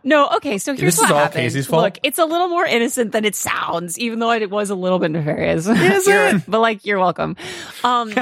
No, 0.04 0.28
okay, 0.36 0.58
so 0.58 0.74
here's 0.76 0.94
This 0.94 0.98
what 0.98 1.06
is 1.06 1.10
all 1.10 1.18
happened. 1.18 1.42
Casey's 1.42 1.66
fault? 1.66 1.82
Look, 1.82 1.98
it's 2.04 2.18
a 2.20 2.24
little 2.24 2.48
more 2.48 2.64
innocent 2.64 3.10
than 3.10 3.24
it 3.24 3.34
sounds, 3.34 3.98
even 3.98 4.20
though 4.20 4.30
it 4.30 4.48
was 4.48 4.70
a 4.70 4.76
little 4.76 5.00
bit 5.00 5.10
nefarious. 5.10 5.66
Is 5.66 5.68
it? 6.08 6.42
But 6.46 6.60
like, 6.60 6.86
you're 6.86 7.00
welcome. 7.00 7.36
Um, 7.82 8.14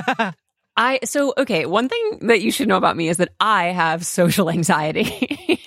I 0.76 1.00
so 1.04 1.32
okay. 1.38 1.64
One 1.66 1.88
thing 1.88 2.18
that 2.22 2.42
you 2.42 2.50
should 2.50 2.68
know 2.68 2.76
about 2.76 2.96
me 2.96 3.08
is 3.08 3.16
that 3.16 3.32
I 3.40 3.66
have 3.66 4.04
social 4.04 4.50
anxiety, 4.50 5.04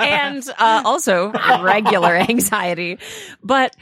and 0.00 0.48
uh, 0.58 0.82
also 0.84 1.32
regular 1.32 2.14
anxiety. 2.28 2.98
But 3.42 3.74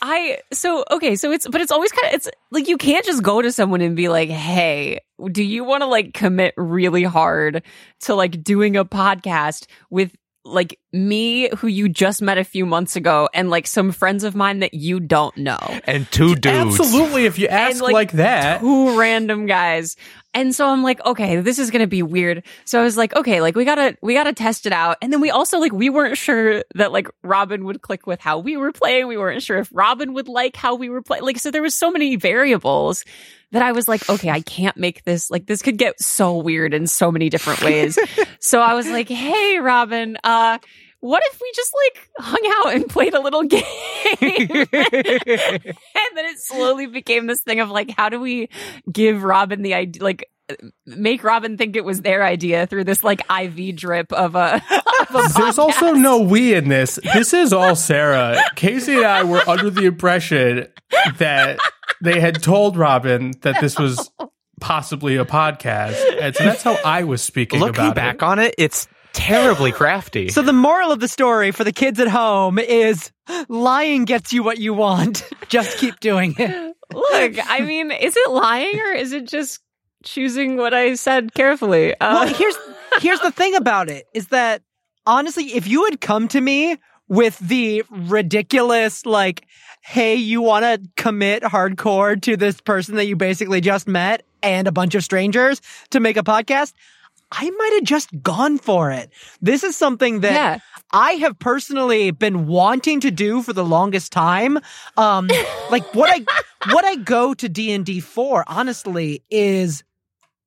I 0.00 0.38
so 0.52 0.84
okay. 0.90 1.16
So 1.16 1.32
it's 1.32 1.46
but 1.46 1.60
it's 1.60 1.72
always 1.72 1.92
kind 1.92 2.12
of 2.12 2.16
it's 2.16 2.28
like 2.50 2.68
you 2.68 2.78
can't 2.78 3.04
just 3.04 3.22
go 3.22 3.42
to 3.42 3.52
someone 3.52 3.82
and 3.82 3.94
be 3.94 4.08
like, 4.08 4.30
"Hey, 4.30 5.00
do 5.30 5.42
you 5.42 5.64
want 5.64 5.82
to 5.82 5.86
like 5.86 6.14
commit 6.14 6.54
really 6.56 7.04
hard 7.04 7.62
to 8.00 8.14
like 8.14 8.42
doing 8.42 8.76
a 8.76 8.84
podcast 8.86 9.66
with 9.90 10.16
like 10.44 10.78
me 10.92 11.50
who 11.56 11.66
you 11.66 11.88
just 11.88 12.22
met 12.22 12.38
a 12.38 12.44
few 12.44 12.64
months 12.64 12.96
ago 12.96 13.28
and 13.34 13.50
like 13.50 13.66
some 13.66 13.92
friends 13.92 14.24
of 14.24 14.34
mine 14.34 14.60
that 14.60 14.72
you 14.72 15.00
don't 15.00 15.36
know 15.36 15.58
And 15.84 16.10
two 16.10 16.34
dudes. 16.34 16.80
Absolutely, 16.80 17.26
if 17.26 17.38
you 17.38 17.46
ask 17.48 17.82
like, 17.82 17.92
like, 17.92 18.12
that. 18.12 18.60
two 18.60 18.98
random 18.98 19.44
guys 19.46 19.96
And 20.32 20.54
so 20.54 20.66
I'm 20.66 20.82
like, 20.82 21.04
okay, 21.04 21.40
this 21.40 21.58
is 21.58 21.70
going 21.70 21.80
to 21.80 21.86
be 21.88 22.02
weird. 22.02 22.42
So 22.64 22.80
I 22.80 22.84
was 22.84 22.96
like, 22.96 23.14
okay, 23.16 23.40
like 23.40 23.54
we 23.54 23.64
gotta, 23.64 23.96
we 24.02 24.14
gotta 24.14 24.32
test 24.32 24.66
it 24.66 24.72
out. 24.72 24.96
And 25.02 25.12
then 25.12 25.20
we 25.20 25.30
also 25.30 25.58
like, 25.58 25.72
we 25.72 25.90
weren't 25.90 26.16
sure 26.16 26.64
that 26.74 26.92
like 26.92 27.08
Robin 27.22 27.64
would 27.64 27.82
click 27.82 28.06
with 28.06 28.20
how 28.20 28.38
we 28.38 28.56
were 28.56 28.72
playing. 28.72 29.08
We 29.08 29.16
weren't 29.16 29.42
sure 29.42 29.58
if 29.58 29.68
Robin 29.72 30.14
would 30.14 30.28
like 30.28 30.56
how 30.56 30.74
we 30.74 30.88
were 30.88 31.02
playing. 31.02 31.24
Like, 31.24 31.38
so 31.38 31.50
there 31.50 31.62
was 31.62 31.74
so 31.74 31.90
many 31.90 32.16
variables 32.16 33.04
that 33.52 33.62
I 33.62 33.72
was 33.72 33.88
like, 33.88 34.08
okay, 34.10 34.28
I 34.28 34.40
can't 34.40 34.76
make 34.76 35.04
this, 35.04 35.30
like, 35.30 35.46
this 35.46 35.62
could 35.62 35.78
get 35.78 35.98
so 36.02 36.36
weird 36.36 36.74
in 36.74 36.86
so 36.86 37.10
many 37.10 37.30
different 37.30 37.62
ways. 37.62 37.98
so 38.40 38.60
I 38.60 38.74
was 38.74 38.86
like, 38.86 39.08
hey, 39.08 39.58
Robin, 39.58 40.18
uh, 40.22 40.58
what 41.00 41.22
if 41.26 41.40
we 41.40 41.52
just 41.54 41.72
like 41.86 42.08
hung 42.18 42.52
out 42.56 42.74
and 42.74 42.88
played 42.88 43.14
a 43.14 43.20
little 43.20 43.42
game? 43.44 43.62
and 44.20 44.68
then 44.72 46.24
it 46.26 46.38
slowly 46.38 46.86
became 46.86 47.26
this 47.26 47.40
thing 47.40 47.60
of 47.60 47.70
like, 47.70 47.90
how 47.90 48.08
do 48.08 48.20
we 48.20 48.48
give 48.90 49.22
Robin 49.22 49.62
the 49.62 49.74
idea, 49.74 50.02
like, 50.02 50.28
make 50.86 51.22
Robin 51.24 51.58
think 51.58 51.76
it 51.76 51.84
was 51.84 52.00
their 52.00 52.24
idea 52.24 52.66
through 52.66 52.84
this 52.84 53.04
like 53.04 53.20
IV 53.30 53.76
drip 53.76 54.12
of 54.12 54.34
a. 54.34 54.62
Of 54.98 55.14
a 55.14 55.32
There's 55.38 55.58
also 55.60 55.92
no 55.92 56.18
we 56.18 56.54
in 56.54 56.68
this. 56.68 56.98
This 57.14 57.32
is 57.32 57.52
all 57.52 57.76
Sarah. 57.76 58.36
Casey 58.56 58.94
and 58.94 59.04
I 59.04 59.22
were 59.22 59.40
under 59.48 59.70
the 59.70 59.84
impression 59.84 60.66
that 61.18 61.60
they 62.02 62.18
had 62.18 62.42
told 62.42 62.76
Robin 62.76 63.32
that 63.42 63.60
this 63.60 63.78
was 63.78 64.10
possibly 64.60 65.16
a 65.16 65.24
podcast, 65.24 66.02
and 66.20 66.34
so 66.34 66.42
that's 66.42 66.64
how 66.64 66.76
I 66.84 67.04
was 67.04 67.22
speaking 67.22 67.60
Looking 67.60 67.76
about 67.76 67.94
back 67.94 68.16
it. 68.16 68.22
on 68.24 68.38
it, 68.40 68.56
it's 68.58 68.88
terribly 69.18 69.72
crafty. 69.72 70.28
So 70.28 70.42
the 70.42 70.52
moral 70.52 70.92
of 70.92 71.00
the 71.00 71.08
story 71.08 71.50
for 71.50 71.64
the 71.64 71.72
kids 71.72 71.98
at 72.00 72.08
home 72.08 72.58
is 72.58 73.10
lying 73.48 74.04
gets 74.04 74.32
you 74.32 74.42
what 74.42 74.58
you 74.58 74.72
want. 74.72 75.28
Just 75.48 75.78
keep 75.78 76.00
doing 76.00 76.34
it. 76.38 76.76
Look, 76.92 77.50
I 77.50 77.60
mean, 77.60 77.90
is 77.90 78.16
it 78.16 78.30
lying 78.30 78.78
or 78.78 78.92
is 78.92 79.12
it 79.12 79.28
just 79.28 79.60
choosing 80.04 80.56
what 80.56 80.72
I 80.72 80.94
said 80.94 81.34
carefully? 81.34 81.92
Uh, 81.94 82.24
Well, 82.24 82.34
here's 82.34 82.56
here's 83.00 83.20
the 83.20 83.30
thing 83.30 83.54
about 83.56 83.90
it 83.90 84.06
is 84.14 84.28
that 84.28 84.62
honestly, 85.06 85.54
if 85.54 85.66
you 85.66 85.84
had 85.84 86.00
come 86.00 86.28
to 86.28 86.40
me 86.40 86.78
with 87.08 87.38
the 87.40 87.82
ridiculous 87.90 89.04
like, 89.04 89.44
hey, 89.82 90.14
you 90.14 90.40
want 90.40 90.64
to 90.64 90.88
commit 90.96 91.42
hardcore 91.42 92.20
to 92.22 92.36
this 92.38 92.58
person 92.60 92.96
that 92.96 93.04
you 93.06 93.16
basically 93.16 93.60
just 93.60 93.86
met 93.86 94.22
and 94.42 94.66
a 94.66 94.72
bunch 94.72 94.94
of 94.94 95.04
strangers 95.04 95.60
to 95.90 96.00
make 96.00 96.16
a 96.16 96.22
podcast, 96.22 96.72
I 97.30 97.50
might 97.50 97.72
have 97.74 97.84
just 97.84 98.08
gone 98.22 98.58
for 98.58 98.90
it. 98.90 99.10
This 99.40 99.62
is 99.62 99.76
something 99.76 100.20
that 100.20 100.32
Yeah. 100.32 100.58
I 100.92 101.12
have 101.12 101.38
personally 101.38 102.10
been 102.10 102.46
wanting 102.46 103.00
to 103.00 103.10
do 103.10 103.42
for 103.42 103.52
the 103.52 103.64
longest 103.64 104.12
time. 104.12 104.58
Um, 104.96 105.28
like 105.70 105.94
what 105.94 106.10
I, 106.10 106.24
what 106.72 106.84
I 106.84 106.96
go 106.96 107.34
to 107.34 107.48
D&D 107.48 108.00
for, 108.00 108.44
honestly, 108.46 109.22
is 109.30 109.84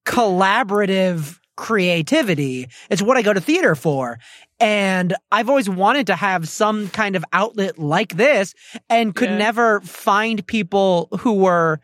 collaborative 0.05 1.37
creativity. 1.57 2.67
It's 2.89 3.01
what 3.01 3.17
I 3.17 3.21
go 3.21 3.33
to 3.33 3.41
theater 3.41 3.75
for. 3.75 4.17
And 4.59 5.15
I've 5.31 5.49
always 5.49 5.69
wanted 5.69 6.07
to 6.07 6.15
have 6.15 6.47
some 6.47 6.89
kind 6.89 7.15
of 7.15 7.23
outlet 7.33 7.77
like 7.77 8.15
this 8.15 8.53
and 8.89 9.13
could 9.15 9.29
Yeah. 9.29 9.37
never 9.37 9.81
find 9.81 10.45
people 10.47 11.09
who 11.19 11.33
were 11.33 11.79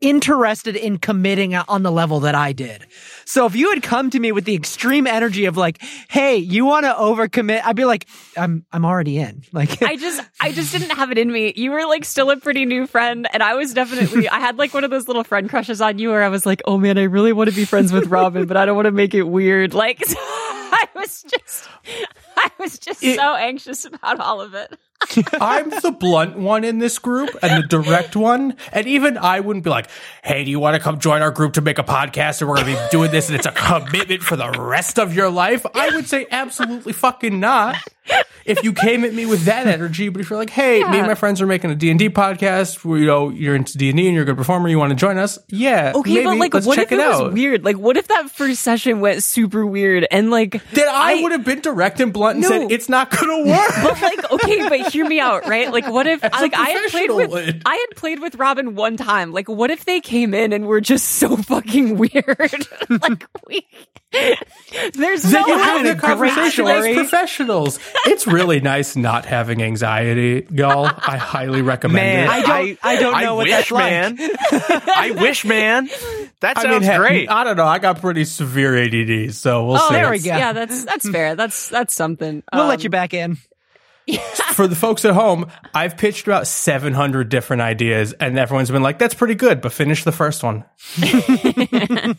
interested 0.00 0.76
in 0.76 0.98
committing 0.98 1.54
on 1.54 1.82
the 1.82 1.90
level 1.90 2.20
that 2.20 2.34
I 2.34 2.52
did. 2.52 2.86
So 3.24 3.46
if 3.46 3.56
you 3.56 3.70
had 3.70 3.82
come 3.82 4.10
to 4.10 4.18
me 4.20 4.32
with 4.32 4.44
the 4.44 4.54
extreme 4.54 5.06
energy 5.06 5.46
of 5.46 5.56
like, 5.56 5.82
"Hey, 6.08 6.36
you 6.36 6.64
want 6.64 6.84
to 6.84 6.92
overcommit?" 6.92 7.62
I'd 7.64 7.76
be 7.76 7.84
like, 7.84 8.06
"I'm 8.36 8.64
I'm 8.72 8.84
already 8.84 9.18
in." 9.18 9.42
Like 9.52 9.82
I 9.82 9.96
just 9.96 10.22
I 10.40 10.52
just 10.52 10.72
didn't 10.72 10.90
have 10.96 11.10
it 11.10 11.18
in 11.18 11.30
me. 11.32 11.52
You 11.56 11.72
were 11.72 11.84
like 11.86 12.04
still 12.04 12.30
a 12.30 12.36
pretty 12.36 12.64
new 12.64 12.86
friend 12.86 13.26
and 13.32 13.42
I 13.42 13.54
was 13.54 13.74
definitely 13.74 14.28
I 14.28 14.38
had 14.38 14.56
like 14.58 14.72
one 14.72 14.84
of 14.84 14.90
those 14.90 15.08
little 15.08 15.24
friend 15.24 15.48
crushes 15.50 15.80
on 15.80 15.98
you 15.98 16.10
where 16.10 16.22
I 16.22 16.28
was 16.28 16.46
like, 16.46 16.62
"Oh 16.66 16.78
man, 16.78 16.96
I 16.98 17.02
really 17.04 17.32
want 17.32 17.50
to 17.50 17.56
be 17.56 17.64
friends 17.64 17.92
with 17.92 18.06
Robin, 18.06 18.46
but 18.46 18.56
I 18.56 18.66
don't 18.66 18.76
want 18.76 18.86
to 18.86 18.92
make 18.92 19.14
it 19.14 19.24
weird." 19.24 19.74
Like 19.74 20.02
I 20.08 20.86
was 20.94 21.22
just 21.22 21.68
I 22.36 22.50
was 22.60 22.78
just 22.78 23.02
It- 23.02 23.16
so 23.16 23.34
anxious 23.34 23.84
about 23.84 24.20
all 24.20 24.40
of 24.40 24.54
it. 24.54 24.78
I'm 25.40 25.70
the 25.70 25.96
blunt 25.98 26.36
one 26.36 26.64
in 26.64 26.78
this 26.78 26.98
group 26.98 27.30
and 27.42 27.62
the 27.62 27.66
direct 27.66 28.16
one. 28.16 28.56
And 28.72 28.86
even 28.86 29.16
I 29.16 29.40
wouldn't 29.40 29.64
be 29.64 29.70
like, 29.70 29.88
hey, 30.22 30.44
do 30.44 30.50
you 30.50 30.60
want 30.60 30.74
to 30.74 30.80
come 30.80 30.98
join 30.98 31.22
our 31.22 31.30
group 31.30 31.54
to 31.54 31.60
make 31.60 31.78
a 31.78 31.84
podcast 31.84 32.40
and 32.40 32.48
we're 32.48 32.56
going 32.56 32.74
to 32.74 32.80
be 32.80 32.88
doing 32.90 33.10
this 33.10 33.28
and 33.28 33.36
it's 33.36 33.46
a 33.46 33.52
commitment 33.52 34.22
for 34.22 34.36
the 34.36 34.50
rest 34.50 34.98
of 34.98 35.14
your 35.14 35.30
life? 35.30 35.64
I 35.74 35.94
would 35.94 36.06
say 36.08 36.26
absolutely 36.30 36.92
fucking 36.92 37.38
not. 37.38 37.76
If 38.44 38.64
you 38.64 38.72
came 38.72 39.04
at 39.04 39.12
me 39.12 39.26
with 39.26 39.42
that 39.44 39.66
energy, 39.66 40.08
but 40.08 40.22
if 40.22 40.30
you're 40.30 40.38
like, 40.38 40.48
hey, 40.48 40.82
me 40.82 40.96
and 40.98 41.06
my 41.06 41.14
friends 41.14 41.42
are 41.42 41.46
making 41.46 41.70
a 41.70 41.74
D&D 41.74 42.08
podcast, 42.08 42.82
where, 42.82 42.98
you 42.98 43.04
know, 43.04 43.28
you're 43.28 43.54
into 43.54 43.76
D&D 43.76 44.06
and 44.06 44.14
you're 44.14 44.22
a 44.22 44.26
good 44.26 44.38
performer, 44.38 44.70
you 44.70 44.78
want 44.78 44.88
to 44.88 44.96
join 44.96 45.18
us? 45.18 45.38
Yeah. 45.48 45.92
Okay, 45.94 46.14
maybe, 46.14 46.24
but 46.24 46.38
like 46.38 46.54
let's 46.54 46.66
what 46.66 46.78
if 46.78 46.90
it, 46.90 46.96
was 46.96 47.34
weird? 47.34 47.62
Like 47.62 47.76
what 47.76 47.98
if 47.98 48.08
that 48.08 48.30
first 48.30 48.62
session 48.62 49.00
went 49.00 49.22
super 49.22 49.66
weird 49.66 50.06
and 50.10 50.30
like 50.30 50.62
Then 50.72 50.86
I, 50.88 51.20
would 51.22 51.32
have 51.32 51.44
been 51.44 51.60
direct 51.60 52.00
and 52.00 52.10
blunt 52.10 52.36
and 52.36 52.42
No. 52.42 52.48
said, 52.48 52.72
it's 52.72 52.88
not 52.88 53.10
going 53.10 53.44
to 53.44 53.50
work. 53.50 53.70
But 53.82 54.00
like, 54.00 54.30
okay, 54.32 54.68
but 54.68 54.92
hear 54.92 55.06
me 55.06 55.20
out, 55.20 55.46
right? 55.46 55.70
Like, 55.70 55.86
what 55.86 56.06
if, 56.06 56.22
a 56.24 56.30
like, 56.32 56.54
I 56.54 56.70
had 56.70 56.90
played 56.90 57.10
with, 57.10 57.30
would. 57.30 57.62
I 57.66 57.74
had 57.76 57.96
played 57.96 58.18
with 58.20 58.36
Robin 58.36 58.74
one 58.74 58.96
time. 58.96 59.30
Like, 59.32 59.48
what 59.50 59.70
if 59.70 59.84
they 59.84 60.00
came 60.00 60.32
in 60.32 60.54
and 60.54 60.66
were 60.66 60.80
just 60.80 61.06
so 61.06 61.36
fucking 61.36 61.98
weird? 61.98 62.66
like, 62.88 63.24
we, 63.46 63.66
there's 64.94 65.24
no 65.24 65.30
Then 65.32 65.48
you 65.48 65.58
have 65.58 65.76
having 65.78 65.92
a 65.92 66.00
conversation 66.00 66.66
as 66.66 66.82
story. 66.82 66.94
professionals. 66.94 67.78
It's 68.06 68.26
really 68.26 68.60
nice 68.60 68.96
not 68.96 69.24
having 69.26 69.62
anxiety, 69.62 70.46
y'all. 70.50 70.86
I 70.86 71.16
highly 71.16 71.62
recommend 71.62 71.96
Man, 72.04 72.24
it. 72.24 72.30
I 72.30 72.42
don't- 72.42 72.78
I 72.82 72.96
don't 72.96 73.20
know 73.22 73.34
what 73.36 73.44
wish, 73.46 73.52
that's 73.52 73.70
like. 73.70 73.90
man. 73.90 74.18
I 74.96 75.10
wish, 75.18 75.44
man. 75.44 75.88
That 76.40 76.56
I 76.58 76.62
sounds 76.62 76.72
mean, 76.80 76.82
heck, 76.82 76.98
great. 77.00 77.28
I 77.30 77.44
don't 77.44 77.56
know. 77.56 77.66
I 77.66 77.78
got 77.78 78.00
pretty 78.00 78.24
severe 78.24 78.76
ADD, 78.76 79.32
so 79.34 79.66
we'll 79.66 79.76
Oh, 79.76 79.88
see. 79.88 79.94
there 79.94 80.10
we 80.10 80.18
go. 80.20 80.36
Yeah, 80.36 80.52
that's 80.52 80.84
that's 80.84 81.08
fair. 81.08 81.34
That's 81.36 81.68
that's 81.68 81.94
something. 81.94 82.42
we'll 82.52 82.62
Um, 82.62 82.68
let 82.68 82.84
you 82.84 82.90
back 82.90 83.12
in. 83.14 83.38
For 84.54 84.66
the 84.66 84.74
folks 84.76 85.04
at 85.04 85.12
home, 85.14 85.50
I've 85.74 85.96
pitched 85.96 86.26
about 86.26 86.46
700 86.46 87.28
different 87.28 87.62
ideas, 87.62 88.12
and 88.14 88.38
everyone's 88.38 88.70
been 88.70 88.82
like, 88.82 88.98
that's 88.98 89.14
pretty 89.14 89.34
good, 89.34 89.60
but 89.60 89.72
finish 89.72 90.04
the 90.04 90.12
first 90.12 90.42
one. 90.42 90.64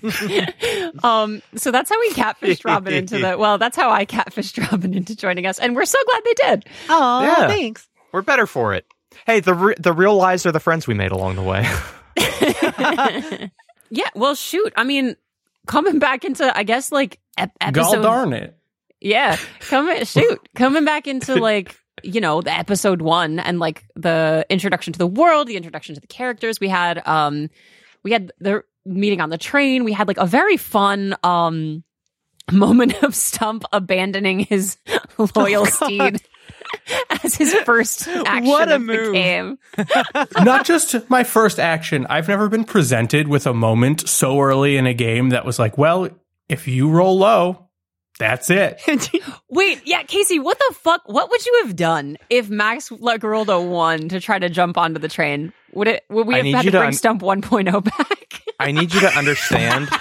Um, 1.03 1.41
so 1.55 1.71
that's 1.71 1.89
how 1.89 1.99
we 1.99 2.11
catfished 2.11 2.65
Robin 2.65 2.93
into 2.93 3.19
the. 3.19 3.37
Well, 3.37 3.57
that's 3.57 3.75
how 3.77 3.89
I 3.89 4.05
catfished 4.05 4.61
Robin 4.71 4.93
into 4.93 5.15
joining 5.15 5.45
us, 5.45 5.59
and 5.59 5.75
we're 5.75 5.85
so 5.85 5.97
glad 6.05 6.23
they 6.25 6.33
did. 6.33 6.65
Oh, 6.89 7.21
Yeah. 7.23 7.47
thanks. 7.47 7.87
We're 8.11 8.21
better 8.23 8.47
for 8.47 8.73
it. 8.73 8.85
Hey, 9.25 9.39
the 9.39 9.53
re- 9.53 9.75
the 9.79 9.93
real 9.93 10.15
lies 10.15 10.45
are 10.45 10.51
the 10.51 10.59
friends 10.59 10.87
we 10.87 10.93
made 10.95 11.11
along 11.11 11.35
the 11.35 11.43
way. 11.43 11.67
Yeah. 13.91 14.09
Well, 14.15 14.35
shoot. 14.35 14.73
I 14.75 14.83
mean, 14.83 15.15
coming 15.67 15.99
back 15.99 16.23
into, 16.25 16.55
I 16.55 16.63
guess, 16.63 16.91
like 16.91 17.19
ep- 17.37 17.51
episode. 17.61 17.91
Gall 17.93 18.01
darn 18.03 18.33
it. 18.33 18.55
Yeah, 19.01 19.37
coming 19.61 20.03
shoot, 20.05 20.39
coming 20.55 20.83
back 20.85 21.07
into 21.07 21.35
like 21.35 21.78
you 22.03 22.21
know 22.21 22.41
the 22.41 22.51
episode 22.51 23.01
one 23.01 23.39
and 23.39 23.59
like 23.59 23.85
the 23.95 24.45
introduction 24.49 24.93
to 24.93 24.99
the 24.99 25.07
world, 25.07 25.47
the 25.47 25.57
introduction 25.57 25.95
to 25.95 26.01
the 26.01 26.07
characters. 26.07 26.59
We 26.59 26.67
had 26.69 27.05
um, 27.07 27.49
we 28.03 28.11
had 28.11 28.31
the 28.39 28.63
meeting 28.85 29.21
on 29.21 29.29
the 29.29 29.37
train. 29.37 29.83
We 29.83 29.93
had 29.93 30.07
like 30.07 30.17
a 30.17 30.25
very 30.25 30.57
fun 30.57 31.15
um 31.23 31.83
moment 32.51 33.03
of 33.03 33.13
Stump 33.15 33.63
abandoning 33.71 34.39
his 34.39 34.77
loyal 35.35 35.65
steed 35.65 36.21
as 37.23 37.35
his 37.35 37.53
first 37.53 38.07
action 38.07 38.45
What 38.45 38.69
a 38.69 38.75
of 38.75 38.81
the 38.81 38.93
move. 38.93 39.13
game. 39.13 39.57
Not 40.43 40.65
just 40.65 41.09
my 41.09 41.23
first 41.23 41.59
action. 41.59 42.07
I've 42.09 42.27
never 42.27 42.49
been 42.49 42.63
presented 42.63 43.27
with 43.27 43.45
a 43.45 43.53
moment 43.53 44.07
so 44.09 44.39
early 44.39 44.77
in 44.77 44.87
a 44.87 44.93
game 44.93 45.29
that 45.29 45.45
was 45.45 45.59
like, 45.59 45.77
well, 45.77 46.09
if 46.47 46.67
you 46.67 46.89
roll 46.89 47.17
low, 47.19 47.68
that's 48.19 48.49
it. 48.51 48.79
Wait, 49.49 49.81
yeah, 49.85 50.03
Casey, 50.03 50.37
what 50.37 50.59
the 50.59 50.75
fuck? 50.75 51.01
What 51.07 51.31
would 51.31 51.43
you 51.45 51.61
have 51.65 51.75
done 51.75 52.17
if 52.29 52.49
Max 52.49 52.89
Lagaroldo 52.89 53.67
won 53.67 54.09
to 54.09 54.19
try 54.19 54.37
to 54.37 54.49
jump 54.49 54.77
onto 54.77 54.99
the 54.99 55.07
train? 55.09 55.51
Would 55.73 55.87
it? 55.87 56.03
Would 56.09 56.27
we 56.27 56.35
I 56.35 56.43
have 56.43 56.55
had 56.57 56.65
to 56.65 56.71
bring 56.71 56.83
un- 56.87 56.93
Stump 56.93 57.21
1.0 57.21 57.83
back? 57.83 58.41
I 58.59 58.71
need 58.71 58.93
you 58.93 58.99
to 59.01 59.09
understand. 59.17 59.89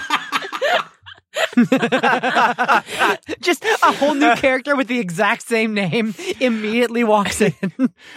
Just 3.40 3.64
a 3.64 3.92
whole 3.92 4.14
new 4.14 4.34
character 4.36 4.74
with 4.76 4.88
the 4.88 4.98
exact 4.98 5.42
same 5.42 5.74
name 5.74 6.14
immediately 6.40 7.04
walks 7.04 7.40
in. 7.40 7.52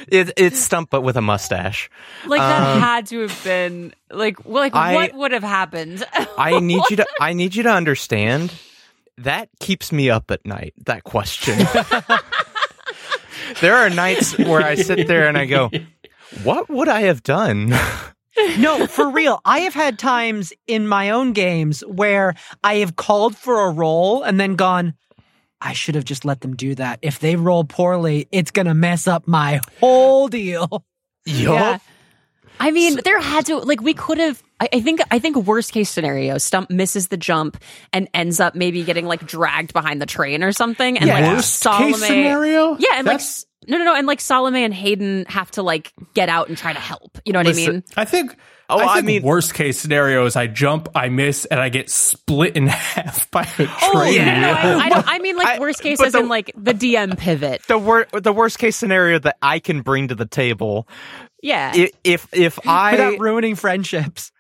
It, 0.07 0.31
it's 0.37 0.59
Stump, 0.59 0.89
but 0.89 1.01
with 1.01 1.17
a 1.17 1.21
mustache. 1.21 1.89
Like 2.25 2.39
that 2.39 2.75
Um, 2.75 2.81
had 2.81 3.05
to 3.07 3.21
have 3.21 3.43
been 3.43 3.93
like 4.09 4.43
like 4.45 4.73
I- 4.75 4.93
what 4.95 5.13
would 5.13 5.31
have 5.33 5.43
happened? 5.43 6.03
I 6.37 6.59
need 6.59 6.81
you 6.89 6.95
to. 6.97 7.05
I 7.19 7.33
need 7.33 7.55
you 7.55 7.63
to 7.63 7.69
understand. 7.71 8.51
That 9.23 9.49
keeps 9.59 9.91
me 9.91 10.09
up 10.09 10.31
at 10.31 10.45
night. 10.45 10.73
That 10.85 11.03
question. 11.03 11.57
there 13.61 13.75
are 13.75 13.89
nights 13.89 14.37
where 14.37 14.61
I 14.61 14.75
sit 14.75 15.07
there 15.07 15.27
and 15.27 15.37
I 15.37 15.45
go, 15.45 15.69
"What 16.43 16.69
would 16.69 16.87
I 16.87 17.01
have 17.01 17.23
done?" 17.23 17.73
No, 18.57 18.87
for 18.87 19.09
real. 19.09 19.39
I 19.45 19.59
have 19.59 19.73
had 19.73 19.99
times 19.99 20.53
in 20.65 20.87
my 20.87 21.11
own 21.11 21.33
games 21.33 21.81
where 21.81 22.33
I 22.63 22.75
have 22.75 22.95
called 22.95 23.35
for 23.35 23.67
a 23.67 23.71
roll 23.71 24.23
and 24.23 24.39
then 24.39 24.55
gone, 24.55 24.93
I 25.59 25.73
should 25.73 25.95
have 25.95 26.05
just 26.05 26.25
let 26.25 26.41
them 26.41 26.55
do 26.55 26.73
that. 26.75 26.99
If 27.01 27.19
they 27.19 27.35
roll 27.35 27.63
poorly, 27.65 28.27
it's 28.31 28.49
going 28.51 28.65
to 28.65 28.73
mess 28.73 29.07
up 29.07 29.27
my 29.27 29.61
whole 29.79 30.27
deal. 30.27 30.85
yeah. 31.25 31.77
I 32.61 32.71
mean, 32.71 32.99
there 33.03 33.19
had 33.19 33.47
to 33.47 33.57
like 33.57 33.81
we 33.81 33.93
could 33.93 34.19
have. 34.19 34.41
I, 34.59 34.69
I 34.73 34.81
think 34.81 35.01
I 35.09 35.19
think 35.19 35.35
worst 35.35 35.71
case 35.71 35.89
scenario, 35.89 36.37
Stump 36.37 36.69
misses 36.69 37.07
the 37.07 37.17
jump 37.17 37.57
and 37.91 38.07
ends 38.13 38.39
up 38.39 38.53
maybe 38.55 38.83
getting 38.83 39.05
like 39.07 39.25
dragged 39.25 39.73
behind 39.73 40.01
the 40.01 40.05
train 40.05 40.43
or 40.43 40.51
something. 40.51 40.97
And 40.97 41.09
like 41.09 41.23
Worst 41.23 41.55
Salome, 41.59 41.93
case 41.93 42.05
scenario? 42.05 42.77
yeah, 42.77 42.97
and 42.97 43.07
That's- 43.07 43.45
like 43.45 43.47
no, 43.69 43.77
no, 43.77 43.83
no, 43.85 43.95
and 43.95 44.07
like 44.07 44.19
Salome 44.19 44.63
and 44.63 44.73
Hayden 44.73 45.25
have 45.27 45.51
to 45.51 45.63
like 45.63 45.93
get 46.13 46.29
out 46.29 46.47
and 46.49 46.57
try 46.57 46.73
to 46.73 46.79
help. 46.79 47.19
You 47.25 47.33
know 47.33 47.39
what 47.39 47.47
I 47.47 47.53
mean? 47.53 47.83
I 47.95 48.05
think. 48.05 48.35
Oh, 48.71 48.79
I, 48.79 48.97
I 48.97 49.01
mean- 49.01 49.21
worst 49.23 49.53
case 49.53 49.79
scenario 49.79 50.25
is 50.25 50.35
I 50.35 50.47
jump, 50.47 50.89
I 50.95 51.09
miss, 51.09 51.45
and 51.45 51.59
I 51.59 51.69
get 51.69 51.89
split 51.89 52.55
in 52.55 52.67
half 52.67 53.29
by 53.31 53.43
a 53.43 53.45
oh, 53.45 53.55
train. 53.55 53.69
Oh, 53.93 54.03
yeah, 54.09 54.41
no, 54.41 54.51
I, 54.53 54.85
I, 54.85 54.89
don't, 54.89 55.07
I 55.07 55.19
mean 55.19 55.35
like 55.37 55.59
worst 55.59 55.81
case 55.81 55.97
but 55.99 56.07
as 56.07 56.13
the- 56.13 56.19
in 56.19 56.29
like 56.29 56.51
the 56.55 56.73
DM 56.73 57.17
pivot. 57.17 57.61
The 57.67 57.77
wor- 57.77 58.07
the 58.13 58.33
worst 58.33 58.59
case 58.59 58.75
scenario 58.77 59.19
that 59.19 59.37
I 59.41 59.59
can 59.59 59.81
bring 59.81 60.07
to 60.09 60.15
the 60.15 60.25
table, 60.25 60.87
Yeah, 61.41 61.71
i- 61.75 61.91
if 62.03 62.27
if 62.33 62.59
I 62.67 62.91
Without 62.91 63.19
ruining 63.19 63.55
friendships. 63.55 64.31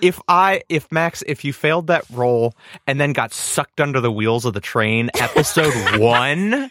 if 0.00 0.20
I 0.28 0.62
if 0.68 0.90
Max 0.92 1.22
if 1.26 1.44
you 1.44 1.52
failed 1.52 1.88
that 1.88 2.04
roll 2.10 2.54
and 2.86 3.00
then 3.00 3.12
got 3.12 3.32
sucked 3.34 3.80
under 3.80 4.00
the 4.00 4.12
wheels 4.12 4.44
of 4.44 4.54
the 4.54 4.60
train, 4.60 5.10
episode 5.20 5.74
one, 6.00 6.52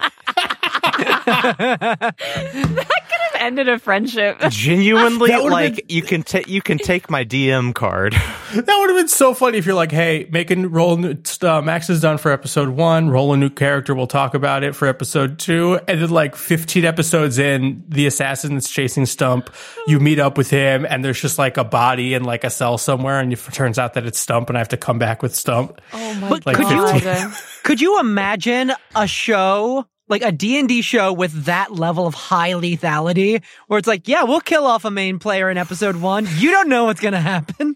ended 3.46 3.70
a 3.70 3.80
friendship. 3.80 4.38
genuinely 4.50 5.32
like 5.32 5.76
been- 5.76 5.86
you 5.89 6.02
can 6.02 6.24
take 6.24 6.48
you 6.48 6.62
can 6.62 6.78
take 6.78 7.10
my 7.10 7.24
DM 7.26 7.74
card. 7.74 8.16
That 8.54 8.68
would 8.68 8.91
have 8.91 8.98
been 9.00 9.08
so 9.08 9.34
funny 9.34 9.58
if 9.58 9.66
you're 9.66 9.74
like, 9.74 9.91
hey, 9.91 10.28
making 10.30 10.70
roll 10.70 10.96
new, 10.96 11.16
uh, 11.41 11.60
Max 11.64 11.89
is 11.89 12.02
done 12.02 12.20
for 12.20 12.32
episode 12.32 12.70
one. 12.70 13.10
Roll 13.10 13.34
a 13.34 13.38
new 13.38 13.50
character. 13.50 13.96
We'll 13.96 14.06
talk 14.06 14.36
about 14.36 14.64
it 14.64 14.76
for 14.76 14.88
episode 14.88 15.39
two. 15.39 15.80
And 15.88 16.00
then 16.00 16.12
like 16.12 16.36
15 16.36 16.86
episodes 16.86 17.39
in, 17.39 17.84
the 17.89 18.06
assassin 18.06 18.54
that's 18.54 18.70
chasing 18.70 19.08
Stump, 19.08 19.50
you 19.88 20.00
meet 20.00 20.20
up 20.20 20.38
with 20.38 20.52
him, 20.52 20.86
and 20.88 21.04
there's 21.04 21.20
just 21.20 21.39
like 21.39 21.58
a 21.58 21.64
body 21.64 22.14
in 22.14 22.26
like 22.26 22.44
a 22.44 22.52
cell 22.52 22.78
somewhere, 22.78 23.20
and 23.20 23.34
it 23.34 23.39
turns 23.54 23.80
out 23.80 23.96
that 23.96 24.06
it's 24.06 24.20
Stump, 24.20 24.50
and 24.50 24.58
I 24.58 24.62
have 24.62 24.70
to 24.70 24.78
come 24.78 25.00
back 25.00 25.24
with 25.24 25.36
Stump. 25.36 25.82
Oh 25.91 26.14
my 26.14 26.30
But 26.30 26.46
Like 26.46 26.58
could 26.58 26.70
you 26.70 26.88
15. 27.00 27.32
could 27.64 27.82
you 27.82 28.00
imagine 28.00 28.72
a 28.96 29.08
show 29.08 29.88
like 30.08 30.22
a 30.22 30.32
D&D 30.32 30.82
show 30.82 31.14
with 31.14 31.45
that 31.45 31.72
level 31.72 32.06
of 32.08 32.14
high 32.14 32.51
lethality 32.51 33.41
where 33.68 33.80
it's 33.80 33.88
like, 33.88 34.08
yeah, 34.08 34.24
we'll 34.24 34.41
kill 34.41 34.66
off 34.66 34.86
a 34.86 34.91
main 34.91 35.20
player 35.20 35.49
in 35.49 35.58
episode 35.58 35.95
1. 35.95 36.28
You 36.38 36.51
don't 36.51 36.70
know 36.70 36.86
what's 36.86 36.99
going 36.99 37.14
to 37.14 37.20
happen. 37.20 37.76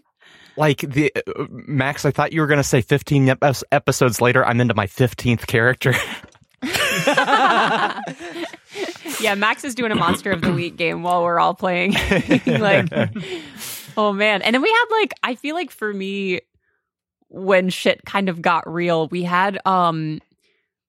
Like 0.56 0.80
the 0.80 1.12
uh, 1.14 1.46
Max, 1.50 2.04
I 2.04 2.10
thought 2.10 2.32
you 2.32 2.40
were 2.40 2.48
gonna 2.48 2.64
say 2.64 2.80
15 2.80 3.28
ep- 3.28 3.44
episodes 3.70 4.20
later. 4.20 4.44
I'm 4.44 4.60
into 4.60 4.74
my 4.74 4.88
15th 4.88 5.46
character. 5.46 5.94
Yeah, 9.20 9.34
Max 9.34 9.64
is 9.64 9.74
doing 9.74 9.90
a 9.90 9.96
monster 9.96 10.30
of 10.30 10.40
the 10.42 10.52
week 10.52 10.76
game 10.76 11.02
while 11.02 11.22
we're 11.22 11.40
all 11.40 11.54
playing. 11.54 11.92
like, 12.46 12.92
oh 13.96 14.12
man. 14.12 14.42
And 14.42 14.54
then 14.54 14.62
we 14.62 14.70
had 14.70 14.84
like, 14.90 15.12
I 15.22 15.34
feel 15.34 15.54
like 15.54 15.70
for 15.70 15.92
me, 15.92 16.40
when 17.28 17.68
shit 17.68 18.04
kind 18.04 18.28
of 18.28 18.40
got 18.40 18.70
real, 18.72 19.08
we 19.08 19.22
had, 19.22 19.58
um, 19.66 20.20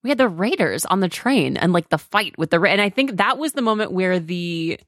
we 0.02 0.10
had 0.10 0.18
the 0.18 0.28
Raiders 0.28 0.84
on 0.86 1.00
the 1.00 1.08
train 1.08 1.56
and 1.56 1.72
like 1.72 1.88
the 1.88 1.98
fight 1.98 2.38
with 2.38 2.50
the, 2.50 2.60
Ra- 2.60 2.70
and 2.70 2.80
I 2.80 2.88
think 2.90 3.16
that 3.18 3.38
was 3.38 3.52
the 3.52 3.62
moment 3.62 3.92
where 3.92 4.18
the, 4.18 4.78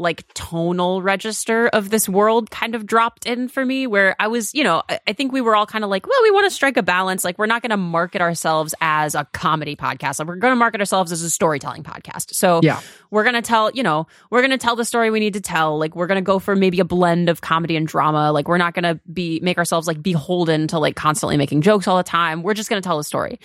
like 0.00 0.24
tonal 0.32 1.02
register 1.02 1.66
of 1.66 1.90
this 1.90 2.08
world 2.08 2.52
kind 2.52 2.76
of 2.76 2.86
dropped 2.86 3.26
in 3.26 3.48
for 3.48 3.66
me 3.66 3.84
where 3.88 4.14
I 4.20 4.28
was, 4.28 4.54
you 4.54 4.62
know, 4.62 4.80
I, 4.88 5.00
I 5.08 5.12
think 5.12 5.32
we 5.32 5.40
were 5.40 5.56
all 5.56 5.66
kind 5.66 5.82
of 5.82 5.90
like, 5.90 6.06
well, 6.06 6.22
we 6.22 6.30
want 6.30 6.44
to 6.48 6.54
strike 6.54 6.76
a 6.76 6.84
balance. 6.84 7.24
Like, 7.24 7.36
we're 7.36 7.46
not 7.46 7.62
going 7.62 7.70
to 7.70 7.76
market 7.76 8.20
ourselves 8.22 8.76
as 8.80 9.16
a 9.16 9.24
comedy 9.32 9.74
podcast. 9.74 10.20
Like, 10.20 10.28
we're 10.28 10.36
going 10.36 10.52
to 10.52 10.56
market 10.56 10.80
ourselves 10.80 11.10
as 11.10 11.22
a 11.22 11.30
storytelling 11.30 11.82
podcast. 11.82 12.32
So, 12.32 12.60
Yeah. 12.62 12.80
we're 13.10 13.24
going 13.24 13.34
to 13.34 13.42
tell, 13.42 13.72
you 13.72 13.82
know, 13.82 14.06
we're 14.30 14.40
going 14.40 14.52
to 14.52 14.56
tell 14.56 14.76
the 14.76 14.84
story 14.84 15.10
we 15.10 15.18
need 15.18 15.34
to 15.34 15.40
tell. 15.40 15.76
Like, 15.80 15.96
we're 15.96 16.06
going 16.06 16.14
to 16.14 16.22
go 16.22 16.38
for 16.38 16.54
maybe 16.54 16.78
a 16.78 16.84
blend 16.84 17.28
of 17.28 17.40
comedy 17.40 17.74
and 17.74 17.88
drama. 17.88 18.30
Like, 18.30 18.46
we're 18.46 18.56
not 18.56 18.74
going 18.74 18.84
to 18.84 19.00
be, 19.12 19.40
make 19.42 19.58
ourselves 19.58 19.88
like 19.88 20.00
beholden 20.00 20.68
to 20.68 20.78
like 20.78 20.94
constantly 20.94 21.36
making 21.36 21.62
jokes 21.62 21.88
all 21.88 21.96
the 21.96 22.04
time. 22.04 22.44
We're 22.44 22.54
just 22.54 22.70
going 22.70 22.80
to 22.80 22.86
tell 22.86 23.00
a 23.00 23.04
story. 23.04 23.40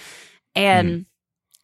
And, 0.55 0.89
mm-hmm. 0.89 1.01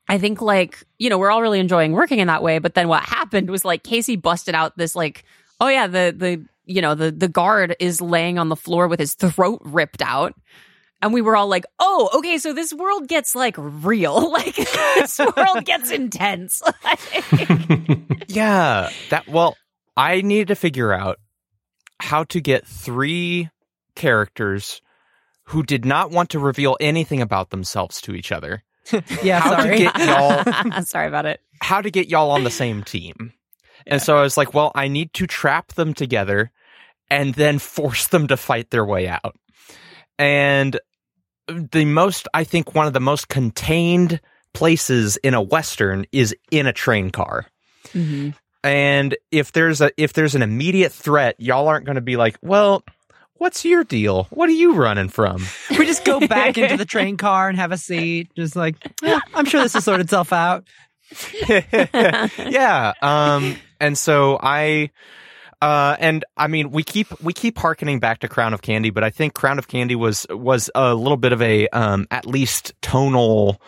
I 0.10 0.18
think 0.18 0.42
like, 0.42 0.84
you 0.98 1.12
know, 1.12 1.20
we're 1.20 1.30
all 1.30 1.42
really 1.44 1.60
enjoying 1.60 1.92
working 1.92 2.18
in 2.18 2.28
that 2.28 2.42
way. 2.42 2.58
But 2.58 2.74
then 2.74 2.88
what 2.88 3.04
happened 3.04 3.52
was 3.52 3.64
like 3.64 3.84
Casey 3.84 4.16
busted 4.16 4.56
out 4.56 4.76
this 4.76 4.96
like, 4.96 5.24
oh 5.62 5.68
yeah, 5.68 5.86
the 5.86 6.14
the 6.18 6.44
you 6.66 6.82
know, 6.82 6.96
the 6.96 7.12
the 7.12 7.28
guard 7.28 7.76
is 7.80 8.02
laying 8.02 8.40
on 8.40 8.50
the 8.50 8.56
floor 8.56 8.88
with 8.88 9.00
his 9.00 9.14
throat 9.14 9.62
ripped 9.64 10.02
out. 10.02 10.34
And 11.02 11.14
we 11.14 11.22
were 11.22 11.38
all 11.38 11.48
like, 11.48 11.66
oh, 11.80 12.10
okay, 12.16 12.40
so 12.40 12.54
this 12.54 12.74
world 12.74 13.08
gets 13.08 13.36
like 13.36 13.56
real. 13.58 14.32
Like 14.40 14.56
this 14.56 15.20
world 15.20 15.64
gets 15.64 15.92
intense. 15.92 16.62
Yeah, 18.28 18.92
that 19.10 19.28
well, 19.28 19.58
I 19.98 20.22
needed 20.22 20.50
to 20.50 20.56
figure 20.56 20.94
out 20.94 21.18
how 22.00 22.26
to 22.26 22.40
get 22.40 22.68
three 22.68 23.50
characters 23.96 24.82
who 25.46 25.64
did 25.64 25.84
not 25.84 26.12
want 26.12 26.30
to 26.32 26.40
reveal 26.40 26.78
anything 26.80 27.22
about 27.22 27.50
themselves 27.50 28.02
to 28.02 28.14
each 28.14 28.32
other. 28.32 28.64
Yeah, 29.24 29.40
How 29.40 29.56
to 29.56 29.62
sorry. 29.64 29.78
get 29.78 29.98
y'all 30.00 30.84
Sorry 30.86 31.08
about 31.08 31.26
it. 31.26 31.42
how 31.62 31.82
to 31.82 31.90
get 31.92 32.08
y'all 32.10 32.32
on 32.32 32.44
the 32.44 32.52
same 32.52 32.84
team. 32.84 33.34
And 33.88 34.02
so 34.02 34.18
I 34.18 34.22
was 34.22 34.38
like, 34.38 34.54
well, 34.54 34.72
I 34.76 34.88
need 34.88 35.14
to 35.14 35.26
trap 35.28 35.74
them 35.74 35.94
together 35.94 36.52
and 37.10 37.34
then 37.36 37.60
force 37.60 38.08
them 38.08 38.28
to 38.28 38.38
fight 38.38 38.70
their 38.70 38.86
way 38.86 39.08
out. 39.08 39.36
And 40.18 40.80
the 41.48 41.86
most, 41.86 42.28
I 42.34 42.44
think, 42.44 42.76
one 42.76 42.88
of 42.88 42.94
the 42.94 43.00
most 43.00 43.30
contained 43.30 44.20
places 44.54 45.18
in 45.18 45.34
a 45.34 45.42
Western 45.42 46.06
is 46.12 46.36
in 46.52 46.68
a 46.68 46.74
train 46.74 47.10
car. 47.10 47.46
Mhm. 47.94 48.36
And 48.64 49.16
if 49.32 49.54
there's 49.54 49.80
a 49.80 49.90
if 49.96 50.12
there's 50.14 50.36
an 50.36 50.42
immediate 50.42 50.92
threat, 50.92 51.36
y'all 51.40 51.68
aren't 51.70 51.86
going 51.86 51.96
to 51.96 52.02
be 52.02 52.18
like, 52.18 52.38
well, 52.42 52.84
what's 53.40 53.66
your 53.66 53.84
deal? 53.84 54.26
What 54.30 54.48
are 54.50 54.54
you 54.54 54.74
running 54.76 55.10
from? 55.10 55.44
we 55.72 55.86
just 55.88 56.06
go 56.06 56.20
back 56.26 56.58
into 56.58 56.78
the 56.78 56.86
train 56.96 57.18
car 57.18 57.50
and 57.50 57.58
have 57.58 57.72
a 57.72 57.78
seat. 57.78 58.30
Just 58.36 58.56
like, 58.56 58.76
"Eh, 59.04 59.20
I'm 59.34 59.46
sure 59.46 59.62
this 59.62 59.74
will 59.74 59.82
sort 59.82 60.00
itself 60.02 60.32
out. 60.32 60.66
yeah. 61.50 62.94
Um, 63.02 63.56
and 63.80 63.98
so 63.98 64.38
I, 64.42 64.92
uh, 65.62 65.96
and 66.00 66.24
I 66.38 66.48
mean, 66.48 66.72
we 66.72 66.84
keep, 66.84 67.08
we 67.22 67.34
keep 67.34 67.58
harkening 67.58 68.00
back 68.00 68.20
to 68.20 68.28
Crown 68.28 68.54
of 68.54 68.62
Candy, 68.62 68.90
but 68.92 69.04
I 69.04 69.10
think 69.10 69.34
Crown 69.34 69.58
of 69.60 69.68
Candy 69.68 69.96
was, 69.96 70.26
was 70.30 70.70
a 70.76 70.94
little 70.94 71.18
bit 71.18 71.34
of 71.34 71.42
a, 71.42 71.68
um, 71.70 72.08
at 72.12 72.26
least 72.26 72.74
tonal, 72.82 73.62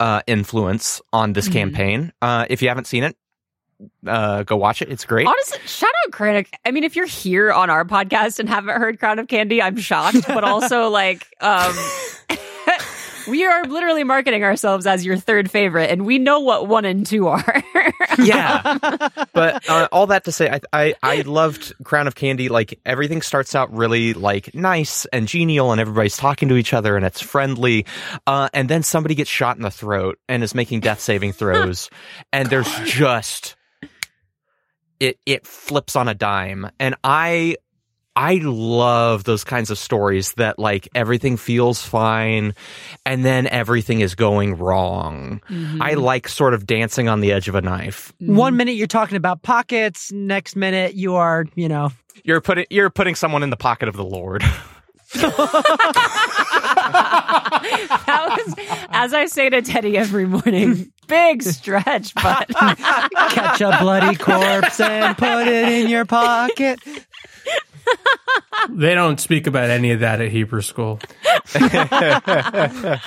uh, 0.00 0.20
influence 0.26 1.00
on 1.12 1.32
this 1.32 1.48
Mhm. 1.48 1.52
campaign. 1.52 2.12
Uh, 2.20 2.46
if 2.50 2.62
you 2.62 2.68
haven't 2.68 2.86
seen 2.86 3.04
it, 3.04 3.16
uh, 4.06 4.42
go 4.42 4.56
watch 4.56 4.82
it. 4.82 4.90
It's 4.90 5.04
great. 5.04 5.26
Honestly, 5.26 5.58
shout 5.66 5.90
out 6.04 6.12
Critic. 6.12 6.58
I 6.64 6.70
mean, 6.70 6.84
if 6.84 6.96
you're 6.96 7.06
here 7.06 7.52
on 7.52 7.70
our 7.70 7.84
podcast 7.84 8.38
and 8.38 8.48
haven't 8.48 8.76
heard 8.76 8.98
Crown 8.98 9.18
of 9.18 9.28
Candy, 9.28 9.62
I'm 9.62 9.76
shocked. 9.76 10.26
But 10.26 10.44
also, 10.44 10.88
like, 10.88 11.26
um, 11.40 11.74
we 13.28 13.44
are 13.44 13.64
literally 13.64 14.04
marketing 14.04 14.44
ourselves 14.44 14.86
as 14.86 15.04
your 15.04 15.16
third 15.16 15.50
favorite, 15.50 15.90
and 15.90 16.04
we 16.04 16.18
know 16.18 16.40
what 16.40 16.68
one 16.68 16.84
and 16.84 17.06
two 17.06 17.28
are. 17.28 17.62
yeah. 18.18 18.78
But 19.32 19.68
uh, 19.68 19.88
all 19.92 20.08
that 20.08 20.24
to 20.24 20.32
say, 20.32 20.50
I, 20.50 20.60
I 20.72 20.94
I 21.02 21.20
loved 21.22 21.72
Crown 21.84 22.06
of 22.06 22.14
Candy. 22.14 22.48
Like 22.48 22.80
everything 22.84 23.22
starts 23.22 23.54
out 23.54 23.72
really 23.74 24.14
like 24.14 24.54
nice 24.54 25.06
and 25.06 25.28
genial, 25.28 25.72
and 25.72 25.80
everybody's 25.80 26.16
talking 26.16 26.48
to 26.48 26.56
each 26.56 26.72
other, 26.72 26.96
and 26.96 27.04
it's 27.04 27.20
friendly. 27.20 27.86
Uh, 28.26 28.48
and 28.52 28.68
then 28.68 28.82
somebody 28.82 29.14
gets 29.14 29.30
shot 29.30 29.56
in 29.56 29.62
the 29.62 29.70
throat 29.70 30.18
and 30.28 30.42
is 30.42 30.54
making 30.54 30.80
death 30.80 31.00
saving 31.00 31.32
throws, 31.32 31.90
and 32.32 32.48
there's 32.50 32.72
just 32.84 33.56
it 35.04 35.18
it 35.26 35.46
flips 35.46 35.96
on 35.96 36.08
a 36.08 36.14
dime, 36.14 36.70
and 36.78 36.94
I. 37.04 37.56
I 38.16 38.34
love 38.44 39.24
those 39.24 39.42
kinds 39.42 39.72
of 39.72 39.78
stories 39.78 40.34
that 40.34 40.56
like 40.56 40.88
everything 40.94 41.36
feels 41.36 41.82
fine 41.82 42.54
and 43.04 43.24
then 43.24 43.48
everything 43.48 44.02
is 44.02 44.14
going 44.14 44.56
wrong. 44.56 45.42
Mm-hmm. 45.50 45.82
I 45.82 45.94
like 45.94 46.28
sort 46.28 46.54
of 46.54 46.64
dancing 46.64 47.08
on 47.08 47.18
the 47.18 47.32
edge 47.32 47.48
of 47.48 47.56
a 47.56 47.60
knife. 47.60 48.12
Mm-hmm. 48.22 48.36
One 48.36 48.56
minute 48.56 48.76
you're 48.76 48.86
talking 48.86 49.16
about 49.16 49.42
pockets, 49.42 50.12
next 50.12 50.54
minute 50.54 50.94
you 50.94 51.16
are, 51.16 51.44
you 51.56 51.68
know, 51.68 51.90
You're 52.22 52.40
putting 52.40 52.66
you're 52.70 52.88
putting 52.88 53.16
someone 53.16 53.42
in 53.42 53.50
the 53.50 53.56
pocket 53.56 53.88
of 53.88 53.96
the 53.96 54.04
Lord. 54.04 54.44
that 55.14 55.34
was, 58.46 58.54
as 58.90 59.14
I 59.14 59.26
say 59.26 59.50
to 59.50 59.62
Teddy 59.62 59.96
every 59.96 60.26
morning, 60.26 60.92
big 61.06 61.42
stretch, 61.42 62.14
but 62.14 62.48
catch 62.48 63.60
a 63.60 63.78
bloody 63.80 64.16
corpse 64.16 64.80
and 64.80 65.16
put 65.16 65.46
it 65.46 65.68
in 65.68 65.88
your 65.88 66.04
pocket. 66.04 66.80
They 68.70 68.94
don't 68.94 69.20
speak 69.20 69.46
about 69.46 69.70
any 69.70 69.92
of 69.92 70.00
that 70.00 70.20
at 70.20 70.30
Hebrew 70.30 70.62
school. 70.62 70.98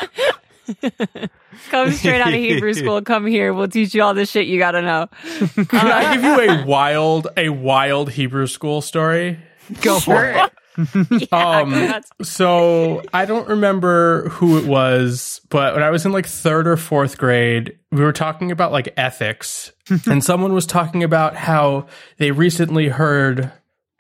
come 1.70 1.91
straight 1.91 2.22
out 2.22 2.30
of 2.30 2.39
Hebrew 2.39 2.74
school. 2.74 3.01
Come 3.01 3.26
here. 3.26 3.53
We'll 3.53 3.68
teach 3.68 3.95
you 3.95 4.03
all 4.03 4.14
the 4.14 4.26
shit 4.26 4.47
you 4.47 4.60
got 4.60 4.72
to 4.72 4.82
know. 4.82 5.08
Can 5.55 5.88
I 5.88 6.16
give 6.16 6.24
you 6.24 6.49
a 6.49 6.66
wild, 6.66 7.28
a 7.36 7.49
wild 7.49 8.12
Hebrew 8.12 8.47
school 8.47 8.82
story? 8.82 9.39
Go 9.82 9.99
for 9.99 10.26
it. 10.26 10.51
Um, 11.32 11.93
so 12.21 13.01
I 13.13 13.25
don't 13.25 13.47
remember 13.47 14.30
who 14.30 14.57
it 14.57 14.65
was, 14.65 15.41
but 15.49 15.73
when 15.73 15.84
I 15.84 15.89
was 15.89 16.05
in 16.05 16.11
like 16.11 16.25
third 16.25 16.67
or 16.67 16.78
fourth 16.78 17.17
grade, 17.17 17.78
we 17.91 18.01
were 18.01 18.13
talking 18.13 18.51
about 18.51 18.71
like 18.71 18.93
ethics, 18.97 19.71
and 20.05 20.23
someone 20.23 20.53
was 20.53 20.65
talking 20.65 21.03
about 21.03 21.36
how 21.36 21.88
they 22.17 22.32
recently 22.32 22.89
heard 22.89 23.51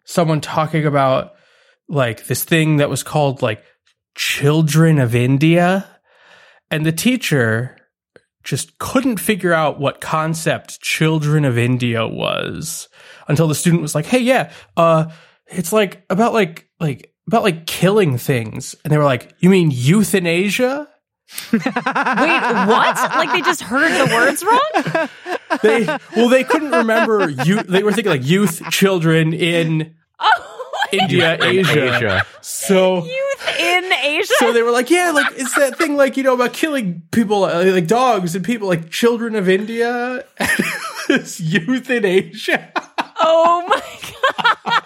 someone 0.05 0.41
talking 0.41 0.85
about 0.85 1.33
like 1.89 2.27
this 2.27 2.43
thing 2.43 2.77
that 2.77 2.89
was 2.89 3.03
called 3.03 3.41
like 3.41 3.63
Children 4.15 4.99
of 4.99 5.15
India. 5.15 5.87
And 6.69 6.85
the 6.85 6.91
teacher 6.91 7.77
just 8.43 8.77
couldn't 8.77 9.17
figure 9.17 9.53
out 9.53 9.79
what 9.79 10.01
concept 10.01 10.81
Children 10.81 11.45
of 11.45 11.57
India 11.57 12.07
was 12.07 12.87
until 13.27 13.47
the 13.47 13.55
student 13.55 13.81
was 13.81 13.95
like, 13.95 14.05
"Hey, 14.05 14.19
yeah, 14.19 14.51
uh 14.75 15.09
it's 15.49 15.71
like 15.73 16.03
about 16.09 16.33
like 16.33 16.67
like 16.79 17.13
about 17.27 17.43
like 17.43 17.65
killing 17.65 18.17
things." 18.17 18.75
And 18.83 18.91
they 18.91 18.97
were 18.97 19.03
like, 19.05 19.33
"You 19.39 19.49
mean 19.49 19.71
euthanasia?" 19.71 20.87
Wait, 21.51 21.61
what? 21.61 22.95
Like 23.15 23.31
they 23.33 23.41
just 23.41 23.61
heard 23.61 23.91
the 23.91 24.13
words 24.15 24.43
wrong? 24.43 25.09
They 25.63 25.85
well, 26.15 26.27
they 26.29 26.43
couldn't 26.43 26.71
remember 26.71 27.29
you 27.29 27.63
they 27.63 27.81
were 27.81 27.91
thinking 27.93 28.11
like 28.11 28.25
youth 28.25 28.61
children 28.69 29.33
in 29.33 29.95
Oh, 30.19 30.73
India, 30.91 31.37
Asia. 31.41 31.95
Asia. 31.95 32.25
So 32.41 33.05
youth 33.05 33.59
in 33.59 33.91
Asia? 33.93 34.33
so 34.39 34.51
they 34.53 34.61
were 34.61 34.71
like, 34.71 34.89
yeah, 34.89 35.11
like 35.11 35.27
it's 35.31 35.53
that 35.55 35.77
thing, 35.77 35.95
like 35.95 36.15
you 36.17 36.23
know, 36.23 36.33
about 36.33 36.53
killing 36.53 37.01
people, 37.11 37.43
uh, 37.45 37.63
like 37.65 37.87
dogs 37.87 38.35
and 38.35 38.43
people, 38.45 38.67
like 38.67 38.89
children 38.89 39.35
of 39.35 39.47
India. 39.49 40.23
it's 41.09 41.39
youth 41.39 41.89
in 41.89 42.05
Asia. 42.05 42.71
oh 43.19 43.65
my 43.67 43.81
god. 44.43 44.83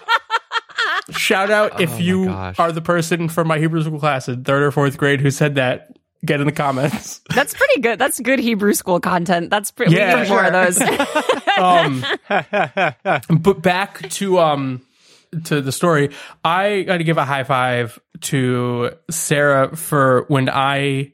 Shout 1.16 1.50
out 1.50 1.80
if 1.80 1.90
Oh 1.90 1.94
my 1.94 1.98
you 2.00 2.24
gosh. 2.26 2.58
are 2.58 2.72
the 2.72 2.82
person 2.82 3.28
from 3.28 3.48
my 3.48 3.58
Hebrew 3.58 3.82
school 3.82 3.98
class 4.00 4.28
in 4.28 4.44
third 4.44 4.62
or 4.62 4.70
fourth 4.70 4.96
grade 4.98 5.20
who 5.20 5.30
said 5.30 5.54
that. 5.56 5.96
Get 6.24 6.38
in 6.40 6.46
the 6.46 6.52
comments. 6.52 7.20
That's 7.34 7.52
pretty 7.52 7.80
good. 7.80 7.98
That's 7.98 8.20
good 8.20 8.38
Hebrew 8.38 8.74
school 8.74 9.00
content. 9.00 9.50
That's 9.50 9.72
pretty 9.72 9.96
Yeah, 9.96 10.14
we 10.14 10.20
need 10.22 10.28
more 10.28 10.44
of 10.44 10.52
those. 10.52 10.80
um, 11.58 12.04
but 13.40 13.60
back 13.60 14.08
to 14.10 14.38
um 14.38 14.82
to 15.46 15.60
the 15.60 15.72
story, 15.72 16.10
I 16.44 16.82
got 16.82 16.98
to 16.98 17.04
give 17.04 17.18
a 17.18 17.24
high 17.24 17.42
five 17.42 17.98
to 18.20 18.90
Sarah 19.10 19.74
for 19.74 20.24
when 20.28 20.48
I 20.48 21.12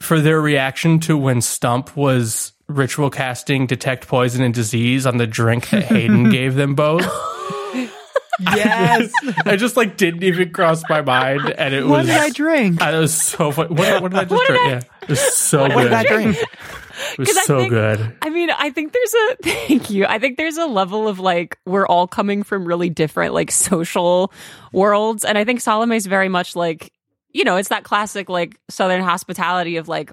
for 0.00 0.20
their 0.20 0.40
reaction 0.40 0.98
to 1.00 1.16
when 1.16 1.40
Stump 1.40 1.96
was 1.96 2.52
ritual 2.66 3.10
casting 3.10 3.68
detect 3.68 4.08
poison 4.08 4.42
and 4.42 4.52
disease 4.52 5.06
on 5.06 5.18
the 5.18 5.26
drink 5.28 5.70
that 5.70 5.84
Hayden 5.84 6.30
gave 6.30 6.56
them 6.56 6.74
both. 6.74 7.06
Yes. 8.54 9.12
I 9.44 9.56
just 9.56 9.76
like 9.76 9.96
didn't 9.96 10.22
even 10.22 10.52
cross 10.52 10.82
my 10.88 11.02
mind, 11.02 11.50
and 11.50 11.74
it 11.74 11.82
what 11.86 11.98
was 12.00 12.08
What 12.08 12.14
did 12.14 12.16
I 12.22 12.30
drink? 12.30 12.80
I 12.82 12.98
was 12.98 13.14
so 13.14 13.52
funny. 13.52 13.74
What, 13.74 14.02
what 14.02 14.10
did 14.12 14.18
I 14.20 14.24
just 14.24 14.32
What 14.32 14.46
drink? 14.48 14.62
I- 14.66 14.70
yeah, 14.70 14.80
it 15.02 15.08
was 15.08 15.20
so 15.20 15.60
What 15.62 15.72
good. 15.72 15.82
did 15.84 15.92
I 15.92 16.02
drink? 16.04 16.36
It 16.38 17.18
was 17.18 17.28
'Cause 17.28 17.36
I 17.38 17.42
so 17.44 17.58
think- 17.58 17.70
good. 17.70 18.16
I 18.22 18.30
mean, 18.30 18.50
I 18.50 18.70
think 18.70 18.92
there's 18.92 19.14
a 19.14 19.36
thank 19.42 19.90
you. 19.90 20.06
I 20.06 20.18
think 20.18 20.36
there's 20.38 20.56
a 20.56 20.66
level 20.66 21.08
of 21.08 21.18
like 21.18 21.58
we're 21.66 21.86
all 21.86 22.06
coming 22.06 22.42
from 22.42 22.64
really 22.64 22.88
different 22.90 23.34
like 23.34 23.50
social 23.50 24.32
worlds, 24.72 25.24
and 25.24 25.36
I 25.36 25.44
think 25.44 25.60
Salome's 25.60 26.06
very 26.06 26.28
much 26.28 26.56
like 26.56 26.90
you 27.32 27.44
know 27.44 27.56
it's 27.56 27.68
that 27.68 27.84
classic 27.84 28.28
like 28.28 28.58
Southern 28.70 29.02
hospitality 29.02 29.76
of 29.76 29.88
like 29.88 30.10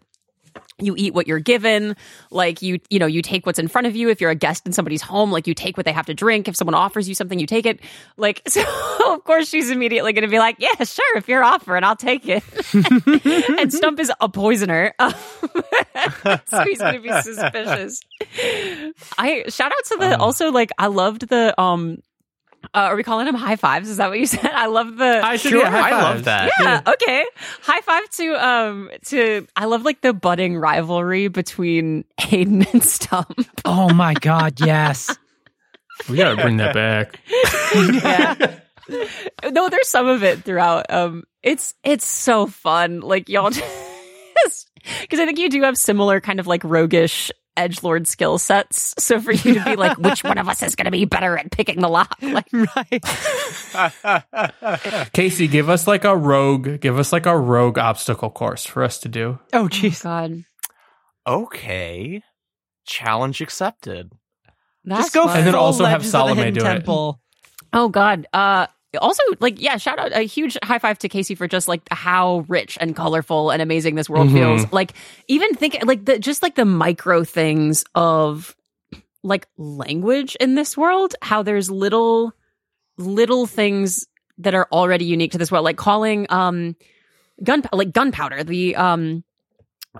you 0.79 0.95
eat 0.97 1.13
what 1.13 1.27
you're 1.27 1.39
given 1.39 1.95
like 2.31 2.61
you 2.61 2.79
you 2.89 2.99
know 2.99 3.05
you 3.05 3.21
take 3.21 3.45
what's 3.45 3.59
in 3.59 3.67
front 3.67 3.87
of 3.87 3.95
you. 3.95 4.09
If 4.09 4.21
you're 4.21 4.31
a 4.31 4.35
guest 4.35 4.65
in 4.65 4.73
somebody's 4.73 5.01
home 5.01 5.31
like 5.31 5.47
you 5.47 5.53
take 5.53 5.77
what 5.77 5.85
they 5.85 5.91
have 5.91 6.05
to 6.07 6.13
drink. 6.13 6.47
If 6.47 6.55
someone 6.55 6.75
offers 6.75 7.07
you 7.07 7.15
something 7.15 7.39
you 7.39 7.47
take 7.47 7.65
it. 7.65 7.79
Like 8.17 8.41
so 8.47 8.61
of 9.13 9.23
course 9.23 9.49
she's 9.49 9.69
immediately 9.69 10.13
going 10.13 10.23
to 10.23 10.29
be 10.29 10.39
like 10.39 10.57
yeah 10.59 10.83
sure 10.83 11.17
if 11.17 11.27
you're 11.27 11.43
offering 11.43 11.83
i'll 11.83 11.95
take 11.95 12.27
it. 12.27 12.43
And 13.59 13.73
stump 13.73 13.99
is 13.99 14.11
a 14.19 14.29
poisoner. 14.29 14.93
So 16.47 16.63
he's 16.63 16.79
going 16.79 16.95
to 16.95 17.01
be 17.01 17.11
suspicious. 17.21 17.99
I 19.17 19.43
shout 19.49 19.71
out 19.71 19.85
to 19.85 19.97
the 19.99 20.17
also 20.17 20.51
like 20.51 20.71
i 20.77 20.87
loved 20.87 21.27
the 21.27 21.59
um 21.59 22.01
uh, 22.73 22.77
are 22.79 22.95
we 22.95 23.03
calling 23.03 23.25
them 23.25 23.35
high 23.35 23.55
fives? 23.55 23.89
Is 23.89 23.97
that 23.97 24.09
what 24.09 24.19
you 24.19 24.25
said? 24.25 24.45
I 24.45 24.67
love 24.67 24.97
the. 24.97 25.21
I 25.23 25.37
should 25.37 25.49
Sure, 25.51 25.61
yeah, 25.61 25.69
high 25.71 25.89
I 25.89 26.01
love 26.01 26.23
fives. 26.23 26.25
that. 26.25 26.51
yeah, 26.59 26.81
okay. 26.93 27.25
High 27.61 27.81
five 27.81 28.09
to 28.11 28.45
um 28.47 28.89
to 29.05 29.47
I 29.55 29.65
love 29.65 29.83
like 29.83 30.01
the 30.01 30.13
budding 30.13 30.57
rivalry 30.57 31.27
between 31.29 32.05
Hayden 32.19 32.63
and 32.73 32.83
Stump. 32.83 33.49
Oh 33.65 33.93
my 33.93 34.13
god, 34.13 34.59
yes. 34.59 35.15
We 36.09 36.15
gotta 36.17 36.41
bring 36.41 36.57
that 36.57 36.73
back. 36.73 37.19
yeah. 37.75 38.59
no, 39.51 39.69
there's 39.69 39.87
some 39.89 40.07
of 40.07 40.23
it 40.23 40.43
throughout. 40.43 40.85
Um, 40.89 41.23
it's 41.43 41.73
it's 41.83 42.07
so 42.07 42.47
fun. 42.47 43.01
Like 43.01 43.29
y'all 43.29 43.49
just 44.43 44.69
because 45.01 45.19
I 45.19 45.25
think 45.25 45.39
you 45.39 45.49
do 45.49 45.61
have 45.63 45.77
similar 45.77 46.21
kind 46.21 46.39
of 46.39 46.47
like 46.47 46.63
roguish 46.63 47.31
edge 47.59 47.83
lord 47.83 48.07
skill 48.07 48.37
sets. 48.37 48.95
So 48.97 49.19
for 49.19 49.31
you 49.31 49.55
to 49.55 49.63
be 49.65 49.75
like, 49.75 49.97
which 49.99 50.23
one 50.23 50.37
of 50.37 50.47
us 50.47 50.63
is 50.63 50.75
going 50.75 50.85
to 50.85 50.91
be 50.91 51.05
better 51.05 51.37
at 51.37 51.51
picking 51.51 51.81
the 51.81 51.89
lock? 51.89 52.17
Like, 52.21 52.47
Right. 52.53 53.03
Casey, 55.13 55.47
give 55.47 55.69
us 55.69 55.87
like 55.87 56.03
a 56.05 56.15
rogue, 56.15 56.79
give 56.79 56.97
us 56.99 57.11
like 57.11 57.25
a 57.25 57.37
rogue 57.37 57.77
obstacle 57.77 58.29
course 58.29 58.65
for 58.65 58.83
us 58.83 58.99
to 58.99 59.09
do. 59.09 59.39
Oh 59.53 59.65
oh 59.65 59.67
jeez. 59.67 60.03
God, 60.03 60.43
Okay. 61.27 62.21
Challenge 62.85 63.41
accepted. 63.41 64.11
that's 64.83 65.01
Just 65.03 65.13
go 65.13 65.27
fun. 65.27 65.37
And 65.37 65.45
then 65.47 65.53
full 65.53 65.61
also 65.61 65.85
have 65.85 66.01
Legends 66.01 66.07
of 66.07 66.11
the 66.11 66.17
Salome 66.17 66.37
Hidden 66.43 66.53
do 66.55 66.59
it. 66.61 66.63
Temple. 66.63 67.21
Oh 67.73 67.89
God. 67.89 68.27
Uh 68.33 68.67
also 68.97 69.21
like 69.39 69.61
yeah, 69.61 69.77
shout 69.77 69.99
out 69.99 70.11
a 70.13 70.21
huge 70.21 70.57
high 70.63 70.79
five 70.79 70.97
to 70.99 71.09
Casey 71.09 71.35
for 71.35 71.47
just 71.47 71.67
like 71.67 71.81
how 71.91 72.45
rich 72.47 72.77
and 72.81 72.95
colorful 72.95 73.51
and 73.51 73.61
amazing 73.61 73.95
this 73.95 74.09
world 74.09 74.29
Mhm. 74.29 74.33
feels. 74.33 74.71
Like 74.73 74.93
even 75.27 75.53
think 75.53 75.77
like 75.85 76.05
the 76.05 76.17
just 76.17 76.41
like 76.41 76.55
the 76.55 76.65
micro 76.65 77.23
things 77.23 77.83
of 77.93 78.55
like 79.21 79.47
language 79.57 80.35
in 80.39 80.55
this 80.55 80.75
world, 80.77 81.13
how 81.21 81.43
there's 81.43 81.69
little 81.69 82.33
little 82.97 83.45
things 83.45 84.07
that 84.39 84.55
are 84.55 84.67
already 84.71 85.05
unique 85.05 85.33
to 85.33 85.37
this 85.37 85.51
world, 85.51 85.65
like 85.65 85.77
calling 85.77 86.25
um 86.29 86.75
gun 87.43 87.61
like 87.71 87.91
gunpowder. 87.91 88.43
The 88.43 88.75
um 88.75 89.23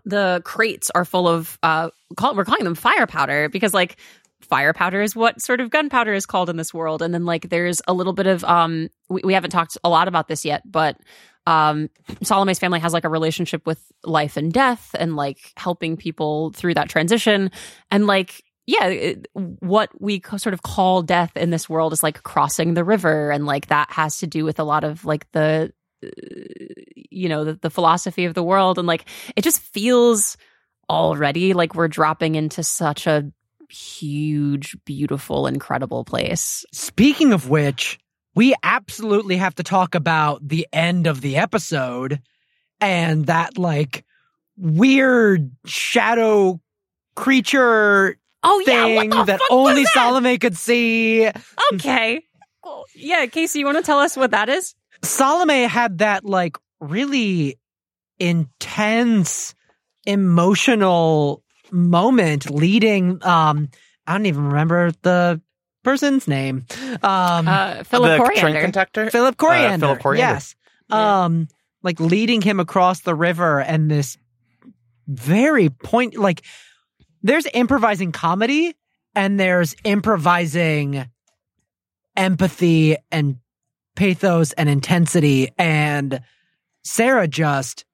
the 0.06 0.42
crates 0.46 0.90
are 0.94 1.04
full 1.06 1.28
of 1.28 1.58
uh 1.64 1.90
call, 2.16 2.36
we're 2.36 2.46
calling 2.46 2.64
them 2.64 2.76
fire 2.76 3.08
powder 3.08 3.50
because 3.50 3.74
like 3.74 3.98
fire 4.42 4.74
powder 4.74 5.02
is 5.02 5.16
what 5.16 5.42
sort 5.42 5.60
of 5.60 5.70
gunpowder 5.70 6.14
is 6.14 6.26
called 6.26 6.50
in 6.50 6.58
this 6.58 6.74
world. 6.74 7.02
And 7.02 7.14
then 7.14 7.26
like 7.26 7.50
there's 7.50 7.82
a 7.88 7.94
little 7.94 8.14
bit 8.14 8.28
of 8.28 8.44
um 8.44 8.90
we, 9.10 9.22
we 9.24 9.34
haven't 9.34 9.52
talked 9.52 9.78
a 9.84 9.90
lot 9.90 10.08
about 10.08 10.28
this 10.28 10.46
yet 10.46 10.62
but 10.66 10.98
um 11.46 11.90
Salome's 12.24 12.60
family 12.60 12.80
has 12.80 12.94
like 12.94 13.04
a 13.04 13.10
relationship 13.10 13.66
with 13.66 13.84
life 14.04 14.38
and 14.38 14.52
death 14.52 14.96
and 14.98 15.16
like 15.16 15.40
helping 15.58 15.98
people 15.98 16.52
through 16.52 16.76
that 16.76 16.90
transition. 16.90 17.52
And 17.92 18.08
like 18.08 18.44
yeah 18.66 18.86
it, 18.86 19.28
what 19.34 19.90
we 20.00 20.20
co- 20.20 20.38
sort 20.38 20.54
of 20.54 20.62
call 20.62 21.02
death 21.02 21.36
in 21.36 21.50
this 21.50 21.68
world 21.68 21.92
is 21.92 22.04
like 22.04 22.24
crossing 22.24 22.74
the 22.74 22.84
river. 22.84 23.32
And 23.32 23.46
like 23.46 23.68
that 23.68 23.92
has 23.92 24.18
to 24.20 24.28
do 24.28 24.46
with 24.46 24.60
a 24.60 24.64
lot 24.64 24.84
of 24.84 25.06
like 25.06 25.30
the 25.32 25.74
uh, 26.04 26.10
you 27.12 27.28
know 27.28 27.44
the, 27.44 27.54
the 27.56 27.70
philosophy 27.70 28.26
of 28.26 28.36
the 28.36 28.44
world. 28.44 28.78
And 28.78 28.88
like 28.88 29.06
it 29.36 29.44
just 29.44 29.60
feels 29.60 30.38
already 30.90 31.54
like 31.54 31.76
we're 31.76 31.88
dropping 31.88 32.36
into 32.36 32.64
such 32.64 33.06
a 33.06 33.32
huge 33.70 34.76
beautiful 34.86 35.48
incredible 35.48 36.04
place 36.04 36.66
Speaking 36.72 37.34
of 37.34 37.50
which, 37.50 38.00
we 38.36 38.56
absolutely 38.64 39.38
have 39.38 39.56
to 39.56 39.64
talk 39.64 39.96
about 39.96 40.48
the 40.48 40.68
end 40.72 41.08
of 41.08 41.22
the 41.22 41.38
episode 41.38 42.22
and 42.82 43.26
that 43.28 43.58
like 43.58 44.06
weird 44.58 45.52
shadow 45.66 46.60
creature 47.16 48.18
oh 48.44 48.64
yeah 48.66 48.84
thing 48.86 49.10
the 49.10 49.24
that 49.26 49.42
only 49.50 49.84
that? 49.84 49.92
Salome 49.94 50.38
could 50.38 50.58
see. 50.58 51.30
okay 51.74 52.24
Well, 52.64 52.86
yeah 52.96 53.26
casey 53.26 53.60
you 53.60 53.66
want 53.66 53.78
to 53.78 53.84
tell 53.84 54.00
us 54.00 54.16
what 54.16 54.32
that 54.32 54.50
is 54.50 54.76
Salome 55.04 55.64
had 55.64 56.00
that 56.00 56.26
like 56.26 56.58
really 56.80 57.58
intense 58.20 59.54
emotional 60.06 61.44
moment 61.72 62.50
leading 62.50 63.24
um 63.24 63.70
I 64.08 64.14
don't 64.14 64.26
even 64.26 64.48
remember 64.48 64.92
the 65.02 65.42
person's 65.84 66.28
name. 66.28 66.66
Um 67.04 67.48
uh 67.48 67.84
philip 67.84 68.20
the 68.20 68.26
train 68.26 68.40
coriander 68.40 68.68
contactor? 68.68 69.12
Philip 69.12 69.38
Coriander. 69.38 69.86
Uh, 69.86 69.90
Philip 69.90 70.02
Coriander. 70.02 70.34
Yes. 70.34 70.56
Um 70.90 71.48
like 71.84 72.00
leading 72.00 72.42
him 72.42 72.60
across 72.60 73.02
the 73.02 73.16
river 73.16 73.60
and 73.62 73.90
this 73.90 74.18
very 75.08 75.70
point 75.70 76.18
like 76.18 76.44
there's 77.24 77.48
improvising 77.54 78.12
comedy 78.12 78.76
and 79.16 79.40
there's 79.40 79.76
improvising 79.84 81.06
empathy 82.16 82.98
and 83.12 83.38
pathos 83.96 84.52
and 84.54 84.70
intensity 84.70 85.50
and 85.58 86.22
Sarah 86.84 87.28
just 87.28 87.86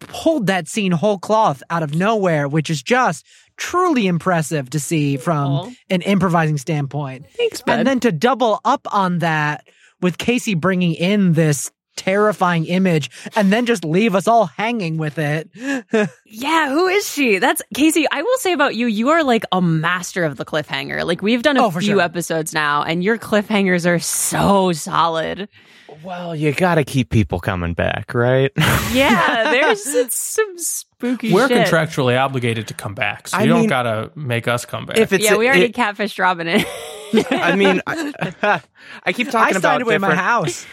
pulled 0.00 0.46
that 0.46 0.68
scene 0.68 0.92
whole 0.92 1.18
cloth 1.18 1.62
out 1.70 1.82
of 1.82 1.94
nowhere 1.94 2.46
which 2.48 2.70
is 2.70 2.82
just 2.82 3.26
truly 3.56 4.06
impressive 4.06 4.70
to 4.70 4.78
see 4.78 5.16
from 5.16 5.52
Aw. 5.52 5.70
an 5.90 6.02
improvising 6.02 6.58
standpoint 6.58 7.26
thanks 7.36 7.62
bud 7.62 7.78
and 7.78 7.86
then 7.86 8.00
to 8.00 8.12
double 8.12 8.60
up 8.64 8.86
on 8.92 9.18
that 9.18 9.66
with 10.00 10.18
Casey 10.18 10.54
bringing 10.54 10.94
in 10.94 11.32
this 11.32 11.70
terrifying 11.96 12.66
image 12.66 13.10
and 13.34 13.52
then 13.52 13.66
just 13.66 13.84
leave 13.84 14.14
us 14.14 14.28
all 14.28 14.46
hanging 14.46 14.96
with 14.98 15.18
it. 15.18 15.48
Yeah, 16.28 16.68
who 16.70 16.86
is 16.88 17.08
she? 17.10 17.38
That's 17.38 17.62
Casey. 17.74 18.04
I 18.10 18.20
will 18.20 18.36
say 18.38 18.52
about 18.52 18.74
you, 18.74 18.86
you 18.88 19.08
are 19.10 19.22
like 19.24 19.44
a 19.52 19.62
master 19.62 20.24
of 20.24 20.36
the 20.36 20.44
cliffhanger. 20.44 21.04
Like 21.06 21.22
we've 21.22 21.42
done 21.42 21.56
a 21.56 21.64
Oh, 21.64 21.70
few 21.70 21.80
sure. 21.82 22.00
episodes 22.00 22.52
now, 22.52 22.82
and 22.82 23.02
your 23.02 23.16
cliffhangers 23.16 23.86
are 23.86 23.98
so 24.00 24.72
solid. 24.72 25.48
Well, 26.02 26.34
you 26.36 26.52
got 26.52 26.74
to 26.74 26.84
keep 26.84 27.10
people 27.10 27.38
coming 27.40 27.72
back, 27.74 28.12
right? 28.12 28.50
Yeah, 28.92 29.44
there's 29.52 30.12
some 30.12 30.58
spooky 30.58 31.32
We're 31.32 31.48
shit. 31.48 31.66
contractually 31.68 32.18
obligated 32.20 32.68
to 32.68 32.74
come 32.74 32.94
back, 32.94 33.28
so 33.28 33.38
I 33.38 33.42
you 33.44 33.48
don't 33.48 33.66
gotta 33.68 34.10
make 34.16 34.46
us 34.48 34.64
come 34.66 34.84
back. 34.86 34.98
if 34.98 35.12
it's 35.12 35.24
yeah, 35.24 35.36
we 35.36 35.46
already 35.46 35.66
it- 35.66 35.74
catfished 35.76 36.18
Robin. 36.18 36.48
In. 36.48 36.64
I 37.30 37.54
mean, 37.56 37.80
I, 37.86 38.60
I 39.04 39.12
keep 39.12 39.28
I 39.28 39.30
talking 39.30 39.56
about 39.56 39.62
signed 39.74 39.82
away 39.84 39.96
my 39.98 40.14
house. 40.14 40.66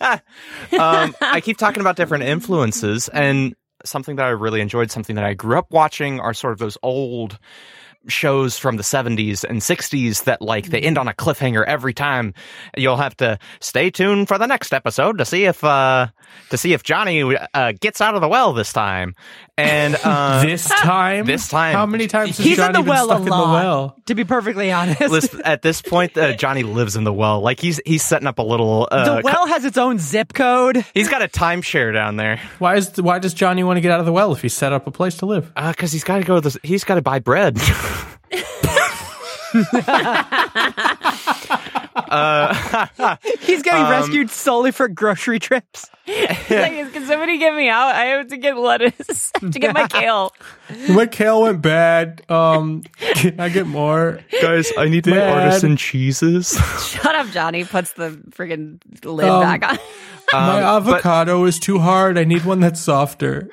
um, 0.78 1.14
I 1.20 1.40
keep 1.42 1.56
talking 1.56 1.80
about 1.80 1.96
different 1.96 2.24
influences, 2.24 3.08
and 3.08 3.54
something 3.84 4.16
that 4.16 4.26
I 4.26 4.30
really 4.30 4.60
enjoyed, 4.60 4.90
something 4.90 5.16
that 5.16 5.24
I 5.24 5.34
grew 5.34 5.58
up 5.58 5.70
watching, 5.70 6.20
are 6.20 6.34
sort 6.34 6.52
of 6.52 6.58
those 6.58 6.78
old 6.82 7.38
shows 8.08 8.58
from 8.58 8.76
the 8.76 8.82
70s 8.82 9.44
and 9.44 9.60
60s 9.60 10.24
that 10.24 10.40
like 10.42 10.66
they 10.66 10.80
end 10.80 10.98
on 10.98 11.08
a 11.08 11.12
cliffhanger 11.12 11.64
every 11.64 11.92
time 11.94 12.34
you'll 12.76 12.96
have 12.96 13.16
to 13.18 13.38
stay 13.60 13.90
tuned 13.90 14.28
for 14.28 14.38
the 14.38 14.46
next 14.46 14.72
episode 14.72 15.18
to 15.18 15.24
see 15.24 15.44
if 15.44 15.62
uh 15.64 16.06
to 16.50 16.56
see 16.56 16.72
if 16.72 16.82
johnny 16.82 17.22
uh, 17.54 17.72
gets 17.80 18.00
out 18.00 18.14
of 18.14 18.20
the 18.20 18.28
well 18.28 18.52
this 18.52 18.72
time 18.72 19.14
and 19.56 19.96
uh 20.04 20.42
this 20.46 20.68
time, 20.68 21.26
this 21.26 21.48
time. 21.48 21.74
how 21.74 21.86
many 21.86 22.06
times 22.06 22.36
has 22.36 22.46
He's 22.46 22.56
Johnny 22.56 22.68
in 22.68 22.72
the 22.74 22.80
been 22.80 22.88
well 22.88 23.06
stuck 23.06 23.18
a 23.18 23.22
in 23.22 23.28
the 23.28 23.30
well? 23.30 23.96
To 24.06 24.14
be 24.14 24.24
perfectly 24.24 24.70
honest, 24.72 25.00
listen, 25.00 25.42
at 25.44 25.62
this 25.62 25.82
point 25.82 26.16
uh, 26.16 26.32
johnny 26.36 26.62
lives 26.62 26.96
in 26.96 27.04
the 27.04 27.12
well 27.12 27.40
like 27.40 27.60
he's 27.60 27.80
he's 27.84 28.02
setting 28.02 28.26
up 28.26 28.38
a 28.38 28.42
little 28.42 28.88
uh 28.90 29.16
the 29.16 29.22
well 29.24 29.46
has 29.46 29.64
its 29.64 29.76
own 29.78 29.98
zip 29.98 30.32
code. 30.32 30.84
he's 30.94 31.08
got 31.08 31.22
a 31.22 31.28
timeshare 31.28 31.92
down 31.92 32.16
there 32.16 32.40
Why 32.58 32.76
is 32.76 33.00
why 33.00 33.18
does 33.18 33.34
Johnny 33.34 33.64
want 33.64 33.76
to 33.76 33.80
get 33.80 33.90
out 33.92 34.00
of 34.00 34.06
the 34.06 34.12
well 34.12 34.32
if 34.32 34.42
he 34.42 34.48
set 34.48 34.72
up 34.72 34.86
a 34.86 34.90
place 34.90 35.16
to 35.18 35.26
live? 35.26 35.52
Uh, 35.56 35.72
cause 35.76 35.92
he's 35.92 36.04
got 36.04 36.18
to 36.18 36.24
go 36.24 36.40
to 36.40 36.48
the, 36.50 36.58
he's 36.62 36.84
got 36.84 36.94
to 36.96 37.02
buy 37.02 37.18
bread. 37.18 37.58
He's 43.40 43.62
getting 43.62 43.84
Um, 43.84 43.90
rescued 43.90 44.30
solely 44.30 44.70
for 44.72 44.88
grocery 44.88 45.38
trips. 45.38 45.86
like, 46.06 46.46
can 46.92 47.06
somebody 47.06 47.38
get 47.38 47.54
me 47.54 47.68
out? 47.68 47.94
I 47.94 48.04
have 48.06 48.28
to 48.28 48.36
get 48.36 48.56
lettuce 48.56 49.30
to 49.40 49.48
get 49.58 49.74
my 49.74 49.86
kale. 49.88 50.32
My 50.88 51.06
kale 51.06 51.42
went 51.42 51.62
bad. 51.62 52.22
Um, 52.30 52.82
can 53.14 53.40
I 53.40 53.48
get 53.48 53.66
more? 53.66 54.20
Guys, 54.42 54.70
I 54.76 54.88
need 54.88 55.06
my 55.06 55.20
artisan 55.20 55.76
cheeses. 55.76 56.50
Shut 56.92 57.14
up, 57.14 57.28
Johnny. 57.28 57.64
Puts 57.64 57.92
the 57.92 58.10
friggin' 58.30 58.78
lid 59.04 59.28
Um, 59.28 59.40
back 59.42 59.62
on. 59.70 59.78
My 60.32 60.62
Um, 60.62 60.84
but- 60.84 60.96
avocado 60.96 61.44
is 61.44 61.58
too 61.58 61.78
hard. 61.78 62.18
I 62.18 62.24
need 62.24 62.44
one 62.44 62.60
that's 62.60 62.80
softer. 62.80 63.48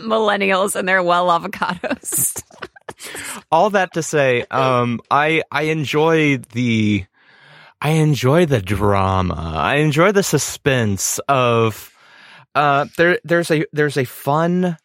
Millennials 0.00 0.74
and 0.76 0.88
their 0.88 1.02
well 1.02 1.28
avocados. 1.28 2.42
All 3.50 3.70
that 3.70 3.92
to 3.94 4.02
say, 4.02 4.44
um, 4.50 5.00
I 5.10 5.42
I 5.50 5.62
enjoy 5.62 6.38
the 6.52 7.04
I 7.80 7.90
enjoy 7.90 8.46
the 8.46 8.60
drama. 8.60 9.54
I 9.56 9.76
enjoy 9.76 10.12
the 10.12 10.22
suspense 10.22 11.18
of 11.28 11.92
uh 12.54 12.86
there 12.96 13.18
there's 13.24 13.50
a 13.50 13.64
there's 13.72 13.96
a 13.96 14.04
fun 14.04 14.76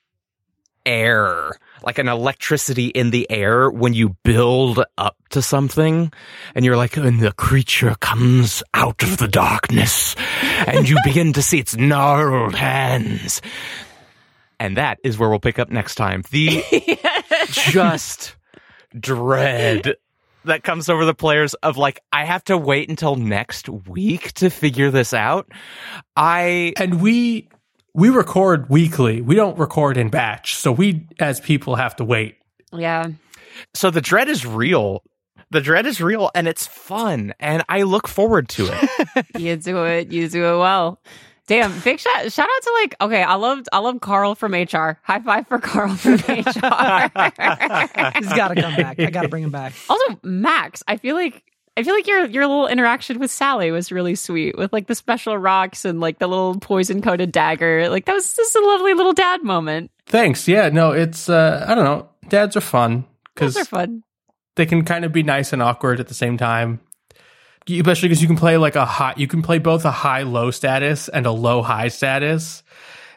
air 0.86 1.58
like 1.86 2.00
an 2.00 2.08
electricity 2.08 2.88
in 2.88 3.12
the 3.12 3.30
air 3.30 3.70
when 3.70 3.94
you 3.94 4.16
build 4.24 4.84
up 4.98 5.16
to 5.30 5.42
something 5.42 6.12
and 6.56 6.66
you're 6.66 6.78
like 6.78 6.98
and 6.98 7.20
the 7.20 7.32
creature 7.34 7.96
comes 8.00 8.64
out 8.74 9.04
of 9.04 9.18
the 9.18 9.28
darkness 9.28 10.16
and 10.68 10.90
you 10.90 10.98
begin 11.04 11.34
to 11.34 11.42
see 11.42 11.60
its 11.60 11.76
gnarled 11.78 12.56
hands. 12.56 13.42
And 14.60 14.78
that 14.78 15.00
is 15.04 15.18
where 15.18 15.30
we'll 15.30 15.40
pick 15.40 15.60
up 15.60 15.70
next 15.70 15.96
time. 15.96 16.24
The 16.32 16.64
just 17.52 18.36
dread 19.00 19.96
that 20.46 20.64
comes 20.64 20.90
over 20.90 21.06
the 21.06 21.14
players 21.14 21.54
of 21.56 21.78
like 21.78 22.00
I 22.12 22.24
have 22.26 22.44
to 22.46 22.58
wait 22.58 22.90
until 22.90 23.16
next 23.16 23.68
week 23.70 24.32
to 24.34 24.50
figure 24.50 24.92
this 24.92 25.14
out. 25.14 25.52
I 26.16 26.74
And 26.78 27.02
we 27.02 27.50
we 27.94 28.10
record 28.10 28.70
weekly. 28.70 29.22
We 29.22 29.36
don't 29.36 29.58
record 29.58 29.98
in 29.98 30.10
batch, 30.10 30.56
so 30.56 30.72
we 30.72 31.08
as 31.20 31.40
people 31.40 31.76
have 31.76 31.96
to 31.98 32.04
wait. 32.04 32.38
yeah. 32.74 33.08
so 33.74 33.90
the 33.90 34.02
dread 34.02 34.30
is 34.30 34.46
real. 34.46 35.04
The 35.52 35.62
dread 35.62 35.86
is 35.86 36.02
real 36.02 36.32
and 36.36 36.48
it's 36.48 36.68
fun 36.68 37.34
and 37.40 37.64
I 37.70 37.84
look 37.84 38.08
forward 38.08 38.50
to 38.50 38.68
it. 38.72 39.26
You 39.40 39.56
do 39.56 39.86
it. 39.86 40.12
You 40.12 40.28
do 40.28 40.44
it 40.44 40.58
well. 40.58 41.00
Damn, 41.48 41.80
big 41.82 42.00
shout 42.00 42.32
shout 42.32 42.48
out 42.50 42.62
to 42.64 42.80
like 42.82 42.96
okay, 43.02 43.22
I 43.22 43.36
loved 43.36 43.70
I 43.72 43.78
love 43.80 44.02
Carl 44.02 44.34
from 44.34 44.54
HR. 44.54 44.98
High 45.04 45.20
five 45.20 45.48
for 45.48 45.60
Carl 45.60 45.96
from 45.96 46.14
HR. 46.28 46.42
He's 46.44 46.56
got 48.34 48.50
to 48.50 48.56
come 48.60 48.76
back. 48.76 49.00
I 49.00 49.10
got 49.12 49.22
to 49.24 49.30
bring 49.30 49.44
him 49.44 49.52
back. 49.52 49.74
also, 49.90 50.20
Max, 50.24 50.82
I 50.88 50.98
feel 50.98 51.16
like 51.16 51.44
I 51.78 51.84
feel 51.84 51.94
like 51.94 52.08
your 52.08 52.26
your 52.26 52.48
little 52.48 52.68
interaction 52.68 53.20
with 53.20 53.30
Sally 53.30 53.70
was 53.70 53.92
really 53.92 54.16
sweet 54.16 54.58
with 54.58 54.74
like 54.74 54.88
the 54.88 54.96
special 54.96 55.38
rocks 55.38 55.86
and 55.86 56.00
like 56.00 56.18
the 56.20 56.28
little 56.28 56.60
poison 56.60 57.02
coated 57.02 57.32
dagger. 57.32 57.90
Like 57.90 58.06
that 58.06 58.14
was 58.14 58.36
just 58.36 58.56
a 58.56 58.62
lovely 58.66 58.94
little 58.96 59.14
dad 59.14 59.44
moment. 59.44 59.92
Thanks. 60.08 60.48
Yeah, 60.48 60.70
no, 60.70 60.94
it's 60.94 61.30
uh 61.30 61.64
I 61.68 61.76
don't 61.76 61.84
know. 61.86 62.10
Dads 62.28 62.56
are 62.58 62.62
fun 62.62 63.06
Those 63.36 63.54
cuz 63.54 63.62
are 63.62 63.66
fun. 63.66 64.04
they 64.56 64.66
can 64.66 64.84
kind 64.84 65.06
of 65.06 65.12
be 65.12 65.22
nice 65.22 65.54
and 65.54 65.62
awkward 65.62 66.00
at 66.00 66.08
the 66.08 66.14
same 66.16 66.38
time. 66.38 66.80
You- 67.68 67.82
Especially 67.82 68.10
because 68.10 68.22
you 68.22 68.28
can 68.28 68.38
play 68.38 68.58
like 68.58 68.76
a 68.76 68.86
high, 68.86 69.14
you 69.18 69.28
can 69.28 69.42
play 69.42 69.58
both 69.60 69.86
a 69.86 69.92
high 69.92 70.24
low 70.24 70.52
status 70.52 71.10
and 71.10 71.26
a 71.26 71.32
low 71.32 71.62
high 71.62 71.88
status, 71.88 72.64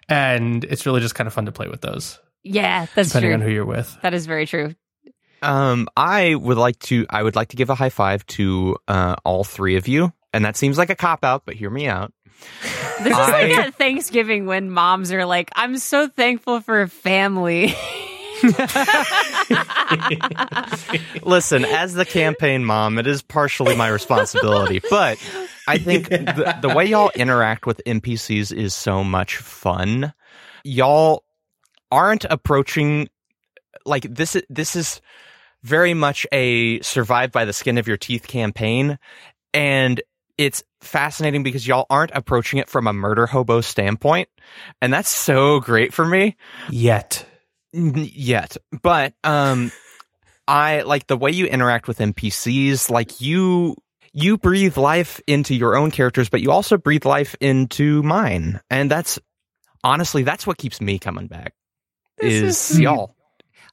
and 0.09 0.65
it's 0.65 0.87
really 0.87 1.01
just 1.01 1.15
kind 1.15 1.27
of 1.27 1.35
fun 1.35 1.47
to 1.47 1.53
play 1.53 1.69
with 1.69 1.81
those, 1.83 2.19
Yeah, 2.45 2.87
that's 2.95 3.09
depending 3.11 3.31
true. 3.31 3.35
on 3.35 3.41
who 3.43 3.51
you're 3.51 3.67
with. 3.67 3.97
that 4.03 4.15
is 4.15 4.27
very 4.27 4.47
true. 4.47 4.75
Um 5.43 5.87
I 5.97 6.35
would 6.35 6.57
like 6.59 6.79
to 6.81 7.07
I 7.11 7.23
would 7.23 7.37
like 7.37 7.49
to 7.49 7.57
give 7.57 7.71
a 7.71 7.75
high 7.75 7.91
five 7.91 8.27
to 8.39 8.77
uh 8.89 9.15
all 9.25 9.45
three 9.45 9.77
of 9.77 9.87
you. 9.87 10.13
And 10.33 10.45
that 10.45 10.57
seems 10.57 10.77
like 10.79 10.91
a 10.91 10.97
cop 10.97 11.25
out, 11.25 11.43
but 11.47 11.55
hear 11.55 11.71
me 11.71 11.87
out. 11.87 12.13
This 12.99 13.07
is 13.07 13.13
like 13.13 13.53
I- 13.53 13.67
at 13.67 13.75
Thanksgiving 13.77 14.47
when 14.47 14.71
moms 14.71 15.13
are 15.13 15.25
like, 15.25 15.51
"I'm 15.55 15.77
so 15.79 16.09
thankful 16.09 16.61
for 16.61 16.87
family." 16.89 17.75
Listen, 21.23 21.65
as 21.65 21.95
the 21.95 22.05
campaign 22.07 22.65
mom, 22.65 22.99
it 22.99 23.07
is 23.07 23.23
partially 23.23 23.77
my 23.77 23.89
responsibility, 23.89 24.81
but 24.91 25.19
I 25.67 25.79
think 25.79 26.09
the, 26.11 26.59
the 26.61 26.69
way 26.71 26.87
y'all 26.87 27.11
interact 27.15 27.67
with 27.67 27.81
NPCs 27.87 28.57
is 28.57 28.75
so 28.75 29.05
much 29.05 29.37
fun. 29.37 30.13
Y'all 30.65 31.25
aren't 31.91 32.25
approaching 32.25 33.09
like 33.85 34.03
this. 34.03 34.37
This 34.49 34.77
is 34.77 35.01
very 35.63 35.95
much 35.95 36.27
a 36.33 36.81
survive 36.81 37.33
by 37.33 37.45
the 37.45 37.53
skin 37.53 37.79
of 37.79 37.89
your 37.89 37.97
teeth 37.97 38.27
campaign, 38.27 38.99
and 39.53 40.01
it's 40.37 40.63
fascinating 40.81 41.43
because 41.43 41.67
y'all 41.67 41.87
aren't 41.91 42.13
approaching 42.15 42.61
it 42.61 42.69
from 42.69 42.87
a 42.87 42.93
murder 42.93 43.27
hobo 43.27 43.61
standpoint, 43.61 44.29
and 44.81 44.93
that's 44.93 45.11
so 45.11 45.61
great 45.61 45.93
for 45.93 46.07
me 46.07 46.37
Yet, 46.71 47.27
yet 47.73 48.57
but 48.83 49.13
um 49.25 49.71
i 50.47 50.81
like 50.83 51.07
the 51.07 51.17
way 51.17 51.31
you 51.31 51.47
interact 51.47 51.87
with 51.87 51.99
npcs 51.99 52.91
like 52.91 53.21
you 53.21 53.77
you 54.13 54.39
breathe 54.39 54.77
life 54.77 55.21
into 55.27 55.55
your 55.55 55.77
own 55.77 55.91
characters 55.91 56.29
but 56.29 56.41
you 56.41 56.51
also 56.51 56.77
breathe 56.77 57.05
life 57.05 57.37
into 57.41 58.03
mine. 58.03 58.61
And 58.71 58.91
that's 58.91 59.19
honestly 59.85 60.23
that's 60.23 60.47
what 60.47 60.59
keeps 60.59 60.81
me 60.81 60.99
coming 60.99 61.27
back 61.27 61.55
This 62.19 62.33
is, 62.33 62.71
is 62.73 62.81
y'all. 62.81 63.15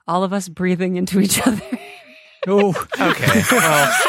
All 0.07 0.23
of 0.23 0.33
us 0.33 0.47
breathing 0.47 0.97
into 0.97 1.19
each 1.19 1.45
other. 1.45 1.61
Oh, 2.47 2.69
okay. 2.99 3.41
Well 3.51 3.91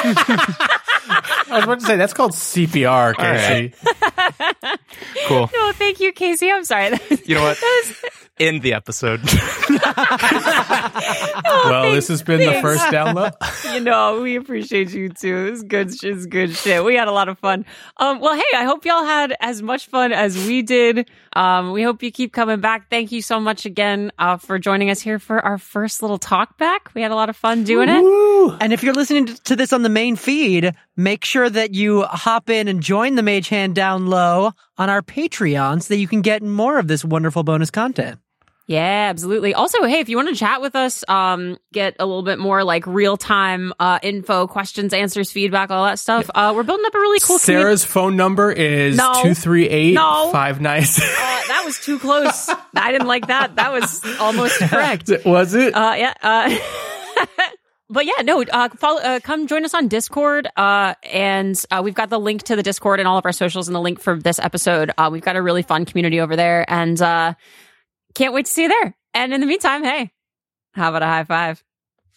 I 1.48 1.52
was 1.52 1.64
about 1.64 1.80
to 1.80 1.86
say 1.86 1.96
that's 1.96 2.12
called 2.12 2.32
CPR, 2.32 3.16
Casey. 3.16 3.72
cool 5.26 5.50
no, 5.52 5.72
thank 5.72 6.00
you, 6.00 6.12
Casey. 6.12 6.50
I'm 6.50 6.64
sorry. 6.64 6.98
you 7.24 7.34
know 7.34 7.42
what 7.42 7.56
That 7.60 7.84
was- 7.86 8.10
end 8.38 8.60
the 8.60 8.74
episode 8.74 9.20
well, 11.44 11.92
this 11.92 12.08
has 12.08 12.22
been 12.22 12.40
the 12.40 12.60
first 12.60 12.90
Down 12.90 13.14
Low. 13.14 13.30
you 13.72 13.80
know, 13.80 14.20
we 14.20 14.36
appreciate 14.36 14.92
you 14.92 15.08
too. 15.08 15.50
It's 15.52 15.62
good, 15.62 15.90
it's 16.02 16.26
good 16.26 16.54
shit. 16.54 16.84
We 16.84 16.96
had 16.96 17.08
a 17.08 17.12
lot 17.12 17.28
of 17.28 17.38
fun. 17.38 17.64
Um, 17.96 18.20
well, 18.20 18.34
hey, 18.34 18.44
I 18.54 18.64
hope 18.64 18.84
y'all 18.84 19.04
had 19.04 19.34
as 19.40 19.62
much 19.62 19.86
fun 19.86 20.12
as 20.12 20.36
we 20.46 20.62
did. 20.62 21.08
Um, 21.34 21.72
we 21.72 21.82
hope 21.82 22.02
you 22.02 22.10
keep 22.10 22.32
coming 22.32 22.60
back. 22.60 22.90
Thank 22.90 23.12
you 23.12 23.22
so 23.22 23.40
much 23.40 23.64
again 23.66 24.12
uh, 24.18 24.36
for 24.36 24.58
joining 24.58 24.90
us 24.90 25.00
here 25.00 25.18
for 25.18 25.42
our 25.44 25.58
first 25.58 26.02
little 26.02 26.18
talk 26.18 26.58
back. 26.58 26.94
We 26.94 27.02
had 27.02 27.10
a 27.10 27.14
lot 27.16 27.28
of 27.28 27.36
fun 27.36 27.64
doing 27.64 27.88
it. 27.88 28.56
And 28.60 28.72
if 28.72 28.82
you're 28.82 28.94
listening 28.94 29.26
to 29.26 29.56
this 29.56 29.72
on 29.72 29.82
the 29.82 29.88
main 29.88 30.16
feed, 30.16 30.74
make 30.96 31.24
sure 31.24 31.48
that 31.48 31.74
you 31.74 32.02
hop 32.02 32.48
in 32.50 32.68
and 32.68 32.82
join 32.82 33.14
the 33.14 33.22
Mage 33.22 33.48
Hand 33.48 33.74
down 33.74 34.06
low 34.06 34.52
on 34.78 34.90
our 34.90 35.02
Patreon 35.02 35.82
so 35.82 35.94
that 35.94 35.98
you 35.98 36.08
can 36.08 36.22
get 36.22 36.42
more 36.42 36.78
of 36.78 36.88
this 36.88 37.04
wonderful 37.04 37.42
bonus 37.42 37.70
content. 37.70 38.18
Yeah, 38.68 39.06
absolutely. 39.10 39.54
Also, 39.54 39.84
hey, 39.84 40.00
if 40.00 40.08
you 40.08 40.16
want 40.16 40.28
to 40.28 40.34
chat 40.34 40.60
with 40.60 40.74
us, 40.74 41.04
um, 41.06 41.56
get 41.72 41.94
a 42.00 42.04
little 42.04 42.24
bit 42.24 42.40
more 42.40 42.64
like 42.64 42.84
real 42.88 43.16
time 43.16 43.72
uh, 43.78 44.00
info, 44.02 44.48
questions, 44.48 44.92
answers, 44.92 45.30
feedback, 45.30 45.70
all 45.70 45.84
that 45.84 46.00
stuff. 46.00 46.28
Uh, 46.34 46.52
we're 46.56 46.64
building 46.64 46.84
up 46.84 46.92
a 46.92 46.98
really 46.98 47.20
cool. 47.20 47.38
community. 47.38 47.62
Sarah's 47.62 47.84
phone 47.84 48.16
number 48.16 48.50
is 48.50 48.96
No. 48.96 49.12
two 49.22 49.34
three 49.34 49.68
eight 49.68 49.94
No. 49.94 50.30
five 50.32 50.60
nine. 50.60 50.82
Uh, 50.82 50.86
that 51.46 51.62
was 51.64 51.78
too 51.78 52.00
close. 52.00 52.48
I 52.74 52.90
didn't 52.90 53.06
like 53.06 53.28
that. 53.28 53.54
That 53.54 53.70
was 53.70 54.02
almost 54.18 54.58
correct. 54.58 55.12
Was 55.24 55.54
it? 55.54 55.72
Uh, 55.72 55.94
yeah. 55.96 56.58
But 57.88 58.04
yeah, 58.06 58.22
no. 58.22 58.42
Uh, 58.42 58.68
follow. 58.70 59.00
Uh, 59.00 59.20
come 59.20 59.46
join 59.46 59.64
us 59.64 59.74
on 59.74 59.88
Discord. 59.88 60.48
Uh, 60.56 60.94
and 61.04 61.60
uh, 61.70 61.80
we've 61.84 61.94
got 61.94 62.10
the 62.10 62.18
link 62.18 62.42
to 62.44 62.56
the 62.56 62.62
Discord 62.62 62.98
and 62.98 63.06
all 63.06 63.18
of 63.18 63.24
our 63.24 63.32
socials, 63.32 63.68
and 63.68 63.74
the 63.74 63.80
link 63.80 64.00
for 64.00 64.18
this 64.18 64.38
episode. 64.38 64.90
Uh, 64.98 65.08
we've 65.12 65.22
got 65.22 65.36
a 65.36 65.42
really 65.42 65.62
fun 65.62 65.84
community 65.84 66.20
over 66.20 66.34
there, 66.34 66.68
and 66.68 67.00
uh, 67.00 67.34
can't 68.14 68.34
wait 68.34 68.46
to 68.46 68.52
see 68.52 68.62
you 68.62 68.68
there. 68.68 68.96
And 69.14 69.32
in 69.32 69.40
the 69.40 69.46
meantime, 69.46 69.84
hey, 69.84 70.10
how 70.72 70.88
about 70.88 71.02
a 71.02 71.06
high 71.06 71.24
five? 71.24 71.62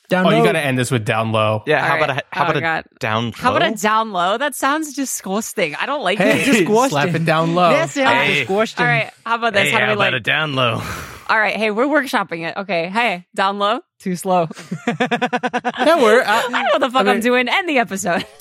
Down 0.10 0.26
oh, 0.28 0.32
you 0.38 0.44
got 0.44 0.54
to 0.54 0.60
end 0.60 0.78
this 0.78 0.90
with 0.92 1.06
down 1.06 1.32
low. 1.32 1.64
Yeah, 1.68 1.86
how 1.86 1.96
All 1.98 2.04
about 2.04 2.10
a 2.18 2.24
how 2.32 2.48
Oh, 2.48 2.50
about 2.50 2.62
God. 2.62 2.86
a 2.92 3.00
down 3.00 3.32
How 3.32 3.56
about 3.56 3.72
a 3.72 3.76
down 3.76 4.12
low? 4.12 4.38
That 4.40 4.56
sounds 4.56 4.94
disgusting. 4.96 5.76
I 5.76 5.86
don't 5.86 6.04
like 6.04 6.18
Hey, 6.18 6.42
it. 6.42 6.46
just 6.46 6.62
squashed 6.64 6.92
slap 6.92 7.10
it. 7.10 7.16
it 7.16 7.26
down 7.26 7.54
low. 7.56 7.70
Yes, 7.70 7.96
yeah, 7.96 8.24
Hey. 8.24 8.44
squashed 8.46 8.80
All 8.80 8.86
him. 8.88 8.92
right. 8.92 9.12
How 9.26 9.36
about 9.36 9.54
this? 9.54 9.64
Hey, 9.64 9.70
how 9.72 9.78
do 9.80 9.84
how 9.86 9.90
we 9.92 9.94
about 9.94 10.14
like? 10.14 10.20
a 10.22 10.24
down 10.24 10.56
low? 10.56 10.82
All 11.30 11.38
right. 11.40 11.56
Hey, 11.56 11.70
we're 11.70 11.86
workshopping 11.86 12.48
it. 12.50 12.58
Okay. 12.58 12.90
Hey, 12.90 13.28
down 13.36 13.60
low. 13.60 13.82
Too 14.00 14.16
slow. 14.16 14.48
Yeah, 14.88 16.02
we're. 16.02 16.22
Uh, 16.22 16.26
I 16.26 16.48
know 16.50 16.70
what 16.74 16.80
the 16.80 16.90
fuck 16.90 17.06
I 17.06 17.10
I'm 17.12 17.16
mean- 17.18 17.22
doing. 17.22 17.48
End 17.48 17.70
the 17.70 17.78
episode. 17.78 18.26